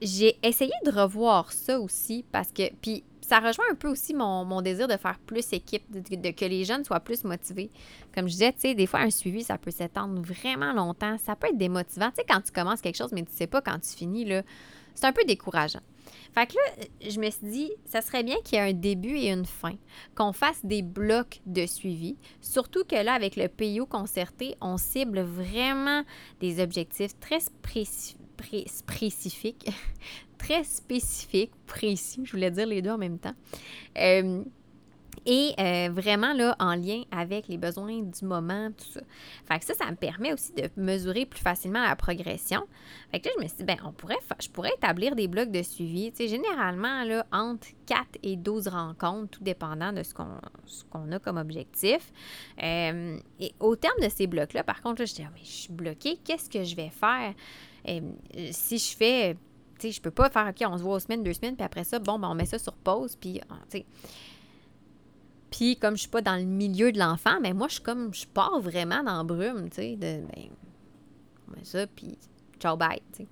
j'ai 0.00 0.38
essayé 0.42 0.72
de 0.84 0.90
revoir 0.90 1.52
ça 1.52 1.80
aussi 1.80 2.24
parce 2.30 2.52
que, 2.52 2.72
puis 2.80 3.04
ça 3.28 3.40
rejoint 3.40 3.66
un 3.70 3.74
peu 3.74 3.88
aussi 3.88 4.14
mon, 4.14 4.62
désir 4.62 4.88
de 4.88 4.96
faire 4.96 5.18
plus 5.18 5.52
équipe, 5.52 5.84
de, 5.90 6.30
que 6.30 6.44
les 6.46 6.64
jeunes 6.64 6.84
soient 6.84 7.00
plus 7.00 7.24
motivés. 7.24 7.70
Comme 8.14 8.26
je 8.26 8.32
disais, 8.32 8.52
tu 8.52 8.60
sais, 8.60 8.74
des 8.74 8.86
fois, 8.86 9.00
un 9.00 9.10
suivi, 9.10 9.44
ça 9.44 9.58
peut 9.58 9.70
s'étendre 9.70 10.20
vraiment 10.22 10.72
longtemps. 10.72 11.18
Ça 11.18 11.36
peut 11.36 11.48
être 11.48 11.58
démotivant. 11.58 12.08
Tu 12.08 12.16
sais, 12.16 12.24
quand 12.26 12.40
tu 12.40 12.52
commences 12.52 12.80
quelque 12.80 12.96
chose, 12.96 13.12
mais 13.12 13.22
tu 13.24 13.32
sais 13.32 13.46
pas 13.46 13.60
quand 13.60 13.78
tu 13.80 13.90
finis, 13.90 14.24
là, 14.24 14.42
c'est 14.94 15.06
un 15.06 15.12
peu 15.12 15.24
décourageant. 15.24 15.82
Fait 16.34 16.46
que 16.46 16.54
là, 16.54 16.86
je 17.08 17.18
me 17.20 17.30
suis 17.30 17.46
dit, 17.46 17.72
ça 17.84 18.00
serait 18.00 18.22
bien 18.22 18.36
qu'il 18.44 18.58
y 18.58 18.60
ait 18.60 18.70
un 18.70 18.72
début 18.72 19.16
et 19.16 19.30
une 19.30 19.44
fin, 19.44 19.74
qu'on 20.14 20.32
fasse 20.32 20.64
des 20.64 20.82
blocs 20.82 21.40
de 21.46 21.66
suivi. 21.66 22.16
Surtout 22.40 22.84
que 22.84 22.96
là, 22.96 23.14
avec 23.14 23.36
le 23.36 23.48
PIO 23.48 23.86
concerté, 23.86 24.54
on 24.60 24.76
cible 24.76 25.20
vraiment 25.20 26.04
des 26.40 26.62
objectifs 26.62 27.18
très 27.20 27.40
spécifiques, 27.40 28.18
très 30.38 30.64
spécifiques, 30.64 31.52
précis, 31.66 32.20
je 32.24 32.32
voulais 32.32 32.50
dire 32.50 32.66
les 32.66 32.82
deux 32.82 32.90
en 32.90 32.98
même 32.98 33.18
temps. 33.18 33.34
Euh, 33.98 34.44
et 35.30 35.52
euh, 35.60 35.90
vraiment 35.92 36.32
là 36.32 36.56
en 36.58 36.74
lien 36.74 37.02
avec 37.10 37.48
les 37.48 37.58
besoins 37.58 38.00
du 38.00 38.24
moment, 38.24 38.70
tout 38.70 38.86
ça. 38.94 39.00
Fait 39.44 39.58
que 39.58 39.64
ça, 39.66 39.74
ça 39.74 39.90
me 39.90 39.96
permet 39.96 40.32
aussi 40.32 40.54
de 40.54 40.70
mesurer 40.78 41.26
plus 41.26 41.42
facilement 41.42 41.82
la 41.86 41.94
progression. 41.96 42.62
Fait 43.10 43.20
que 43.20 43.28
là, 43.28 43.34
je 43.36 43.42
me 43.42 43.48
suis 43.48 43.58
dit, 43.58 43.64
ben, 43.64 43.76
on 43.84 43.92
pourrait, 43.92 44.16
je 44.40 44.48
pourrais 44.48 44.72
établir 44.74 45.14
des 45.14 45.28
blocs 45.28 45.50
de 45.50 45.62
suivi, 45.62 46.10
tu 46.12 46.16
sais, 46.16 46.28
généralement, 46.28 47.04
là, 47.04 47.26
entre 47.30 47.68
4 47.84 48.06
et 48.22 48.36
12 48.36 48.68
rencontres, 48.68 49.28
tout 49.32 49.44
dépendant 49.44 49.92
de 49.92 50.02
ce 50.02 50.14
qu'on 50.14 51.12
a 51.12 51.18
comme 51.18 51.36
objectif. 51.36 52.10
Euh, 52.62 53.18
et 53.38 53.52
au 53.60 53.76
terme 53.76 54.00
de 54.02 54.08
ces 54.08 54.26
blocs-là, 54.26 54.64
par 54.64 54.80
contre, 54.80 55.02
là, 55.02 55.04
je 55.04 55.14
dis, 55.14 55.24
ah, 55.26 55.30
mais 55.34 55.44
je 55.44 55.52
suis 55.52 55.72
bloquée, 55.72 56.16
qu'est-ce 56.24 56.48
que 56.48 56.64
je 56.64 56.74
vais 56.74 56.88
faire? 56.88 57.34
Euh, 57.86 58.00
si 58.50 58.78
je 58.78 58.96
fais, 58.96 59.34
tu 59.78 59.88
sais, 59.88 59.92
je 59.92 60.00
peux 60.00 60.10
pas 60.10 60.30
faire, 60.30 60.48
OK, 60.48 60.66
on 60.66 60.78
se 60.78 60.82
voit 60.82 60.94
aux 60.94 61.00
semaines, 61.00 61.22
deux 61.22 61.34
semaines, 61.34 61.54
puis 61.54 61.66
après 61.66 61.84
ça, 61.84 61.98
bon, 61.98 62.18
ben, 62.18 62.28
on 62.30 62.34
met 62.34 62.46
ça 62.46 62.58
sur 62.58 62.72
pause, 62.72 63.14
puis, 63.14 63.42
ah, 63.50 63.58
tu 63.70 63.80
sais 63.80 63.86
puis 65.50 65.76
comme 65.76 65.96
je 65.96 66.02
suis 66.02 66.10
pas 66.10 66.22
dans 66.22 66.36
le 66.36 66.44
milieu 66.44 66.92
de 66.92 66.98
l'enfant, 66.98 67.38
mais 67.40 67.52
moi 67.52 67.68
je 67.68 67.74
suis 67.74 67.82
comme 67.82 68.12
je 68.14 68.26
pars 68.26 68.60
vraiment 68.60 69.02
dans 69.02 69.24
brume, 69.24 69.68
tu 69.70 69.76
sais, 69.76 69.96
de 69.96 70.20
ben 70.22 70.48
on 71.50 71.64
ça 71.64 71.86
puis 71.86 72.18
ciao 72.58 72.76
bye, 72.76 73.00
tu 73.12 73.22
sais. 73.22 73.28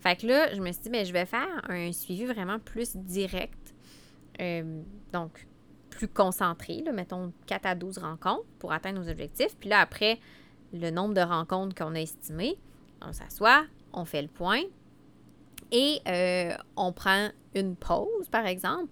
Fait 0.00 0.16
que 0.16 0.26
là, 0.26 0.52
je 0.52 0.60
me 0.60 0.72
suis 0.72 0.82
dit 0.82 0.90
ben 0.90 1.06
je 1.06 1.12
vais 1.12 1.26
faire 1.26 1.62
un 1.68 1.92
suivi 1.92 2.24
vraiment 2.24 2.58
plus 2.58 2.96
direct. 2.96 3.74
Euh, 4.40 4.82
donc 5.12 5.46
plus 5.90 6.08
concentré, 6.08 6.82
là, 6.82 6.90
mettons 6.90 7.32
4 7.46 7.66
à 7.66 7.74
12 7.74 7.98
rencontres 7.98 8.46
pour 8.58 8.72
atteindre 8.72 9.00
nos 9.00 9.08
objectifs. 9.08 9.56
Puis 9.60 9.68
là, 9.68 9.78
après, 9.80 10.18
le 10.72 10.90
nombre 10.90 11.14
de 11.14 11.20
rencontres 11.20 11.74
qu'on 11.74 11.94
a 11.94 12.00
estimé, 12.00 12.56
on 13.02 13.12
s'assoit, 13.12 13.64
on 13.92 14.04
fait 14.04 14.22
le 14.22 14.28
point 14.28 14.62
et 15.70 16.00
euh, 16.08 16.56
on 16.76 16.92
prend 16.92 17.28
une 17.54 17.76
pause, 17.76 18.28
par 18.30 18.46
exemple. 18.46 18.88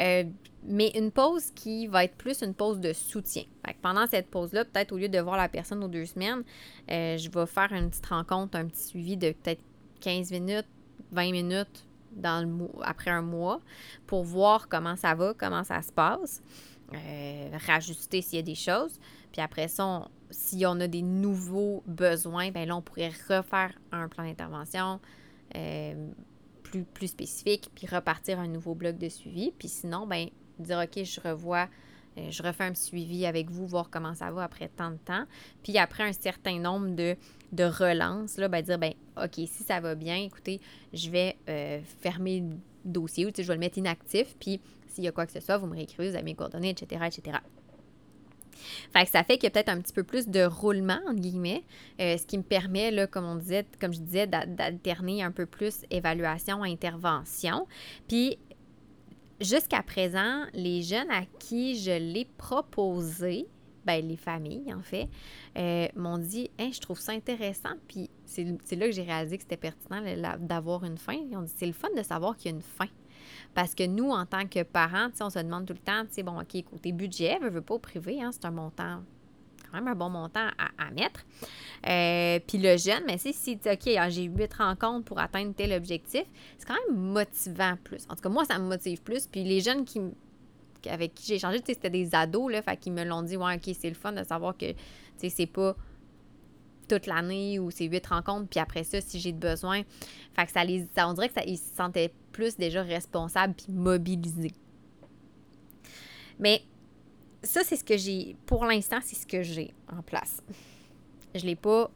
Euh, 0.00 0.24
mais 0.66 0.90
une 0.94 1.10
pause 1.10 1.50
qui 1.54 1.86
va 1.86 2.04
être 2.04 2.16
plus 2.16 2.42
une 2.42 2.54
pause 2.54 2.80
de 2.80 2.92
soutien. 2.92 3.44
pendant 3.82 4.06
cette 4.06 4.28
pause-là, 4.28 4.64
peut-être 4.64 4.92
au 4.92 4.96
lieu 4.96 5.08
de 5.08 5.18
voir 5.18 5.36
la 5.36 5.48
personne 5.48 5.82
aux 5.82 5.88
deux 5.88 6.06
semaines, 6.06 6.42
euh, 6.90 7.16
je 7.16 7.30
vais 7.30 7.46
faire 7.46 7.72
une 7.72 7.90
petite 7.90 8.06
rencontre, 8.06 8.56
un 8.56 8.66
petit 8.66 8.82
suivi 8.82 9.16
de 9.16 9.32
peut-être 9.32 9.62
15 10.00 10.30
minutes, 10.32 10.66
20 11.12 11.30
minutes 11.32 11.86
dans 12.12 12.46
le 12.46 12.68
après 12.82 13.10
un 13.10 13.22
mois 13.22 13.60
pour 14.06 14.24
voir 14.24 14.68
comment 14.68 14.96
ça 14.96 15.14
va, 15.14 15.34
comment 15.34 15.64
ça 15.64 15.82
se 15.82 15.92
passe, 15.92 16.42
euh, 16.94 17.50
rajuster 17.66 18.22
s'il 18.22 18.36
y 18.36 18.38
a 18.38 18.42
des 18.42 18.54
choses. 18.54 18.98
Puis 19.32 19.40
après 19.40 19.68
ça, 19.68 20.08
si 20.30 20.64
on 20.66 20.80
a 20.80 20.88
des 20.88 21.02
nouveaux 21.02 21.82
besoins, 21.86 22.50
ben 22.50 22.66
là, 22.66 22.76
on 22.76 22.82
pourrait 22.82 23.12
refaire 23.28 23.72
un 23.92 24.08
plan 24.08 24.24
d'intervention. 24.24 25.00
Euh, 25.54 26.10
plus, 26.62 26.82
plus 26.82 27.06
spécifique, 27.08 27.70
puis 27.74 27.86
repartir 27.86 28.40
un 28.40 28.48
nouveau 28.48 28.74
bloc 28.74 28.98
de 28.98 29.08
suivi. 29.08 29.52
Puis 29.56 29.68
sinon, 29.68 30.06
ben 30.06 30.28
dire 30.58 30.78
OK, 30.78 31.04
je 31.04 31.20
revois, 31.20 31.68
euh, 32.18 32.30
je 32.30 32.42
refais 32.42 32.64
un 32.64 32.74
suivi 32.74 33.26
avec 33.26 33.50
vous, 33.50 33.66
voir 33.66 33.90
comment 33.90 34.14
ça 34.14 34.30
va 34.30 34.44
après 34.44 34.68
tant 34.68 34.90
de 34.90 34.96
temps. 34.96 35.24
Puis 35.62 35.78
après 35.78 36.04
un 36.04 36.12
certain 36.12 36.58
nombre 36.58 36.94
de, 36.94 37.16
de 37.52 37.64
relances, 37.64 38.36
là, 38.38 38.48
ben, 38.48 38.62
dire 38.62 38.78
ben 38.78 38.94
OK, 39.16 39.34
si 39.34 39.62
ça 39.64 39.80
va 39.80 39.94
bien, 39.94 40.16
écoutez, 40.16 40.60
je 40.92 41.10
vais 41.10 41.36
euh, 41.48 41.80
fermer 42.00 42.40
le 42.40 42.56
dossier 42.84 43.26
ou 43.26 43.30
je 43.36 43.42
vais 43.42 43.54
le 43.54 43.60
mettre 43.60 43.78
inactif. 43.78 44.34
Puis 44.40 44.60
s'il 44.88 45.04
y 45.04 45.08
a 45.08 45.12
quoi 45.12 45.26
que 45.26 45.32
ce 45.32 45.40
soit, 45.40 45.58
vous 45.58 45.66
me 45.66 45.74
réécrivez, 45.74 46.10
vous 46.10 46.16
avez 46.16 46.24
mes 46.24 46.34
coordonnées, 46.34 46.70
etc. 46.70 47.02
etc. 47.06 47.38
Fait 48.92 49.04
que 49.04 49.10
ça 49.10 49.24
fait 49.24 49.34
qu'il 49.34 49.44
y 49.44 49.46
a 49.48 49.50
peut-être 49.50 49.68
un 49.68 49.80
petit 49.80 49.92
peu 49.92 50.02
plus 50.02 50.28
de 50.28 50.44
roulement, 50.44 50.98
entre 51.06 51.20
guillemets, 51.20 51.62
euh, 52.00 52.16
ce 52.16 52.26
qui 52.26 52.38
me 52.38 52.42
permet, 52.42 52.90
là, 52.90 53.06
comme 53.06 53.24
on 53.24 53.36
disait, 53.36 53.66
comme 53.80 53.92
je 53.92 54.00
disais, 54.00 54.26
d'alterner 54.26 55.22
un 55.22 55.30
peu 55.30 55.46
plus 55.46 55.82
évaluation, 55.90 56.62
intervention. 56.62 57.66
Puis 58.08 58.38
jusqu'à 59.40 59.82
présent, 59.82 60.44
les 60.52 60.82
jeunes 60.82 61.10
à 61.10 61.24
qui 61.38 61.78
je 61.78 61.90
l'ai 61.90 62.26
proposé, 62.36 63.46
ben, 63.84 64.06
les 64.06 64.16
familles 64.16 64.74
en 64.74 64.82
fait, 64.82 65.08
euh, 65.56 65.86
m'ont 65.94 66.18
dit 66.18 66.50
hein, 66.58 66.70
je 66.72 66.80
trouve 66.80 66.98
ça 66.98 67.12
intéressant. 67.12 67.74
Puis 67.86 68.10
c'est 68.24 68.76
là 68.76 68.86
que 68.86 68.92
j'ai 68.92 69.02
réalisé 69.02 69.36
que 69.36 69.44
c'était 69.44 69.56
pertinent 69.56 70.02
d'avoir 70.40 70.84
une 70.84 70.98
fin. 70.98 71.14
Ils 71.14 71.36
ont 71.36 71.42
dit 71.42 71.52
c'est 71.56 71.66
le 71.66 71.72
fun 71.72 71.88
de 71.96 72.02
savoir 72.02 72.36
qu'il 72.36 72.50
y 72.50 72.54
a 72.54 72.56
une 72.56 72.62
fin. 72.62 72.88
Parce 73.54 73.74
que 73.74 73.86
nous, 73.86 74.10
en 74.10 74.26
tant 74.26 74.46
que 74.46 74.62
parents, 74.62 75.08
on 75.20 75.30
se 75.30 75.38
demande 75.38 75.66
tout 75.66 75.72
le 75.72 75.78
temps, 75.78 76.04
bon, 76.24 76.40
OK, 76.40 76.62
côté 76.64 76.92
budget, 76.92 77.38
ne 77.40 77.48
veux 77.48 77.62
pas 77.62 77.74
au 77.74 77.78
privé, 77.78 78.22
hein, 78.22 78.30
c'est 78.32 78.44
un 78.44 78.50
montant 78.50 79.02
quand 79.70 79.78
même 79.78 79.88
un 79.88 79.94
bon 79.94 80.08
montant 80.08 80.48
à, 80.58 80.90
mettre. 80.90 81.24
Euh, 81.86 82.38
puis 82.46 82.58
le 82.58 82.76
jeune, 82.76 83.02
mais 83.06 83.18
si, 83.18 83.32
si 83.32 83.58
OK, 83.64 83.88
ah, 83.98 84.08
j'ai 84.08 84.24
huit 84.24 84.52
rencontres 84.54 85.04
pour 85.04 85.18
atteindre 85.18 85.54
tel 85.54 85.72
objectif, 85.72 86.24
c'est 86.58 86.66
quand 86.66 86.76
même 86.88 86.98
motivant 86.98 87.76
plus. 87.84 88.04
En 88.08 88.14
tout 88.14 88.22
cas, 88.22 88.28
moi, 88.28 88.44
ça 88.44 88.58
me 88.58 88.66
motive 88.66 89.02
plus. 89.02 89.26
Puis 89.26 89.44
les 89.44 89.60
jeunes 89.60 89.84
qui 89.84 90.00
avec 90.88 91.14
qui 91.14 91.26
j'ai 91.26 91.34
échangé, 91.34 91.60
c'était 91.66 91.90
des 91.90 92.14
ados, 92.14 92.52
là, 92.52 92.62
fait 92.62 92.76
qu'ils 92.76 92.92
me 92.92 93.04
l'ont 93.04 93.22
dit, 93.22 93.36
ouais, 93.36 93.56
OK, 93.56 93.74
c'est 93.76 93.88
le 93.88 93.96
fun 93.96 94.12
de 94.12 94.22
savoir 94.22 94.56
que, 94.56 94.70
tu 94.70 94.76
sais, 95.16 95.30
c'est 95.30 95.46
pas 95.46 95.74
toute 96.88 97.06
l'année 97.06 97.58
ou 97.58 97.70
c'est 97.70 97.86
huit 97.86 98.06
rencontres, 98.06 98.48
puis 98.48 98.60
après 98.60 98.84
ça, 98.84 99.00
si 99.00 99.20
j'ai 99.20 99.32
besoin. 99.32 99.82
Fait 100.34 100.46
que 100.46 100.52
ça 100.52 100.64
les. 100.64 100.86
on 100.98 101.12
dirait 101.14 101.28
que 101.28 101.34
ça, 101.34 101.44
ils 101.44 101.58
se 101.58 101.74
sentaient 101.74 102.12
plus 102.32 102.56
déjà 102.56 102.82
responsables 102.82 103.54
puis 103.54 103.72
mobilisés. 103.72 104.52
Mais 106.38 106.62
ça, 107.46 107.62
c'est 107.64 107.76
ce 107.76 107.84
que 107.84 107.96
j'ai. 107.96 108.36
Pour 108.46 108.64
l'instant, 108.64 108.98
c'est 109.02 109.16
ce 109.16 109.26
que 109.26 109.42
j'ai 109.42 109.72
en 109.90 110.02
place. 110.02 110.42
Je 111.34 111.44
l'ai 111.44 111.56
pas, 111.56 111.90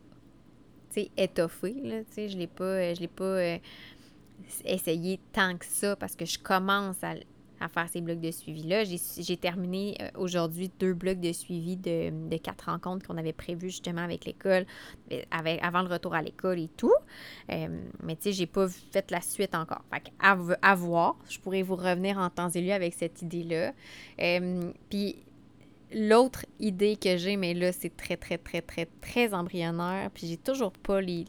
étoffé, 1.17 1.75
là, 1.83 2.01
tu 2.01 2.15
sais, 2.15 2.29
je 2.29 2.37
l'ai 2.37 2.47
pas, 2.47 2.95
je 2.95 3.01
l'ai 3.01 3.09
pas 3.09 3.25
euh, 3.25 3.59
essayé 4.65 5.21
tant 5.33 5.57
que 5.57 5.65
ça 5.65 5.95
parce 5.97 6.17
que 6.17 6.25
je 6.25 6.39
commence 6.39 7.03
à, 7.05 7.15
à 7.61 7.69
faire 7.69 7.89
ces 7.89 8.01
blocs 8.01 8.21
de 8.21 8.31
suivi-là. 8.31 8.85
J'ai 8.85 9.37
terminé 9.37 9.95
euh, 10.01 10.09
aujourd'hui 10.17 10.71
deux 10.81 10.95
blocs 10.95 11.21
de 11.21 11.33
suivi 11.33 11.77
de, 11.77 12.37
quatre 12.39 12.71
rencontres 12.71 13.07
qu'on 13.07 13.19
avait 13.19 13.35
prévues 13.35 13.69
justement 13.69 14.01
avec 14.01 14.25
l'école, 14.25 14.65
avant 15.31 15.83
le 15.83 15.89
retour 15.89 16.15
à 16.15 16.23
l'école 16.23 16.59
et 16.59 16.71
tout. 16.77 16.95
Euh, 17.51 17.69
mais 18.03 18.17
tu 18.17 18.25
sais, 18.25 18.33
j'ai 18.33 18.47
pas 18.47 18.67
fait 18.69 19.11
la 19.11 19.21
suite 19.21 19.55
encore. 19.55 19.83
Fait 19.93 20.11
à, 20.19 20.75
voir. 20.75 21.17
Je 21.29 21.39
pourrais 21.39 21.63
vous 21.63 21.77
revenir 21.77 22.19
en 22.19 22.31
temps 22.31 22.49
et 22.49 22.61
lieu 22.63 22.73
avec 22.73 22.95
cette 22.95 23.21
idée-là. 23.23 23.73
Euh, 24.21 24.73
puis 24.89 25.17
l'autre 25.93 26.47
idée 26.59 26.97
que 26.97 27.17
j'ai, 27.17 27.37
mais 27.37 27.55
là, 27.55 27.73
c'est 27.73 27.97
très, 27.97 28.17
très, 28.17 28.39
très, 28.39 28.63
très, 28.63 28.87
très 29.01 29.35
embryonnaire. 29.35 30.11
Puis 30.13 30.27
j'ai 30.27 30.37
toujours 30.37 30.73
pas 30.73 31.01
les 31.01 31.25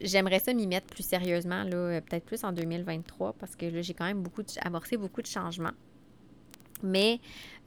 J'aimerais 0.00 0.40
ça 0.40 0.52
m'y 0.52 0.66
mettre 0.66 0.86
plus 0.86 1.04
sérieusement, 1.04 1.62
là, 1.62 1.76
euh, 1.76 2.00
peut-être 2.00 2.24
plus 2.24 2.42
en 2.44 2.52
2023, 2.52 3.34
parce 3.34 3.54
que 3.54 3.66
là, 3.66 3.82
j'ai 3.82 3.94
quand 3.94 4.04
même 4.04 4.22
beaucoup 4.22 4.42
amorcé 4.62 4.96
beaucoup 4.96 5.22
de 5.22 5.26
changements. 5.26 5.74
Mais 6.82 7.20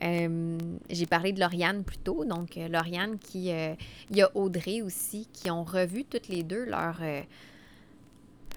euh, 0.04 0.58
j'ai 0.90 1.06
parlé 1.06 1.32
de 1.32 1.40
Lauriane 1.40 1.84
plus 1.84 1.98
tôt. 1.98 2.26
Donc, 2.26 2.58
euh, 2.58 2.68
Lauriane, 2.68 3.18
qui. 3.18 3.50
il 3.50 4.16
y 4.16 4.22
a 4.22 4.30
Audrey 4.36 4.82
aussi, 4.82 5.28
qui 5.34 5.50
ont 5.50 5.64
revu 5.64 6.04
toutes 6.04 6.28
les 6.28 6.44
deux 6.44 6.66
leur, 6.66 7.00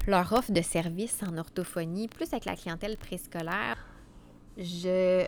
leur 0.07 0.33
offre 0.33 0.53
de 0.53 0.61
service 0.61 1.23
en 1.23 1.39
orthophonie, 1.39 2.09
plus 2.09 2.33
avec 2.33 2.45
la 2.45 2.57
clientèle 2.57 2.97
préscolaire. 2.97 3.79
Je 4.59 5.27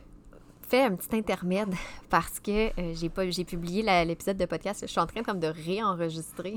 fais 0.69 0.83
un 0.83 0.95
petit 0.95 1.17
intermède 1.17 1.75
parce 2.11 2.41
que 2.41 2.71
j'ai 2.95 3.09
pas 3.09 3.29
j'ai 3.29 3.45
publié 3.45 3.83
l'épisode 4.05 4.37
de 4.37 4.47
podcast. 4.47 4.81
Je 4.83 4.87
suis 4.87 5.01
en 5.01 5.07
train 5.07 5.23
comme 5.23 5.41
de 5.41 5.49
réenregistrer 5.49 6.57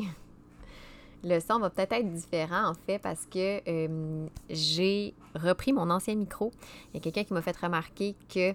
le 1.23 1.39
son 1.39 1.59
va 1.59 1.69
peut-être 1.69 1.93
être 1.93 2.11
différent 2.11 2.69
en 2.69 2.73
fait 2.73 2.99
parce 2.99 3.25
que 3.25 3.61
euh, 3.67 4.27
j'ai 4.49 5.13
repris 5.35 5.73
mon 5.73 5.89
ancien 5.89 6.15
micro. 6.15 6.51
Il 6.93 6.97
y 6.97 6.99
a 6.99 7.01
quelqu'un 7.01 7.23
qui 7.23 7.33
m'a 7.33 7.41
fait 7.41 7.57
remarquer 7.57 8.15
que 8.33 8.53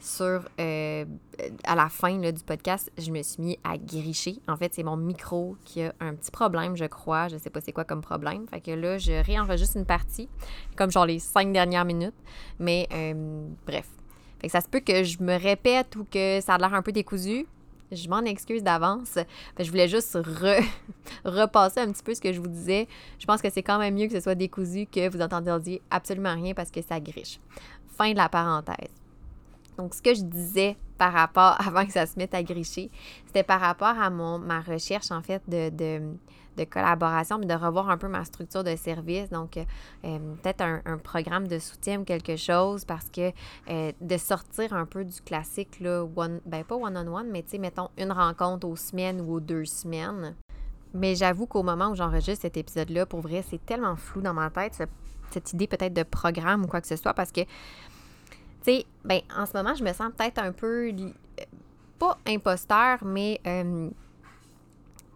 sur 0.00 0.42
euh, 0.60 1.04
à 1.64 1.74
la 1.74 1.88
fin 1.88 2.16
du 2.16 2.44
podcast, 2.44 2.92
je 2.96 3.10
me 3.10 3.20
suis 3.22 3.42
mis 3.42 3.58
à 3.64 3.76
gricher. 3.76 4.36
En 4.46 4.56
fait, 4.56 4.72
c'est 4.72 4.84
mon 4.84 4.96
micro 4.96 5.56
qui 5.64 5.82
a 5.82 5.92
un 5.98 6.14
petit 6.14 6.30
problème, 6.30 6.76
je 6.76 6.84
crois. 6.84 7.26
Je 7.26 7.36
sais 7.36 7.50
pas 7.50 7.60
c'est 7.60 7.72
quoi 7.72 7.84
comme 7.84 8.00
problème. 8.00 8.46
Fait 8.46 8.60
que 8.60 8.70
là, 8.70 8.98
je 8.98 9.24
réenregistre 9.24 9.76
une 9.76 9.86
partie, 9.86 10.28
comme 10.76 10.92
genre 10.92 11.06
les 11.06 11.18
cinq 11.18 11.52
dernières 11.52 11.84
minutes. 11.84 12.14
Mais 12.60 12.86
euh, 12.92 13.48
bref. 13.66 13.88
Fait 14.40 14.46
que 14.48 14.52
ça 14.52 14.60
se 14.60 14.68
peut 14.68 14.80
que 14.80 15.02
je 15.04 15.22
me 15.22 15.36
répète 15.38 15.96
ou 15.96 16.04
que 16.04 16.40
ça 16.40 16.54
a 16.54 16.58
l'air 16.58 16.74
un 16.74 16.82
peu 16.82 16.92
décousu. 16.92 17.46
Je 17.90 18.08
m'en 18.08 18.20
excuse 18.20 18.62
d'avance. 18.62 19.18
Je 19.58 19.70
voulais 19.70 19.88
juste 19.88 20.16
repasser 21.24 21.80
un 21.80 21.90
petit 21.90 22.02
peu 22.02 22.14
ce 22.14 22.20
que 22.20 22.32
je 22.32 22.40
vous 22.40 22.48
disais. 22.48 22.86
Je 23.18 23.26
pense 23.26 23.40
que 23.40 23.50
c'est 23.50 23.62
quand 23.62 23.78
même 23.78 23.94
mieux 23.94 24.06
que 24.06 24.12
ce 24.12 24.20
soit 24.20 24.34
décousu 24.34 24.86
que 24.86 25.08
vous 25.08 25.22
entendiez 25.22 25.80
absolument 25.90 26.34
rien 26.34 26.54
parce 26.54 26.70
que 26.70 26.82
ça 26.82 27.00
griche. 27.00 27.40
Fin 27.96 28.12
de 28.12 28.16
la 28.16 28.28
parenthèse. 28.28 28.92
Donc, 29.78 29.94
ce 29.94 30.02
que 30.02 30.14
je 30.14 30.22
disais 30.22 30.76
par 30.98 31.12
rapport, 31.12 31.56
avant 31.66 31.86
que 31.86 31.92
ça 31.92 32.04
se 32.04 32.18
mette 32.18 32.34
à 32.34 32.42
gricher, 32.42 32.90
c'était 33.26 33.44
par 33.44 33.60
rapport 33.60 33.98
à 33.98 34.10
mon, 34.10 34.38
ma 34.38 34.60
recherche, 34.60 35.10
en 35.10 35.22
fait, 35.22 35.42
de, 35.48 35.70
de 35.70 36.02
collaboration, 36.64 37.38
mais 37.38 37.46
de 37.46 37.54
revoir 37.54 37.90
un 37.90 37.98
peu 37.98 38.08
ma 38.08 38.24
structure 38.24 38.64
de 38.64 38.76
service. 38.76 39.30
Donc, 39.30 39.56
euh, 39.56 39.64
euh, 40.04 40.18
peut-être 40.42 40.62
un, 40.62 40.98
programme 40.98 41.48
de 41.48 41.58
soutien 41.58 42.00
ou 42.00 42.04
quelque 42.04 42.36
chose 42.36 42.84
parce 42.84 43.08
que 43.08 43.32
euh, 43.70 43.92
de 44.00 44.16
sortir 44.16 44.72
un 44.72 44.84
peu 44.84 45.04
du 45.04 45.20
classique, 45.22 45.80
là, 45.80 46.04
one, 46.16 46.40
ben 46.44 46.64
pas 46.64 46.76
one-on-one, 46.76 47.28
mais 47.30 47.42
tu 47.42 47.50
sais, 47.50 47.58
mettons 47.58 47.88
une 47.96 48.12
rencontre 48.12 48.66
aux 48.66 48.76
semaines 48.76 49.20
ou 49.20 49.34
aux 49.34 49.40
deux 49.40 49.64
semaines. 49.64 50.34
Mais 50.94 51.14
j'avoue 51.14 51.46
qu'au 51.46 51.62
moment 51.62 51.90
où 51.90 51.94
j'enregistre 51.94 52.42
cet 52.42 52.56
épisode-là, 52.56 53.06
pour 53.06 53.20
vrai, 53.20 53.44
c'est 53.48 53.64
tellement 53.64 53.96
flou 53.96 54.20
dans 54.20 54.34
ma 54.34 54.50
tête, 54.50 54.82
cette 55.30 55.52
idée 55.52 55.66
peut-être 55.66 55.94
de 55.94 56.02
programme 56.02 56.64
ou 56.64 56.66
quoi 56.66 56.80
que 56.80 56.86
ce 56.86 56.96
soit, 56.96 57.14
parce 57.14 57.30
que, 57.30 57.42
tu 57.42 57.48
sais, 58.62 58.86
ben, 59.04 59.20
en 59.36 59.46
ce 59.46 59.56
moment, 59.56 59.74
je 59.74 59.84
me 59.84 59.92
sens 59.92 60.10
peut-être 60.16 60.38
un 60.38 60.52
peu, 60.52 60.90
pas 61.98 62.18
imposteur, 62.26 62.98
mais 63.04 63.40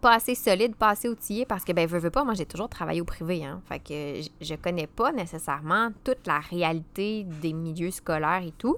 pas 0.03 0.15
assez 0.15 0.35
solide, 0.35 0.75
pas 0.75 0.89
assez 0.89 1.07
outillé 1.07 1.45
parce 1.45 1.63
que, 1.63 1.71
ben, 1.71 1.87
veux, 1.87 1.97
veux 1.97 2.11
pas, 2.11 2.25
moi, 2.25 2.33
j'ai 2.33 2.45
toujours 2.45 2.67
travaillé 2.67 2.99
au 2.99 3.05
privé, 3.05 3.45
hein. 3.45 3.61
Fait 3.69 3.79
que 3.79 4.21
je, 4.41 4.55
connais 4.55 4.85
pas 4.85 5.13
nécessairement 5.13 5.91
toute 6.03 6.27
la 6.27 6.39
réalité 6.39 7.23
des 7.23 7.53
milieux 7.53 7.89
scolaires 7.89 8.43
et 8.45 8.51
tout 8.51 8.75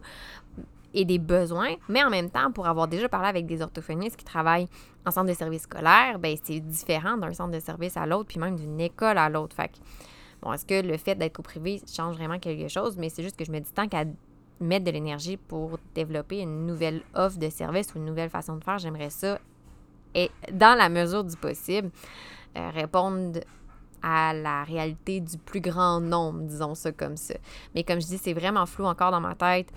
et 0.94 1.04
des 1.04 1.18
besoins, 1.18 1.74
mais 1.90 2.04
en 2.04 2.12
même 2.12 2.30
temps, 2.30 2.52
pour 2.52 2.68
avoir 2.68 2.88
déjà 2.88 3.10
parlé 3.10 3.28
avec 3.28 3.48
des 3.48 3.62
orthophonistes 3.62 4.18
qui 4.18 4.24
travaillent 4.24 4.70
en 5.04 5.12
centre 5.12 5.28
de 5.28 5.34
service 5.34 5.64
scolaire, 5.64 6.20
ben 6.20 6.38
c'est 6.42 6.60
différent 6.60 7.18
d'un 7.18 7.34
centre 7.34 7.52
de 7.52 7.60
service 7.60 7.98
à 7.98 8.06
l'autre, 8.06 8.28
puis 8.28 8.40
même 8.40 8.56
d'une 8.56 8.80
école 8.80 9.18
à 9.18 9.28
l'autre. 9.28 9.56
Fait 9.56 9.70
que, 9.70 9.78
bon, 10.44 10.54
est-ce 10.54 10.66
que 10.66 10.88
le 10.88 10.96
fait 10.98 11.16
d'être 11.16 11.40
au 11.40 11.44
privé 11.44 11.82
change 11.92 12.16
vraiment 12.16 12.38
quelque 12.38 12.70
chose? 12.70 12.98
Mais 12.98 13.10
c'est 13.10 13.24
juste 13.24 13.36
que 13.36 13.44
je 13.44 13.52
me 13.52 13.60
dis 13.60 13.74
tant 13.74 13.88
qu'à 13.88 14.06
mettre 14.60 14.86
de 14.86 14.92
l'énergie 14.92 15.38
pour 15.38 15.80
développer 15.96 16.40
une 16.40 16.68
nouvelle 16.68 17.02
offre 17.16 17.40
de 17.40 17.50
service 17.50 17.94
ou 17.94 17.98
une 17.98 18.06
nouvelle 18.06 18.30
façon 18.30 18.56
de 18.56 18.64
faire, 18.64 18.78
j'aimerais 18.78 19.10
ça 19.10 19.40
et 20.16 20.32
dans 20.52 20.76
la 20.76 20.90
mesure 20.90 21.24
du 21.24 21.36
possible, 21.36 21.92
euh, 22.58 22.70
répondre 22.70 23.42
à 24.02 24.34
la 24.34 24.64
réalité 24.64 25.20
du 25.20 25.38
plus 25.38 25.60
grand 25.60 26.00
nombre, 26.00 26.40
disons 26.42 26.74
ça 26.74 26.92
comme 26.92 27.18
ça. 27.18 27.36
Mais 27.76 27.84
comme 27.84 28.00
je 28.00 28.08
dis, 28.08 28.18
c'est 28.18 28.34
vraiment 28.34 28.66
flou 28.66 28.86
encore 28.86 29.12
dans 29.12 29.20
ma 29.20 29.36
tête. 29.36 29.68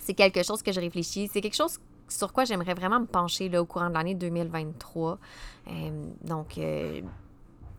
C'est 0.00 0.14
quelque 0.14 0.42
chose 0.42 0.62
que 0.62 0.72
je 0.72 0.80
réfléchis. 0.80 1.28
C'est 1.32 1.40
quelque 1.40 1.56
chose 1.56 1.78
sur 2.08 2.32
quoi 2.32 2.44
j'aimerais 2.44 2.74
vraiment 2.74 3.00
me 3.00 3.06
pencher 3.06 3.48
là, 3.48 3.62
au 3.62 3.66
courant 3.66 3.88
de 3.88 3.94
l'année 3.94 4.14
2023. 4.14 5.18
Euh, 5.68 6.04
donc, 6.24 6.58
euh, 6.58 7.00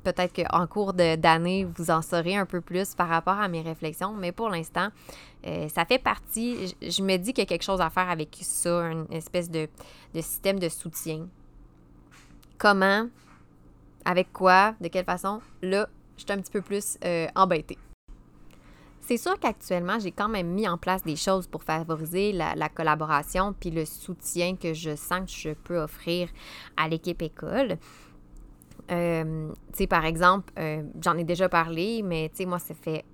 peut-être 0.03 0.41
qu'en 0.41 0.67
cours 0.67 0.93
d'année, 0.93 1.67
vous 1.75 1.91
en 1.91 2.01
saurez 2.01 2.37
un 2.37 2.45
peu 2.45 2.61
plus 2.61 2.95
par 2.95 3.09
rapport 3.09 3.39
à 3.39 3.49
mes 3.49 3.61
réflexions, 3.61 4.13
mais 4.13 4.31
pour 4.31 4.49
l'instant, 4.49 4.89
ça 5.69 5.85
fait 5.85 5.99
partie, 5.99 6.75
je, 6.81 7.01
me 7.01 7.17
dis 7.17 7.33
qu'il 7.33 7.41
y 7.41 7.43
a 7.43 7.45
quelque 7.45 7.63
chose 7.63 7.81
à 7.81 7.89
faire 7.89 8.09
avec 8.09 8.37
ça, 8.41 8.69
une 8.83 9.05
espèce 9.11 9.49
de, 9.49 9.67
de 10.13 10.21
système 10.21 10.59
de 10.59 10.69
soutien 10.69 11.27
comment, 12.57 13.07
avec 14.05 14.31
quoi, 14.33 14.75
de 14.81 14.87
quelle 14.87 15.05
façon, 15.05 15.41
là, 15.61 15.87
je 16.17 16.23
suis 16.23 16.31
un 16.31 16.37
petit 16.37 16.51
peu 16.51 16.61
plus 16.61 16.97
euh, 17.05 17.27
embêtée. 17.35 17.77
C'est 19.01 19.17
sûr 19.17 19.39
qu'actuellement, 19.39 19.99
j'ai 19.99 20.11
quand 20.11 20.27
même 20.27 20.47
mis 20.47 20.67
en 20.67 20.77
place 20.77 21.01
des 21.01 21.15
choses 21.15 21.47
pour 21.47 21.63
favoriser 21.63 22.33
la, 22.33 22.69
collaboration 22.69 23.53
puis 23.57 23.71
le 23.71 23.85
soutien 23.85 24.57
que 24.57 24.73
je 24.73 24.97
sens 24.97 25.21
que 25.21 25.31
je 25.31 25.53
peux 25.53 25.77
offrir 25.77 26.27
à 26.75 26.89
l'équipe 26.89 27.21
école. 27.21 27.77
Euh, 28.91 29.49
tu 29.67 29.77
sais, 29.77 29.87
par 29.87 30.03
exemple, 30.03 30.51
euh, 30.59 30.83
j'en 31.01 31.17
ai 31.17 31.23
déjà 31.23 31.47
parlé, 31.47 32.01
mais 32.03 32.29
tu 32.29 32.37
sais, 32.37 32.45
moi, 32.45 32.59
ça 32.59 32.73
fait 32.73 33.05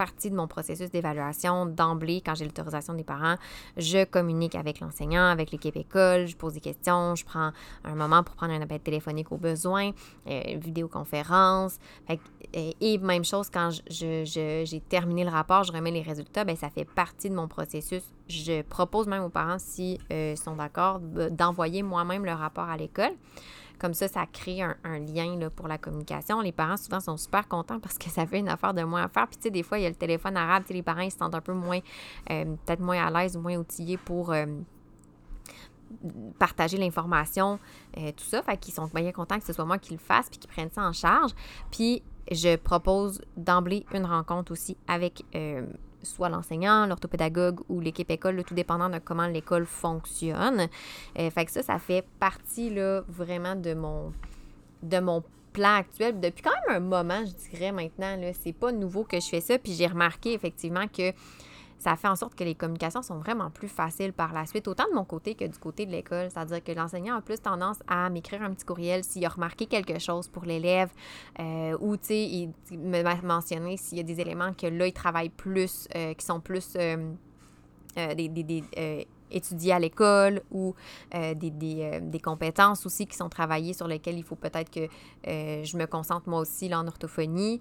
partie 0.00 0.30
de 0.30 0.34
mon 0.34 0.46
processus 0.46 0.90
d'évaluation 0.90 1.66
d'emblée 1.66 2.22
quand 2.24 2.34
j'ai 2.34 2.46
l'autorisation 2.46 2.94
des 2.94 3.04
parents. 3.04 3.34
Je 3.76 4.06
communique 4.06 4.54
avec 4.54 4.80
l'enseignant, 4.80 5.26
avec 5.26 5.50
l'équipe 5.50 5.76
école, 5.76 6.26
je 6.26 6.34
pose 6.34 6.54
des 6.54 6.60
questions, 6.60 7.14
je 7.16 7.24
prends 7.26 7.52
un 7.84 7.94
moment 7.94 8.22
pour 8.22 8.34
prendre 8.34 8.54
un 8.54 8.62
appel 8.62 8.80
téléphonique 8.80 9.30
au 9.30 9.36
besoin, 9.36 9.90
euh, 10.26 10.40
vidéoconférence. 10.56 11.78
et 12.54 12.96
même 12.96 13.26
chose 13.26 13.50
quand 13.50 13.68
j'ai 13.90 14.82
terminé 14.88 15.22
le 15.22 15.30
rapport, 15.30 15.64
je 15.64 15.72
remets 15.72 15.90
les 15.90 16.00
résultats, 16.00 16.44
bien, 16.44 16.56
ça 16.56 16.70
fait 16.70 16.86
partie 16.86 17.28
de 17.28 17.34
mon 17.34 17.46
processus. 17.46 18.02
Je 18.26 18.62
propose 18.62 19.06
même 19.06 19.22
aux 19.22 19.28
parents, 19.28 19.58
s'ils 19.58 19.98
euh, 20.10 20.34
sont 20.34 20.56
d'accord, 20.56 21.00
d'envoyer 21.00 21.82
moi-même 21.82 22.24
le 22.24 22.32
rapport 22.32 22.70
à 22.70 22.78
l'école. 22.78 23.12
Comme 23.80 23.94
ça, 23.94 24.08
ça 24.08 24.26
crée 24.26 24.60
un, 24.60 24.98
lien 24.98 25.38
là, 25.38 25.48
pour 25.48 25.66
la 25.66 25.78
communication. 25.78 26.42
Les 26.42 26.52
parents, 26.52 26.76
souvent, 26.76 27.00
sont 27.00 27.16
super 27.16 27.48
contents 27.48 27.80
parce 27.80 27.96
que 27.96 28.10
ça 28.10 28.26
fait 28.26 28.38
une 28.38 28.50
affaire 28.50 28.74
de 28.74 28.82
moins 28.82 29.04
à 29.04 29.08
faire. 29.08 29.26
Puis, 29.26 29.38
tu 29.38 29.44
sais, 29.44 29.50
des 29.50 29.62
fois, 29.62 29.78
il 29.78 29.82
y 29.82 29.86
a 29.86 29.88
le 29.88 29.94
téléphone 29.94 30.36
arabe. 30.36 30.64
les 30.68 30.82
parents, 30.82 31.00
ils 31.00 31.10
se 31.10 31.16
sentent 31.16 31.34
un 31.34 31.40
peu 31.40 31.54
moins, 31.54 31.80
euh, 32.30 32.44
peut-être 32.44 32.80
moins 32.80 33.02
à 33.02 33.10
l'aise 33.10 33.38
moins 33.38 33.56
outillés 33.56 33.96
pour 33.96 34.32
euh, 34.32 34.44
partager 36.38 36.76
l'information, 36.76 37.58
euh, 37.96 38.12
tout 38.14 38.24
ça. 38.24 38.42
Fait 38.42 38.58
qu'ils 38.58 38.74
sont 38.74 38.86
bien 38.94 39.10
contents 39.12 39.38
que 39.38 39.46
ce 39.46 39.54
soit 39.54 39.64
moi 39.64 39.78
qui 39.78 39.94
le 39.94 39.98
fasse 39.98 40.28
puis 40.28 40.38
qu'ils 40.38 40.50
prennent 40.50 40.70
ça 40.70 40.82
en 40.82 40.92
charge. 40.92 41.30
Puis, 41.70 42.02
je 42.30 42.56
propose 42.56 43.22
d'emblée 43.38 43.86
une 43.94 44.04
rencontre 44.04 44.52
aussi 44.52 44.76
avec 44.86 45.24
soit 46.02 46.28
l'enseignant, 46.28 46.86
l'orthopédagogue 46.86 47.60
ou 47.68 47.80
l'équipe 47.80 48.10
école, 48.10 48.42
tout 48.44 48.54
dépendant 48.54 48.88
de 48.88 48.98
comment 48.98 49.26
l'école 49.26 49.66
fonctionne. 49.66 50.68
Euh, 51.18 51.30
fait 51.30 51.44
que 51.44 51.52
ça, 51.52 51.62
ça 51.62 51.78
fait 51.78 52.04
partie 52.18 52.70
là, 52.70 53.02
vraiment 53.08 53.56
de 53.56 53.74
mon, 53.74 54.12
de 54.82 54.98
mon 55.00 55.22
plan 55.52 55.76
actuel. 55.76 56.20
Depuis 56.20 56.42
quand 56.42 56.50
même 56.68 56.76
un 56.76 56.80
moment, 56.80 57.24
je 57.24 57.50
dirais 57.50 57.72
maintenant, 57.72 58.16
c'est 58.40 58.52
pas 58.52 58.72
nouveau 58.72 59.04
que 59.04 59.20
je 59.20 59.26
fais 59.26 59.40
ça. 59.40 59.58
Puis 59.58 59.72
j'ai 59.72 59.86
remarqué 59.86 60.32
effectivement 60.32 60.86
que 60.86 61.12
ça 61.80 61.96
fait 61.96 62.08
en 62.08 62.14
sorte 62.14 62.34
que 62.34 62.44
les 62.44 62.54
communications 62.54 63.00
sont 63.00 63.18
vraiment 63.18 63.50
plus 63.50 63.66
faciles 63.66 64.12
par 64.12 64.34
la 64.34 64.44
suite, 64.44 64.68
autant 64.68 64.84
de 64.90 64.94
mon 64.94 65.04
côté 65.04 65.34
que 65.34 65.46
du 65.46 65.58
côté 65.58 65.86
de 65.86 65.90
l'école. 65.90 66.30
C'est-à-dire 66.30 66.62
que 66.62 66.72
l'enseignant 66.72 67.16
a 67.16 67.22
plus 67.22 67.40
tendance 67.40 67.78
à 67.88 68.10
m'écrire 68.10 68.42
un 68.42 68.52
petit 68.52 68.66
courriel 68.66 69.02
s'il 69.02 69.24
a 69.24 69.30
remarqué 69.30 69.64
quelque 69.64 69.98
chose 69.98 70.28
pour 70.28 70.44
l'élève 70.44 70.90
euh, 71.40 71.76
ou, 71.80 71.96
tu 71.96 72.08
sais, 72.08 72.22
il, 72.22 72.52
me 72.70 73.02
mentionner 73.24 73.78
s'il 73.78 73.96
y 73.96 74.00
a 74.00 74.04
des 74.04 74.20
éléments 74.20 74.52
que 74.52 74.66
là, 74.66 74.86
il 74.86 74.92
travaille 74.92 75.30
plus, 75.30 75.88
euh, 75.96 76.12
qui 76.12 76.26
sont 76.26 76.40
plus 76.40 76.76
euh, 76.76 77.14
des, 77.96 78.62
étudier 79.30 79.72
à 79.72 79.78
l'école 79.78 80.42
ou 80.50 80.74
euh, 81.14 81.34
des, 81.34 81.52
euh, 81.80 82.00
des, 82.02 82.20
compétences 82.20 82.86
aussi 82.86 83.06
qui 83.06 83.16
sont 83.16 83.28
travaillées 83.28 83.72
sur 83.72 83.88
lesquelles 83.88 84.18
il 84.18 84.24
faut 84.24 84.36
peut-être 84.36 84.70
que 84.70 84.88
euh, 85.26 85.64
je 85.64 85.76
me 85.76 85.86
concentre 85.86 86.28
moi 86.28 86.40
aussi 86.40 86.68
là, 86.68 86.80
en 86.80 86.86
orthophonie. 86.86 87.60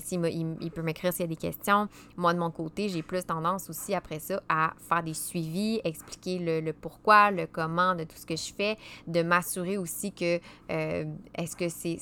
s'il 0.00 0.24
il, 0.60 0.70
peut 0.70 0.82
m'écrire 0.82 1.12
s'il 1.12 1.22
y 1.22 1.24
a 1.24 1.28
des 1.28 1.36
questions. 1.36 1.88
Moi, 2.16 2.34
de 2.34 2.38
mon 2.38 2.50
côté, 2.50 2.88
j'ai 2.88 3.02
plus 3.02 3.24
tendance 3.24 3.68
aussi 3.68 3.94
après 3.94 4.18
ça 4.18 4.42
à 4.48 4.72
faire 4.88 5.02
des 5.02 5.14
suivis, 5.14 5.80
expliquer 5.84 6.38
le, 6.38 6.60
le 6.60 6.72
pourquoi, 6.72 7.30
le 7.30 7.46
comment 7.46 7.94
de 7.94 8.04
tout 8.04 8.16
ce 8.16 8.26
que 8.26 8.36
je 8.36 8.52
fais, 8.52 8.76
de 9.06 9.22
m'assurer 9.22 9.76
aussi 9.78 10.12
que 10.12 10.40
est-ce 10.68 11.56
que 11.56 11.68
c'est 11.68 11.98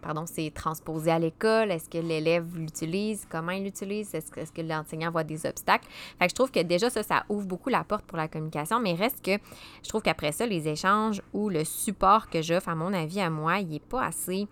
pardon, 0.00 0.24
c'est 0.26 0.50
transposé 0.54 1.10
à 1.10 1.18
l'école? 1.18 1.70
Est-ce 1.70 1.88
que 1.88 1.98
l'élève 1.98 2.56
l'utilise? 2.56 3.26
Comment 3.30 3.52
il 3.52 3.64
l'utilise? 3.64 4.14
Est-ce 4.14 4.52
que, 4.52 4.62
l'enseignant 4.62 5.10
voit 5.10 5.24
des 5.24 5.46
obstacles? 5.46 5.86
Fait 6.18 6.26
que 6.26 6.30
je 6.30 6.34
trouve 6.34 6.50
que 6.50 6.60
déjà, 6.60 6.90
ça, 6.90 7.02
ça 7.02 7.24
ouvre 7.28 7.46
beaucoup 7.46 7.68
la 7.68 7.84
porte 7.84 8.04
pour 8.04 8.18
la 8.18 8.28
communication, 8.28 8.80
mais 8.80 8.94
reste 8.94 9.24
que 9.24 9.38
je 9.82 9.88
trouve 9.88 10.02
qu'après 10.02 10.32
ça, 10.32 10.46
les 10.46 10.68
échanges 10.68 11.22
ou 11.32 11.48
le 11.48 11.64
support 11.64 12.28
que 12.30 12.42
j'offre, 12.42 12.68
à 12.68 12.74
mon 12.74 12.92
avis, 12.92 13.20
à 13.20 13.30
moi, 13.30 13.58
il 13.58 13.68
n'est 13.68 13.80
pas 13.80 14.04
assez 14.04 14.46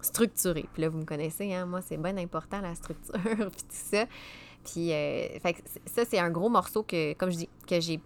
structuré. 0.00 0.66
Puis 0.72 0.82
là, 0.82 0.88
vous 0.88 0.98
me 0.98 1.04
connaissez, 1.04 1.54
hein? 1.54 1.66
moi, 1.66 1.80
c'est 1.80 1.96
bien 1.96 2.16
important, 2.16 2.60
la 2.60 2.74
structure, 2.74 3.12
puis 3.24 3.62
tout 3.62 3.68
ça. 3.70 4.04
Puis, 4.64 4.92
euh, 4.92 5.38
fait 5.40 5.54
que 5.54 5.60
ça, 5.86 6.04
c'est 6.04 6.18
un 6.18 6.30
gros 6.30 6.48
morceau 6.48 6.82
que, 6.82 7.14
comme 7.14 7.30
je 7.30 7.38
dis, 7.38 7.48
que 7.66 7.80
j'ai 7.80 8.00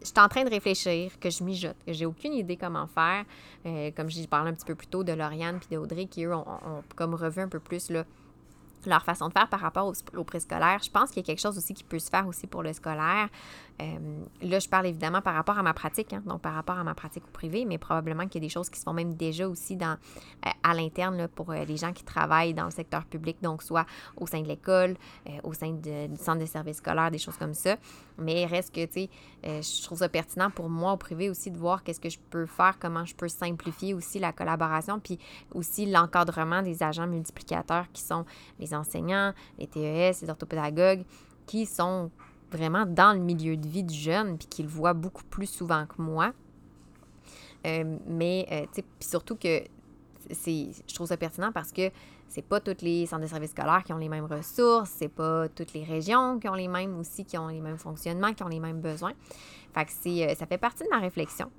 je 0.00 0.06
suis 0.06 0.18
en 0.18 0.28
train 0.28 0.44
de 0.44 0.50
réfléchir, 0.50 1.18
que 1.18 1.30
je 1.30 1.42
mijote, 1.42 1.76
que 1.86 1.92
j'ai 1.92 2.06
aucune 2.06 2.32
idée 2.32 2.56
comment 2.56 2.86
faire. 2.86 3.24
Euh, 3.64 3.90
comme 3.96 4.10
je 4.10 4.24
parlais 4.26 4.50
un 4.50 4.54
petit 4.54 4.66
peu 4.66 4.74
plus 4.74 4.86
tôt 4.86 5.04
de 5.04 5.12
Lauriane 5.12 5.58
puis 5.58 5.74
d'Audrey, 5.74 6.06
qui 6.06 6.24
eux 6.24 6.34
ont, 6.34 6.44
comme 6.94 7.14
revu 7.14 7.40
un 7.40 7.48
peu 7.48 7.60
plus 7.60 7.90
leur 8.86 9.04
façon 9.04 9.28
de 9.28 9.32
faire 9.32 9.48
par 9.48 9.60
rapport 9.60 9.92
au, 10.14 10.24
préscolaire. 10.24 10.80
Je 10.82 10.90
pense 10.90 11.10
qu'il 11.10 11.22
y 11.22 11.24
a 11.24 11.26
quelque 11.26 11.40
chose 11.40 11.58
aussi 11.58 11.74
qui 11.74 11.84
peut 11.84 11.98
se 11.98 12.10
faire 12.10 12.26
aussi 12.26 12.46
pour 12.46 12.62
le 12.62 12.72
scolaire. 12.72 13.28
Euh, 13.82 14.24
là, 14.42 14.58
je 14.58 14.68
parle 14.68 14.86
évidemment 14.86 15.20
par 15.20 15.34
rapport 15.34 15.58
à 15.58 15.62
ma 15.62 15.74
pratique, 15.74 16.12
hein, 16.12 16.22
donc 16.24 16.40
par 16.40 16.54
rapport 16.54 16.78
à 16.78 16.84
ma 16.84 16.94
pratique 16.94 17.24
au 17.26 17.30
privé, 17.30 17.64
mais 17.64 17.78
probablement 17.78 18.26
qu'il 18.26 18.42
y 18.42 18.44
a 18.44 18.48
des 18.48 18.52
choses 18.52 18.70
qui 18.70 18.78
se 18.78 18.84
font 18.84 18.92
même 18.92 19.14
déjà 19.14 19.48
aussi 19.48 19.76
euh, 19.82 19.94
à 20.62 20.74
l'interne 20.74 21.28
pour 21.28 21.50
euh, 21.50 21.64
les 21.64 21.76
gens 21.76 21.92
qui 21.92 22.02
travaillent 22.02 22.54
dans 22.54 22.64
le 22.64 22.70
secteur 22.70 23.04
public, 23.04 23.36
donc 23.42 23.62
soit 23.62 23.86
au 24.16 24.26
sein 24.26 24.40
de 24.40 24.48
l'école, 24.48 24.96
au 25.42 25.52
sein 25.52 25.72
du 25.72 26.16
centre 26.16 26.40
de 26.40 26.46
services 26.46 26.78
scolaires, 26.78 27.10
des 27.10 27.18
choses 27.18 27.36
comme 27.36 27.54
ça. 27.54 27.76
Mais 28.18 28.46
reste 28.46 28.74
que, 28.74 28.84
tu 28.86 28.92
sais, 28.92 29.10
je 29.44 29.82
trouve 29.82 29.98
ça 29.98 30.08
pertinent 30.08 30.50
pour 30.50 30.68
moi 30.68 30.92
au 30.92 30.96
privé 30.96 31.28
aussi 31.28 31.50
de 31.50 31.58
voir 31.58 31.82
qu'est-ce 31.82 32.00
que 32.00 32.08
je 32.08 32.18
peux 32.30 32.46
faire, 32.46 32.78
comment 32.78 33.04
je 33.04 33.14
peux 33.14 33.28
simplifier 33.28 33.94
aussi 33.94 34.18
la 34.18 34.32
collaboration, 34.32 35.00
puis 35.00 35.18
aussi 35.54 35.86
l'encadrement 35.86 36.62
des 36.62 36.82
agents 36.82 37.06
multiplicateurs 37.06 37.86
qui 37.92 38.02
sont 38.02 38.24
les 38.58 38.74
enseignants, 38.74 39.32
les 39.58 39.66
TES, 39.66 40.22
les 40.22 40.30
orthopédagogues, 40.30 41.04
qui 41.46 41.66
sont 41.66 42.10
vraiment 42.50 42.86
dans 42.86 43.12
le 43.12 43.20
milieu 43.20 43.56
de 43.56 43.66
vie 43.66 43.82
du 43.82 43.94
jeune, 43.94 44.38
puis 44.38 44.46
qui 44.48 44.62
le 44.62 44.68
voient 44.68 44.94
beaucoup 44.94 45.24
plus 45.24 45.46
souvent 45.46 45.86
que 45.86 46.00
moi. 46.00 46.32
Euh, 47.66 47.98
mais, 48.06 48.46
euh, 48.50 48.62
tu 48.62 48.76
sais, 48.76 48.82
puis 48.82 49.08
surtout 49.08 49.36
que 49.36 49.62
c'est, 50.30 50.68
je 50.88 50.94
trouve 50.94 51.06
ça 51.06 51.16
pertinent 51.16 51.52
parce 51.52 51.72
que 51.72 51.90
c'est 52.28 52.42
pas 52.42 52.60
tous 52.60 52.82
les 52.82 53.06
centres 53.06 53.22
de 53.22 53.28
services 53.28 53.50
scolaires 53.50 53.82
qui 53.84 53.92
ont 53.92 53.98
les 53.98 54.08
mêmes 54.08 54.26
ressources, 54.26 54.90
c'est 54.90 55.08
pas 55.08 55.48
toutes 55.48 55.72
les 55.72 55.84
régions 55.84 56.38
qui 56.38 56.48
ont 56.48 56.54
les 56.54 56.68
mêmes 56.68 56.98
aussi, 56.98 57.24
qui 57.24 57.38
ont 57.38 57.48
les 57.48 57.60
mêmes 57.60 57.78
fonctionnements, 57.78 58.34
qui 58.34 58.42
ont 58.42 58.48
les 58.48 58.60
mêmes 58.60 58.80
besoins. 58.80 59.12
Fait 59.74 59.84
que 59.84 59.92
c'est, 59.92 60.28
euh, 60.28 60.34
ça 60.34 60.46
fait 60.46 60.58
partie 60.58 60.84
de 60.84 60.88
ma 60.90 60.98
réflexion. 60.98 61.50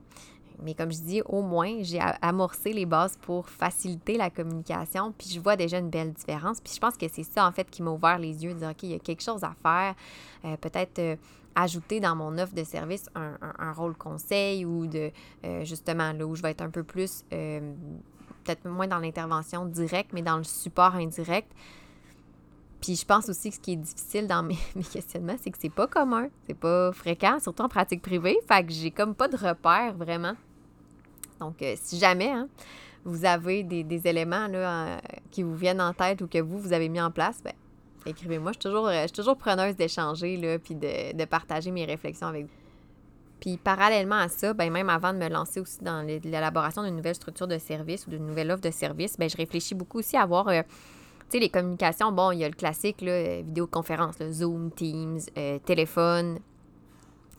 Mais 0.64 0.74
comme 0.74 0.92
je 0.92 1.02
dis, 1.02 1.22
au 1.26 1.42
moins, 1.42 1.78
j'ai 1.82 2.00
amorcé 2.22 2.74
les 2.74 2.86
bases 2.86 3.16
pour 3.22 3.48
faciliter 3.48 4.18
la 4.18 4.30
communication. 4.30 5.14
Puis 5.18 5.30
je 5.30 5.40
vois 5.40 5.56
déjà 5.56 5.78
une 5.78 5.90
belle 5.90 6.14
différence. 6.14 6.60
Puis 6.62 6.74
je 6.74 6.80
pense 6.80 6.98
que 6.98 7.08
c'est 7.08 7.24
ça, 7.24 7.48
en 7.48 7.52
fait, 7.52 7.70
qui 7.70 7.84
m'a 7.84 7.92
ouvert 7.92 8.18
les 8.18 8.44
yeux, 8.44 8.54
de 8.54 8.60
dire, 8.60 8.70
OK, 8.70 8.84
il 8.84 8.90
y 8.90 8.96
a 8.96 9.00
quelque 9.00 9.22
chose 9.22 9.44
à 9.44 9.54
faire. 9.62 9.96
Euh, 10.46 10.58
peut-être 10.58 11.00
euh, 11.00 11.16
ajouter 11.56 12.00
dans 12.00 12.16
mon 12.16 12.38
offre 12.38 12.54
de 12.54 12.64
service 12.64 13.08
un, 13.16 13.72
rôle 13.74 13.96
conseil 13.96 14.66
ou 14.66 14.88
de, 14.88 15.12
euh, 15.46 15.64
justement, 15.64 16.12
là 16.14 16.26
où 16.26 16.36
je 16.36 16.42
vais 16.42 16.52
être 16.52 16.62
un 16.62 16.70
peu 16.70 16.84
plus, 16.84 17.24
peut-être 17.30 18.68
moins 18.68 18.88
dans 18.88 19.00
l'intervention 19.00 19.66
directe, 19.66 20.12
mais 20.14 20.22
dans 20.22 20.38
le 20.38 20.44
support 20.44 20.96
indirect. 20.96 21.52
Puis 22.82 22.96
je 22.96 23.06
pense 23.06 23.28
aussi 23.28 23.50
que 23.50 23.56
ce 23.56 23.60
qui 23.60 23.74
est 23.74 23.78
difficile 23.78 24.28
dans 24.28 24.44
mes, 24.44 24.58
mes 24.76 24.84
questionnements, 24.84 25.36
c'est 25.42 25.52
que 25.52 25.58
c'est 25.60 25.70
pas 25.70 25.88
commun, 25.88 26.30
c'est 26.46 26.58
pas 26.58 26.92
fréquent, 26.92 27.40
surtout 27.40 27.64
en 27.64 27.70
pratique 27.70 28.02
privée. 28.02 28.38
Fait 28.48 28.64
que 28.64 28.72
j'ai 28.72 28.92
comme 28.92 29.16
pas 29.16 29.28
de 29.28 29.36
repère 29.36 29.96
vraiment. 29.96 30.34
Donc, 31.40 31.62
euh, 31.62 31.76
si 31.76 31.98
jamais 31.98 32.32
hein, 32.32 32.48
vous 33.06 33.26
avez 33.26 33.64
des, 33.64 34.08
éléments 34.08 34.48
là, 34.48 35.00
qui 35.32 35.44
vous 35.44 35.56
viennent 35.56 35.82
en 35.82 35.94
tête 35.94 36.22
ou 36.22 36.28
que 36.28 36.40
vous, 36.40 36.60
vous 36.60 36.74
avez 36.74 36.90
mis 36.90 37.02
en 37.02 37.12
place, 37.12 37.42
ben, 37.44 37.54
écrivez-moi. 38.06 38.52
Je 38.52 38.60
suis 38.60 38.70
toujours, 38.70 38.88
euh, 38.88 39.06
toujours 39.14 39.38
preneuse 39.38 39.76
d'échanger 39.76 40.60
puis 40.60 40.76
de, 40.76 41.26
partager 41.26 41.72
mes 41.72 41.86
réflexions 41.86 42.28
avec 42.28 42.46
vous. 42.46 42.52
Puis 43.40 43.58
parallèlement 43.58 44.16
à 44.16 44.30
ça, 44.30 44.56
ben 44.56 44.72
même 44.72 44.90
avant 44.90 45.14
de 45.14 45.20
me 45.20 45.30
lancer 45.30 45.60
aussi 45.60 45.78
dans 45.84 46.02
l'élaboration 46.02 46.82
d'une 46.82 46.96
nouvelle 46.96 47.14
structure 47.14 47.48
de 47.48 47.60
service 47.60 48.08
ou 48.08 48.10
d'une 48.10 48.26
nouvelle 48.26 48.50
offre 48.50 48.64
de 48.64 48.72
service, 48.72 49.16
ben 49.16 49.30
je 49.30 49.38
réfléchis 49.38 49.76
beaucoup 49.76 50.00
aussi 50.00 50.18
à 50.18 50.28
euh, 50.28 50.64
sais, 51.30 51.38
les 51.38 51.50
communications. 51.50 52.12
Bon, 52.12 52.32
il 52.32 52.40
y 52.40 52.44
a 52.44 52.50
le 52.50 52.56
classique, 52.56 53.04
vidéoconférence, 53.04 54.16
Zoom, 54.32 54.72
Teams, 54.72 55.20
téléphone, 55.66 56.40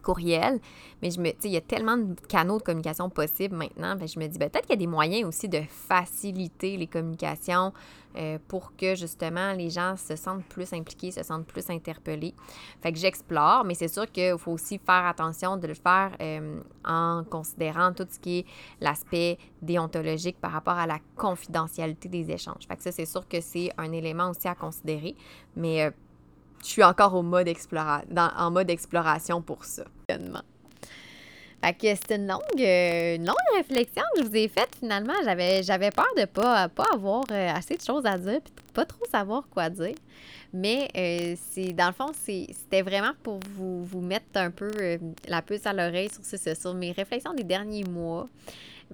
courriel. 0.02 0.60
Mais 1.02 1.10
je 1.10 1.20
me, 1.20 1.30
il 1.44 1.50
y 1.50 1.56
a 1.56 1.60
tellement 1.60 1.96
de 1.96 2.14
canaux 2.28 2.58
de 2.58 2.62
communication 2.62 3.08
possibles 3.10 3.56
maintenant. 3.56 3.96
Ben, 3.96 4.08
je 4.08 4.18
me 4.18 4.26
dis, 4.26 4.38
ben, 4.38 4.50
peut-être 4.50 4.66
qu'il 4.66 4.74
y 4.74 4.78
a 4.78 4.84
des 4.84 4.86
moyens 4.86 5.28
aussi 5.28 5.48
de 5.48 5.60
faciliter 5.68 6.76
les 6.76 6.86
communications 6.86 7.72
euh, 8.16 8.38
pour 8.48 8.74
que 8.74 8.94
justement 8.94 9.52
les 9.52 9.70
gens 9.70 9.94
se 9.96 10.16
sentent 10.16 10.44
plus 10.46 10.72
impliqués, 10.72 11.10
se 11.10 11.22
sentent 11.22 11.46
plus 11.46 11.68
interpellés. 11.70 12.34
Fait 12.82 12.92
que 12.92 12.98
j'explore, 12.98 13.64
mais 13.64 13.74
c'est 13.74 13.88
sûr 13.88 14.10
qu'il 14.10 14.36
faut 14.38 14.52
aussi 14.52 14.78
faire 14.78 15.06
attention 15.06 15.56
de 15.56 15.66
le 15.66 15.74
faire 15.74 16.16
euh, 16.20 16.60
en 16.84 17.22
considérant 17.30 17.92
tout 17.92 18.06
ce 18.10 18.18
qui 18.18 18.38
est 18.38 18.46
l'aspect 18.80 19.38
déontologique 19.62 20.40
par 20.40 20.52
rapport 20.52 20.78
à 20.78 20.86
la 20.86 20.98
confidentialité 21.16 22.08
des 22.08 22.30
échanges. 22.30 22.66
Fait 22.66 22.76
que 22.76 22.82
ça, 22.82 22.92
c'est 22.92 23.06
sûr 23.06 23.28
que 23.28 23.40
c'est 23.40 23.70
un 23.76 23.92
élément 23.92 24.30
aussi 24.30 24.48
à 24.48 24.54
considérer. 24.54 25.14
Mais 25.54 25.84
euh, 25.84 25.90
je 26.62 26.66
suis 26.66 26.84
encore 26.84 27.14
en 27.14 27.22
mode 27.22 27.48
exploration 28.70 29.42
pour 29.42 29.64
ça. 29.64 29.84
Fait 31.62 31.74
que 31.74 31.86
c'est 31.86 32.16
une 32.16 32.28
longue, 32.28 32.40
euh, 32.60 33.16
une 33.16 33.26
longue 33.26 33.36
réflexion 33.56 34.02
que 34.14 34.22
je 34.22 34.28
vous 34.28 34.36
ai 34.36 34.46
faite 34.46 34.76
finalement. 34.78 35.14
J'avais, 35.24 35.62
j'avais 35.64 35.90
peur 35.90 36.06
de 36.16 36.24
pas, 36.24 36.68
pas 36.68 36.86
avoir 36.94 37.24
euh, 37.32 37.50
assez 37.52 37.76
de 37.76 37.82
choses 37.82 38.06
à 38.06 38.16
dire 38.16 38.40
puis 38.42 38.52
pas 38.72 38.84
trop 38.84 39.04
savoir 39.10 39.48
quoi 39.48 39.68
dire. 39.68 39.94
Mais 40.52 40.88
euh, 40.96 41.34
c'est 41.50 41.72
dans 41.72 41.88
le 41.88 41.92
fond, 41.92 42.12
c'était 42.14 42.82
vraiment 42.82 43.12
pour 43.22 43.40
vous, 43.54 43.84
vous 43.84 44.00
mettre 44.00 44.26
un 44.36 44.52
peu 44.52 44.70
la 45.26 45.42
puce 45.42 45.66
à 45.66 45.72
l'oreille 45.72 46.10
sur, 46.10 46.24
ce, 46.24 46.54
sur 46.54 46.74
mes 46.74 46.92
réflexions 46.92 47.34
des 47.34 47.44
derniers 47.44 47.84
mois, 47.84 48.28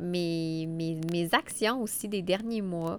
mes, 0.01 0.67
mes, 0.67 0.99
mes 1.13 1.29
actions 1.35 1.83
aussi 1.83 2.09
des 2.09 2.23
derniers 2.23 2.63
mois. 2.63 2.99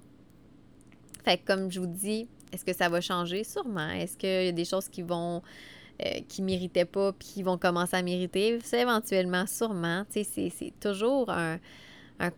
Fait 1.23 1.39
que 1.39 1.45
comme 1.45 1.71
je 1.71 1.79
vous 1.79 1.87
dis, 1.87 2.27
est-ce 2.51 2.65
que 2.65 2.73
ça 2.73 2.89
va 2.89 3.01
changer? 3.01 3.43
Sûrement. 3.43 3.89
Est-ce 3.89 4.17
qu'il 4.17 4.45
y 4.45 4.47
a 4.47 4.51
des 4.51 4.65
choses 4.65 4.87
qui 4.89 5.01
vont 5.01 5.41
euh, 6.03 6.19
qui 6.27 6.41
méritaient 6.41 6.85
pas 6.85 7.13
puis 7.13 7.27
qui 7.27 7.43
vont 7.43 7.57
commencer 7.57 7.95
à 7.95 8.01
mériter? 8.01 8.59
C'est 8.63 8.81
éventuellement, 8.81 9.45
sûrement. 9.47 10.03
C'est, 10.09 10.23
c'est 10.23 10.73
toujours 10.79 11.29
un, 11.29 11.59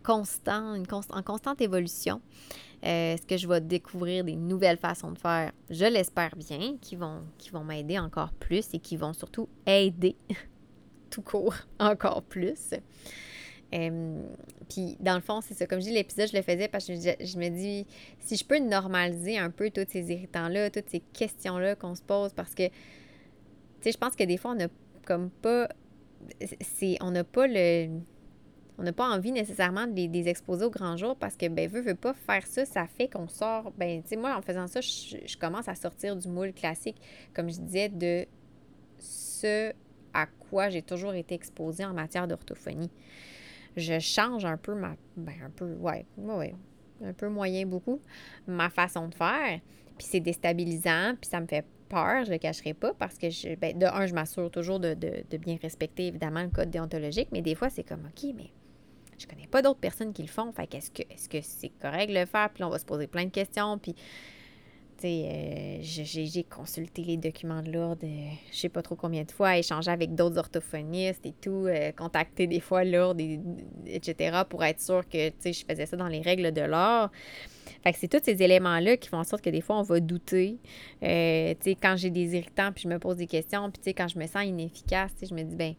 constant, 0.02 0.74
une 0.74 0.86
en 1.10 1.22
constante 1.22 1.60
évolution. 1.60 2.20
Euh, 2.84 3.14
est-ce 3.14 3.26
que 3.26 3.36
je 3.36 3.48
vais 3.48 3.60
découvrir 3.60 4.24
des 4.24 4.36
nouvelles 4.36 4.78
façons 4.78 5.10
de 5.10 5.18
faire? 5.18 5.52
Je 5.68 5.84
l'espère 5.84 6.36
bien, 6.36 6.76
qui 6.80 6.96
vont 6.96 7.64
m'aider 7.64 7.98
encore 7.98 8.32
plus 8.32 8.68
et 8.72 8.78
qui 8.78 8.96
vont 8.96 9.12
surtout 9.12 9.48
aider 9.66 10.16
tout 11.10 11.22
court 11.22 11.54
encore 11.78 12.22
plus. 12.22 12.74
Puis, 13.70 14.96
dans 15.00 15.14
le 15.14 15.20
fond, 15.20 15.40
c'est 15.40 15.54
ça. 15.54 15.66
Comme 15.66 15.80
je 15.80 15.86
dis, 15.86 15.92
l'épisode, 15.92 16.28
je 16.28 16.36
le 16.36 16.42
faisais 16.42 16.68
parce 16.68 16.86
que 16.86 16.94
je, 16.94 17.38
me 17.38 17.48
dis, 17.48 17.86
si 18.20 18.36
je 18.36 18.44
peux 18.44 18.58
normaliser 18.58 19.38
un 19.38 19.50
peu 19.50 19.70
tous 19.70 19.86
ces 19.88 20.10
irritants-là, 20.10 20.70
toutes 20.70 20.88
ces 20.88 21.00
questions-là 21.00 21.74
qu'on 21.74 21.94
se 21.94 22.02
pose, 22.02 22.32
parce 22.32 22.54
que, 22.54 22.66
tu 22.68 22.74
sais, 23.82 23.92
je 23.92 23.98
pense 23.98 24.16
que 24.16 24.24
des 24.24 24.36
fois, 24.36 24.52
on 24.52 24.56
n'a 24.56 24.68
comme 25.04 25.30
pas. 25.30 25.68
C'est, 26.60 26.96
on 27.00 27.10
n'a 27.10 27.24
pas 27.24 27.46
le 27.46 28.00
on 28.78 28.84
n'a 28.84 28.92
pas 28.92 29.08
envie 29.08 29.32
nécessairement 29.32 29.88
de 29.88 29.94
les, 29.94 30.28
exposer 30.28 30.64
au 30.64 30.70
grand 30.70 30.96
jour 30.96 31.16
parce 31.16 31.36
que, 31.36 31.48
ben, 31.48 31.68
veut, 31.68 31.80
veut 31.80 31.96
pas 31.96 32.14
faire 32.14 32.46
ça, 32.46 32.64
ça 32.64 32.86
fait 32.86 33.08
qu'on 33.08 33.26
sort. 33.26 33.72
Ben, 33.76 34.02
tu 34.02 34.10
sais, 34.10 34.16
moi, 34.16 34.36
en 34.36 34.40
faisant 34.40 34.68
ça, 34.68 34.80
je, 34.80 35.36
commence 35.36 35.68
à 35.68 35.74
sortir 35.74 36.14
du 36.14 36.28
moule 36.28 36.52
classique, 36.52 36.96
comme 37.34 37.50
je 37.50 37.58
disais, 37.60 37.88
de 37.88 38.24
ce 39.00 39.72
à 40.14 40.26
quoi 40.26 40.68
j'ai 40.68 40.82
toujours 40.82 41.14
été 41.14 41.34
exposée 41.34 41.84
en 41.84 41.92
matière 41.92 42.28
d'orthophonie. 42.28 42.90
Je 43.76 43.98
change 43.98 44.44
un 44.44 44.56
peu 44.56 44.74
ma. 44.74 44.96
Ben, 45.16 45.34
un 45.44 45.50
peu, 45.50 45.74
ouais, 45.74 46.06
ouais, 46.16 46.54
un 47.04 47.12
peu 47.12 47.28
moyen 47.28 47.66
beaucoup, 47.66 48.00
ma 48.46 48.70
façon 48.70 49.08
de 49.08 49.14
faire. 49.14 49.60
Puis 49.96 50.06
c'est 50.08 50.20
déstabilisant, 50.20 51.14
puis 51.20 51.28
ça 51.28 51.40
me 51.40 51.46
fait 51.46 51.64
peur, 51.88 52.24
je 52.24 52.30
le 52.30 52.38
cacherai 52.38 52.74
pas, 52.74 52.94
parce 52.94 53.18
que, 53.18 53.30
je, 53.30 53.54
ben, 53.56 53.76
de 53.76 53.86
un, 53.86 54.06
je 54.06 54.14
m'assure 54.14 54.50
toujours 54.50 54.78
de, 54.78 54.94
de, 54.94 55.36
bien 55.36 55.56
respecter, 55.60 56.08
évidemment, 56.08 56.42
le 56.42 56.50
code 56.50 56.70
déontologique, 56.70 57.28
mais 57.32 57.42
des 57.42 57.54
fois, 57.54 57.70
c'est 57.70 57.82
comme, 57.82 58.06
OK, 58.06 58.30
mais 58.36 58.50
je 59.18 59.26
connais 59.26 59.46
pas 59.46 59.62
d'autres 59.62 59.80
personnes 59.80 60.12
qui 60.12 60.22
le 60.22 60.28
font. 60.28 60.52
Fait 60.52 60.66
qu'est-ce 60.66 60.90
que 60.90 61.02
est-ce 61.10 61.28
que 61.28 61.40
c'est 61.40 61.72
correct 61.80 62.08
de 62.08 62.14
le 62.14 62.26
faire? 62.26 62.50
Puis 62.50 62.60
là, 62.60 62.68
on 62.68 62.70
va 62.70 62.78
se 62.78 62.84
poser 62.84 63.06
plein 63.06 63.24
de 63.24 63.30
questions. 63.30 63.78
Puis, 63.78 63.94
euh, 65.04 65.78
j'ai 65.80 66.44
consulté 66.44 67.02
les 67.02 67.16
documents 67.16 67.62
de 67.62 67.70
l'ordre, 67.70 68.04
euh, 68.04 68.30
je 68.50 68.56
sais 68.56 68.68
pas 68.68 68.82
trop 68.82 68.96
combien 68.96 69.22
de 69.24 69.30
fois, 69.30 69.56
échangé 69.56 69.90
avec 69.90 70.14
d'autres 70.14 70.38
orthophonistes 70.38 71.24
et 71.24 71.34
tout, 71.40 71.66
euh, 71.66 71.92
contacté 71.92 72.46
des 72.46 72.60
fois 72.60 72.84
l'ordre, 72.84 73.22
etc., 73.86 74.42
pour 74.48 74.64
être 74.64 74.80
sûr 74.80 75.08
que, 75.08 75.30
je 75.44 75.64
faisais 75.68 75.86
ça 75.86 75.96
dans 75.96 76.08
les 76.08 76.20
règles 76.20 76.52
de 76.52 76.62
l'ordre. 76.62 77.12
Fait 77.84 77.92
que 77.92 77.98
c'est 77.98 78.08
tous 78.08 78.24
ces 78.24 78.42
éléments-là 78.42 78.96
qui 78.96 79.08
font 79.08 79.18
en 79.18 79.24
sorte 79.24 79.42
que 79.42 79.50
des 79.50 79.60
fois, 79.60 79.78
on 79.78 79.82
va 79.82 80.00
douter. 80.00 80.58
sais, 81.00 81.56
quand 81.80 81.96
j'ai 81.96 82.10
des 82.10 82.34
irritants, 82.36 82.72
puis 82.72 82.82
je 82.84 82.88
me 82.88 82.98
pose 82.98 83.16
des 83.16 83.26
questions, 83.26 83.70
puis 83.70 83.94
quand 83.94 84.08
je 84.08 84.18
me 84.18 84.26
sens 84.26 84.44
inefficace, 84.44 85.12
je 85.22 85.34
me 85.34 85.42
dis, 85.42 85.54
ben 85.54 85.74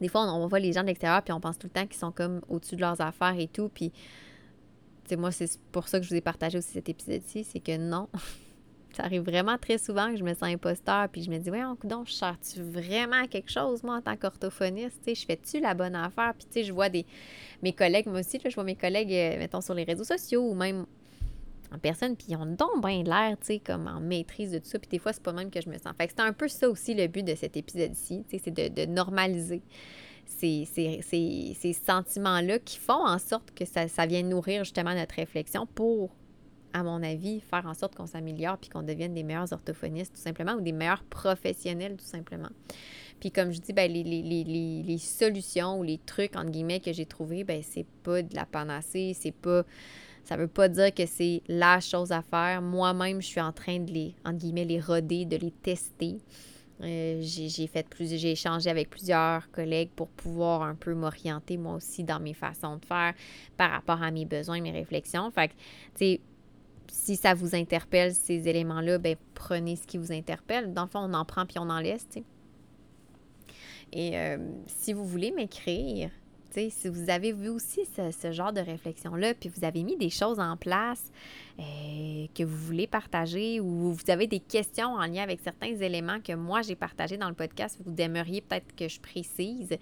des 0.00 0.08
fois, 0.08 0.22
on, 0.32 0.46
voit 0.46 0.60
les 0.60 0.72
gens 0.72 0.82
de 0.82 0.86
l'extérieur, 0.86 1.22
puis 1.22 1.32
on 1.32 1.40
pense 1.40 1.58
tout 1.58 1.66
le 1.66 1.72
temps 1.72 1.86
qu'ils 1.86 1.98
sont 1.98 2.12
comme 2.12 2.40
au-dessus 2.48 2.76
de 2.76 2.80
leurs 2.80 3.00
affaires 3.00 3.38
et 3.38 3.48
tout. 3.48 3.68
Puis, 3.68 3.92
tu 5.08 5.16
moi, 5.16 5.30
c'est 5.32 5.60
pour 5.72 5.88
ça 5.88 5.98
que 5.98 6.04
je 6.04 6.10
vous 6.10 6.16
ai 6.16 6.20
partagé 6.20 6.58
aussi 6.58 6.72
cet 6.72 6.88
épisode-ci, 6.88 7.44
c'est 7.44 7.60
que 7.60 7.76
non. 7.76 8.08
ça 8.94 9.04
arrive 9.04 9.22
vraiment 9.22 9.58
très 9.58 9.78
souvent 9.78 10.10
que 10.10 10.16
je 10.16 10.24
me 10.24 10.34
sens 10.34 10.44
imposteur, 10.44 11.08
puis 11.08 11.22
je 11.22 11.30
me 11.30 11.38
dis, 11.38 11.50
ouais, 11.50 11.62
donc, 11.84 12.08
je 12.08 12.12
sers-tu 12.12 12.62
vraiment 12.62 13.26
quelque 13.26 13.50
chose, 13.50 13.82
moi, 13.82 13.96
en 13.96 14.02
tant 14.02 14.16
qu'orthophoniste? 14.16 15.02
Je 15.06 15.24
fais-tu 15.24 15.60
la 15.60 15.74
bonne 15.74 15.94
affaire? 15.94 16.34
Puis, 16.36 16.46
tu 16.46 16.52
sais, 16.60 16.64
je 16.64 16.72
vois 16.72 16.88
des, 16.88 17.06
mes 17.62 17.72
collègues, 17.72 18.06
moi 18.06 18.20
aussi, 18.20 18.40
je 18.42 18.54
vois 18.54 18.64
mes 18.64 18.76
collègues, 18.76 19.12
euh, 19.12 19.38
mettons, 19.38 19.60
sur 19.60 19.74
les 19.74 19.84
réseaux 19.84 20.04
sociaux 20.04 20.42
ou 20.42 20.54
même 20.54 20.86
en 21.72 21.78
personne, 21.78 22.16
puis 22.16 22.28
ils 22.30 22.36
ont 22.36 22.46
donc 22.46 22.82
bien 22.82 23.02
l'air, 23.02 23.36
tu 23.38 23.46
sais, 23.46 23.58
comme 23.58 23.86
en 23.86 24.00
maîtrise 24.00 24.52
de 24.52 24.58
tout 24.58 24.66
ça. 24.68 24.78
Puis 24.78 24.88
des 24.88 24.98
fois, 24.98 25.12
c'est 25.12 25.22
pas 25.22 25.32
même 25.32 25.50
que 25.50 25.60
je 25.60 25.68
me 25.68 25.76
sens. 25.76 25.92
Fait 25.96 26.06
que 26.06 26.14
c'est 26.16 26.22
un 26.22 26.32
peu 26.32 26.48
ça 26.48 26.68
aussi 26.68 26.94
le 26.94 27.06
but 27.06 27.22
de 27.22 27.34
cet 27.34 27.56
épisode-ci, 27.56 28.24
tu 28.28 28.38
sais, 28.38 28.42
c'est 28.44 28.70
de, 28.70 28.86
normaliser 28.86 29.62
ces, 30.28 30.64
ces, 30.66 31.72
sentiments-là 31.72 32.58
qui 32.58 32.78
font 32.78 33.04
en 33.04 33.18
sorte 33.18 33.52
que 33.54 33.64
ça, 33.64 33.88
ça 33.88 34.06
vient 34.06 34.22
nourrir 34.22 34.64
justement 34.64 34.94
notre 34.94 35.16
réflexion 35.16 35.66
pour, 35.66 36.10
à 36.72 36.82
mon 36.82 37.02
avis, 37.02 37.40
faire 37.40 37.66
en 37.66 37.74
sorte 37.74 37.94
qu'on 37.94 38.06
s'améliore 38.06 38.58
puis 38.58 38.68
qu'on 38.70 38.82
devienne 38.82 39.14
des 39.14 39.24
meilleurs 39.24 39.52
orthophonistes, 39.52 40.14
tout 40.14 40.20
simplement, 40.20 40.52
ou 40.52 40.60
des 40.60 40.72
meilleurs 40.72 41.02
professionnels, 41.04 41.96
tout 41.96 42.04
simplement. 42.04 42.50
Puis 43.20 43.32
comme 43.32 43.50
je 43.50 43.60
dis, 43.60 43.72
ben, 43.72 43.90
les, 43.90 44.04
les, 44.04 44.22
les, 44.22 44.82
les 44.82 44.98
solutions 44.98 45.80
ou 45.80 45.82
les 45.82 45.98
trucs, 45.98 46.36
entre 46.36 46.50
guillemets, 46.50 46.80
que 46.80 46.92
j'ai 46.92 47.06
trouvés, 47.06 47.42
ben, 47.42 47.62
c'est 47.68 47.86
pas 48.04 48.22
de 48.22 48.36
la 48.36 48.46
panacée, 48.46 49.16
c'est 49.18 49.32
pas 49.32 49.64
ça 50.28 50.36
veut 50.36 50.46
pas 50.46 50.68
dire 50.68 50.92
que 50.92 51.06
c'est 51.06 51.40
la 51.48 51.80
chose 51.80 52.12
à 52.12 52.20
faire. 52.20 52.60
Moi-même, 52.60 53.22
je 53.22 53.26
suis 53.26 53.40
en 53.40 53.50
train 53.50 53.78
de 53.78 53.90
les, 53.90 54.14
entre 54.26 54.36
guillemets, 54.36 54.66
les 54.66 54.78
roder, 54.78 55.24
de 55.24 55.38
les 55.38 55.50
tester. 55.50 56.18
Euh, 56.80 57.18
j'ai 57.20 57.66
fait 57.66 57.86
j'ai 58.00 58.32
échangé 58.32 58.70
avec 58.70 58.88
plusieurs 58.88 59.50
collègues 59.50 59.90
pour 59.96 60.08
pouvoir 60.08 60.62
un 60.62 60.76
peu 60.76 60.94
m'orienter 60.94 61.56
moi 61.56 61.74
aussi 61.74 62.04
dans 62.04 62.20
mes 62.20 62.34
façons 62.34 62.76
de 62.76 62.84
faire 62.84 63.14
par 63.56 63.72
rapport 63.72 64.00
à 64.00 64.10
mes 64.12 64.24
besoins, 64.24 64.60
mes 64.60 64.70
réflexions. 64.70 65.28
Fait 65.30 65.48
que, 65.48 65.54
tu 65.54 65.58
sais, 65.96 66.20
si 66.90 67.16
ça 67.16 67.34
vous 67.34 67.54
interpelle, 67.54 68.14
ces 68.14 68.48
éléments-là, 68.48 68.98
ben 68.98 69.16
prenez 69.34 69.76
ce 69.76 69.86
qui 69.86 69.98
vous 69.98 70.12
interpelle. 70.12 70.72
Dans 70.72 70.84
le 70.84 70.88
fond, 70.88 71.00
on 71.00 71.14
en 71.14 71.24
prend 71.24 71.46
puis 71.46 71.58
on 71.58 71.68
en 71.68 71.80
laisse, 71.80 72.06
tu 72.08 72.20
sais. 72.20 72.24
Et 73.92 74.18
euh, 74.18 74.38
si 74.66 74.92
vous 74.92 75.04
voulez 75.04 75.30
m'écrire, 75.30 76.10
si 76.70 76.88
vous 76.88 77.10
avez 77.10 77.32
vu 77.32 77.48
aussi 77.48 77.82
ce, 77.96 78.32
genre 78.32 78.52
de 78.52 78.60
réflexion-là, 78.60 79.34
puis 79.34 79.48
vous 79.48 79.64
avez 79.64 79.82
mis 79.82 79.96
des 79.96 80.10
choses 80.10 80.40
en 80.40 80.56
place 80.56 81.10
euh, 81.58 82.26
que 82.34 82.42
vous 82.42 82.56
voulez 82.56 82.86
partager 82.86 83.60
ou 83.60 83.92
vous 83.92 84.10
avez 84.10 84.26
des 84.26 84.40
questions 84.40 84.94
en 84.94 85.06
lien 85.06 85.22
avec 85.22 85.40
certains 85.40 85.74
éléments 85.74 86.20
que 86.20 86.32
moi 86.32 86.62
j'ai 86.62 86.74
partagés 86.74 87.16
dans 87.16 87.28
le 87.28 87.34
podcast, 87.34 87.78
vous 87.84 87.94
aimeriez 87.98 88.40
peut-être 88.40 88.74
que 88.76 88.88
je 88.88 89.00
précise, 89.00 89.76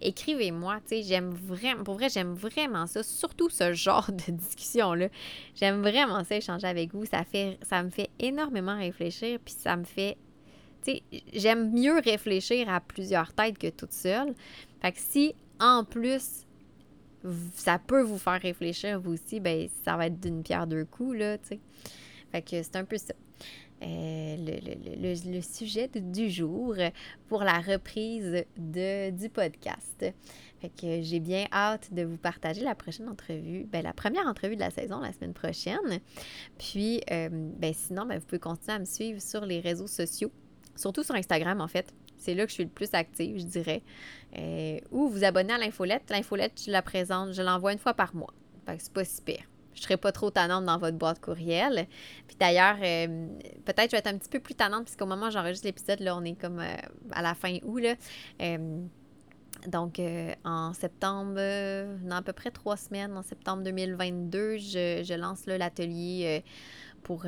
écrivez-moi. 0.00 0.80
J'aime 0.90 1.30
vraiment, 1.30 1.84
pour 1.84 1.94
vrai, 1.94 2.08
j'aime 2.08 2.34
vraiment 2.34 2.86
ça, 2.86 3.02
surtout 3.02 3.48
ce 3.48 3.72
genre 3.72 4.10
de 4.10 4.32
discussion-là. 4.36 5.08
J'aime 5.54 5.80
vraiment 5.82 6.24
ça 6.24 6.36
échanger 6.36 6.66
avec 6.66 6.94
vous. 6.94 7.04
Ça, 7.06 7.24
fait, 7.24 7.58
ça 7.62 7.82
me 7.82 7.90
fait 7.90 8.10
énormément 8.18 8.76
réfléchir, 8.76 9.38
puis 9.44 9.54
ça 9.56 9.76
me 9.76 9.84
fait 9.84 10.16
j'aime 11.32 11.72
mieux 11.72 11.98
réfléchir 12.00 12.68
à 12.68 12.80
plusieurs 12.80 13.32
têtes 13.32 13.58
que 13.58 13.68
toute 13.68 13.92
seule. 13.92 14.34
Fait 14.80 14.92
que 14.92 14.98
si 14.98 15.34
en 15.62 15.84
plus, 15.84 16.44
ça 17.54 17.78
peut 17.78 18.02
vous 18.02 18.18
faire 18.18 18.40
réfléchir 18.40 19.00
vous 19.00 19.12
aussi, 19.12 19.38
ben 19.38 19.68
ça 19.84 19.96
va 19.96 20.08
être 20.08 20.20
d'une 20.20 20.42
pierre 20.42 20.66
deux 20.66 20.84
coups, 20.84 21.16
là, 21.16 21.38
tu 21.38 21.48
sais. 21.48 21.60
Fait 22.32 22.42
que 22.42 22.62
c'est 22.62 22.76
un 22.76 22.84
peu 22.84 22.96
ça. 22.96 23.14
Euh, 23.84 24.36
le, 24.38 25.40
sujet 25.40 25.88
du 25.88 26.30
jour 26.30 26.76
pour 27.28 27.42
la 27.42 27.58
reprise 27.60 28.44
du 28.56 29.28
podcast. 29.28 30.06
Fait 30.60 30.68
que 30.68 31.02
j'ai 31.02 31.18
bien 31.18 31.46
hâte 31.52 31.92
de 31.92 32.02
vous 32.02 32.16
partager 32.16 32.62
la 32.62 32.76
prochaine 32.76 33.08
entrevue, 33.08 33.64
ben, 33.64 33.82
la 33.82 33.92
première 33.92 34.26
entrevue 34.28 34.54
de 34.54 34.60
la 34.60 34.70
saison 34.70 35.00
la 35.00 35.12
semaine 35.12 35.34
prochaine. 35.34 36.00
Puis, 36.58 37.00
euh, 37.10 37.28
ben, 37.32 37.74
sinon, 37.74 38.06
ben, 38.06 38.18
vous 38.18 38.26
pouvez 38.26 38.38
continuer 38.38 38.76
à 38.76 38.78
me 38.78 38.84
suivre 38.84 39.20
sur 39.20 39.44
les 39.44 39.58
réseaux 39.58 39.88
sociaux, 39.88 40.30
surtout 40.76 41.02
sur 41.02 41.16
Instagram 41.16 41.60
en 41.60 41.68
fait. 41.68 41.92
C'est 42.18 42.34
là 42.34 42.44
que 42.44 42.50
je 42.50 42.54
suis 42.54 42.64
le 42.64 42.70
plus 42.70 42.94
active, 42.94 43.38
je 43.38 43.46
dirais. 43.46 43.82
Euh, 44.38 44.78
ou 44.90 45.08
vous 45.08 45.24
abonnez 45.24 45.52
à 45.52 45.58
l'infolette. 45.58 46.04
L'infolette, 46.10 46.62
je 46.64 46.70
la 46.70 46.82
présente, 46.82 47.32
je 47.32 47.42
l'envoie 47.42 47.72
une 47.72 47.78
fois 47.78 47.94
par 47.94 48.14
mois. 48.14 48.32
Fait 48.66 48.76
que 48.76 48.82
c'est 48.82 48.92
pas 48.92 49.04
si 49.04 49.20
pire. 49.22 49.44
Je 49.74 49.82
serai 49.82 49.96
pas 49.96 50.12
trop 50.12 50.30
tannante 50.30 50.64
dans 50.66 50.78
votre 50.78 50.96
boîte 50.96 51.20
courriel. 51.20 51.86
Puis 52.26 52.36
d'ailleurs, 52.38 52.76
euh, 52.82 53.26
peut-être 53.64 53.90
je 53.90 53.92
vais 53.92 53.98
être 53.98 54.06
un 54.06 54.18
petit 54.18 54.28
peu 54.28 54.40
plus 54.40 54.54
tannante, 54.54 54.84
puisqu'au 54.84 55.06
moment 55.06 55.28
où 55.28 55.30
j'enregistre 55.30 55.66
l'épisode, 55.66 56.00
là, 56.00 56.16
on 56.16 56.24
est 56.24 56.38
comme 56.38 56.60
euh, 56.60 56.76
à 57.10 57.22
la 57.22 57.34
fin 57.34 57.56
août. 57.62 57.78
Là. 57.78 57.94
donc, 59.66 60.00
en 60.44 60.72
septembre, 60.74 61.34
dans 61.34 62.16
à 62.16 62.22
peu 62.22 62.32
près 62.32 62.50
trois 62.50 62.76
semaines, 62.76 63.16
en 63.16 63.22
septembre 63.22 63.62
2022, 63.62 64.58
je, 64.58 65.02
je 65.04 65.14
lance 65.14 65.46
l'atelier 65.46 66.42
pour 67.02 67.24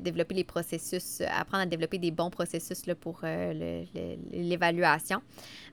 développer 0.00 0.34
les 0.34 0.44
processus, 0.44 1.22
apprendre 1.22 1.62
à 1.62 1.66
développer 1.66 1.98
des 1.98 2.10
bons 2.10 2.30
processus 2.30 2.86
là, 2.86 2.94
pour 2.94 3.20
euh, 3.24 3.84
l'évaluation. 4.32 5.22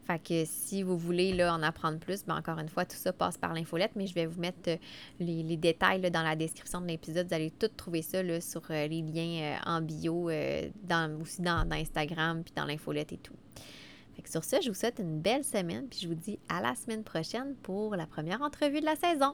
Fait 0.08 0.20
que 0.20 0.44
si 0.46 0.84
vous 0.84 0.98
voulez 0.98 1.34
là, 1.34 1.54
en 1.54 1.62
apprendre 1.64 2.00
plus, 2.00 2.26
ben 2.26 2.38
encore 2.38 2.60
une 2.60 2.70
fois, 2.70 2.86
tout 2.86 2.96
ça 2.96 3.12
passe 3.12 3.38
par 3.38 3.54
l'infolette, 3.54 3.92
mais 3.96 4.08
je 4.08 4.14
vais 4.14 4.26
vous 4.26 4.40
mettre 4.40 4.70
euh, 4.70 4.78
les, 5.20 5.58
détails 5.58 6.10
dans 6.12 6.24
la 6.24 6.36
description 6.36 6.82
de 6.82 6.88
l'épisode. 6.88 7.28
Vous 7.28 7.34
allez 7.34 7.52
tout 7.52 7.68
trouver 7.68 8.02
ça 8.02 8.22
là, 8.24 8.40
sur 8.42 8.62
euh, 8.70 8.88
les 8.88 9.02
liens 9.02 9.60
en 9.66 9.82
bio, 9.82 10.30
dans, 10.84 11.20
aussi 11.22 11.42
dans, 11.42 11.68
dans 11.68 11.76
Instagram, 11.76 12.44
puis 12.44 12.54
dans 12.56 12.66
l'infolette 12.66 13.12
et 13.14 13.18
tout. 13.18 13.36
Fait 14.16 14.22
que 14.22 14.30
sur 14.30 14.44
ce, 14.44 14.58
je 14.62 14.70
vous 14.70 14.76
souhaite 14.76 15.00
une 15.00 15.20
belle 15.20 15.44
semaine, 15.44 15.88
puis 15.90 16.00
je 16.02 16.08
vous 16.08 16.16
dis 16.16 16.40
à 16.48 16.62
la 16.62 16.76
semaine 16.76 17.04
prochaine 17.04 17.56
pour 17.64 17.96
la 17.96 18.06
première 18.06 18.42
entrevue 18.42 18.80
de 18.80 18.86
la 18.86 18.96
saison. 18.96 19.34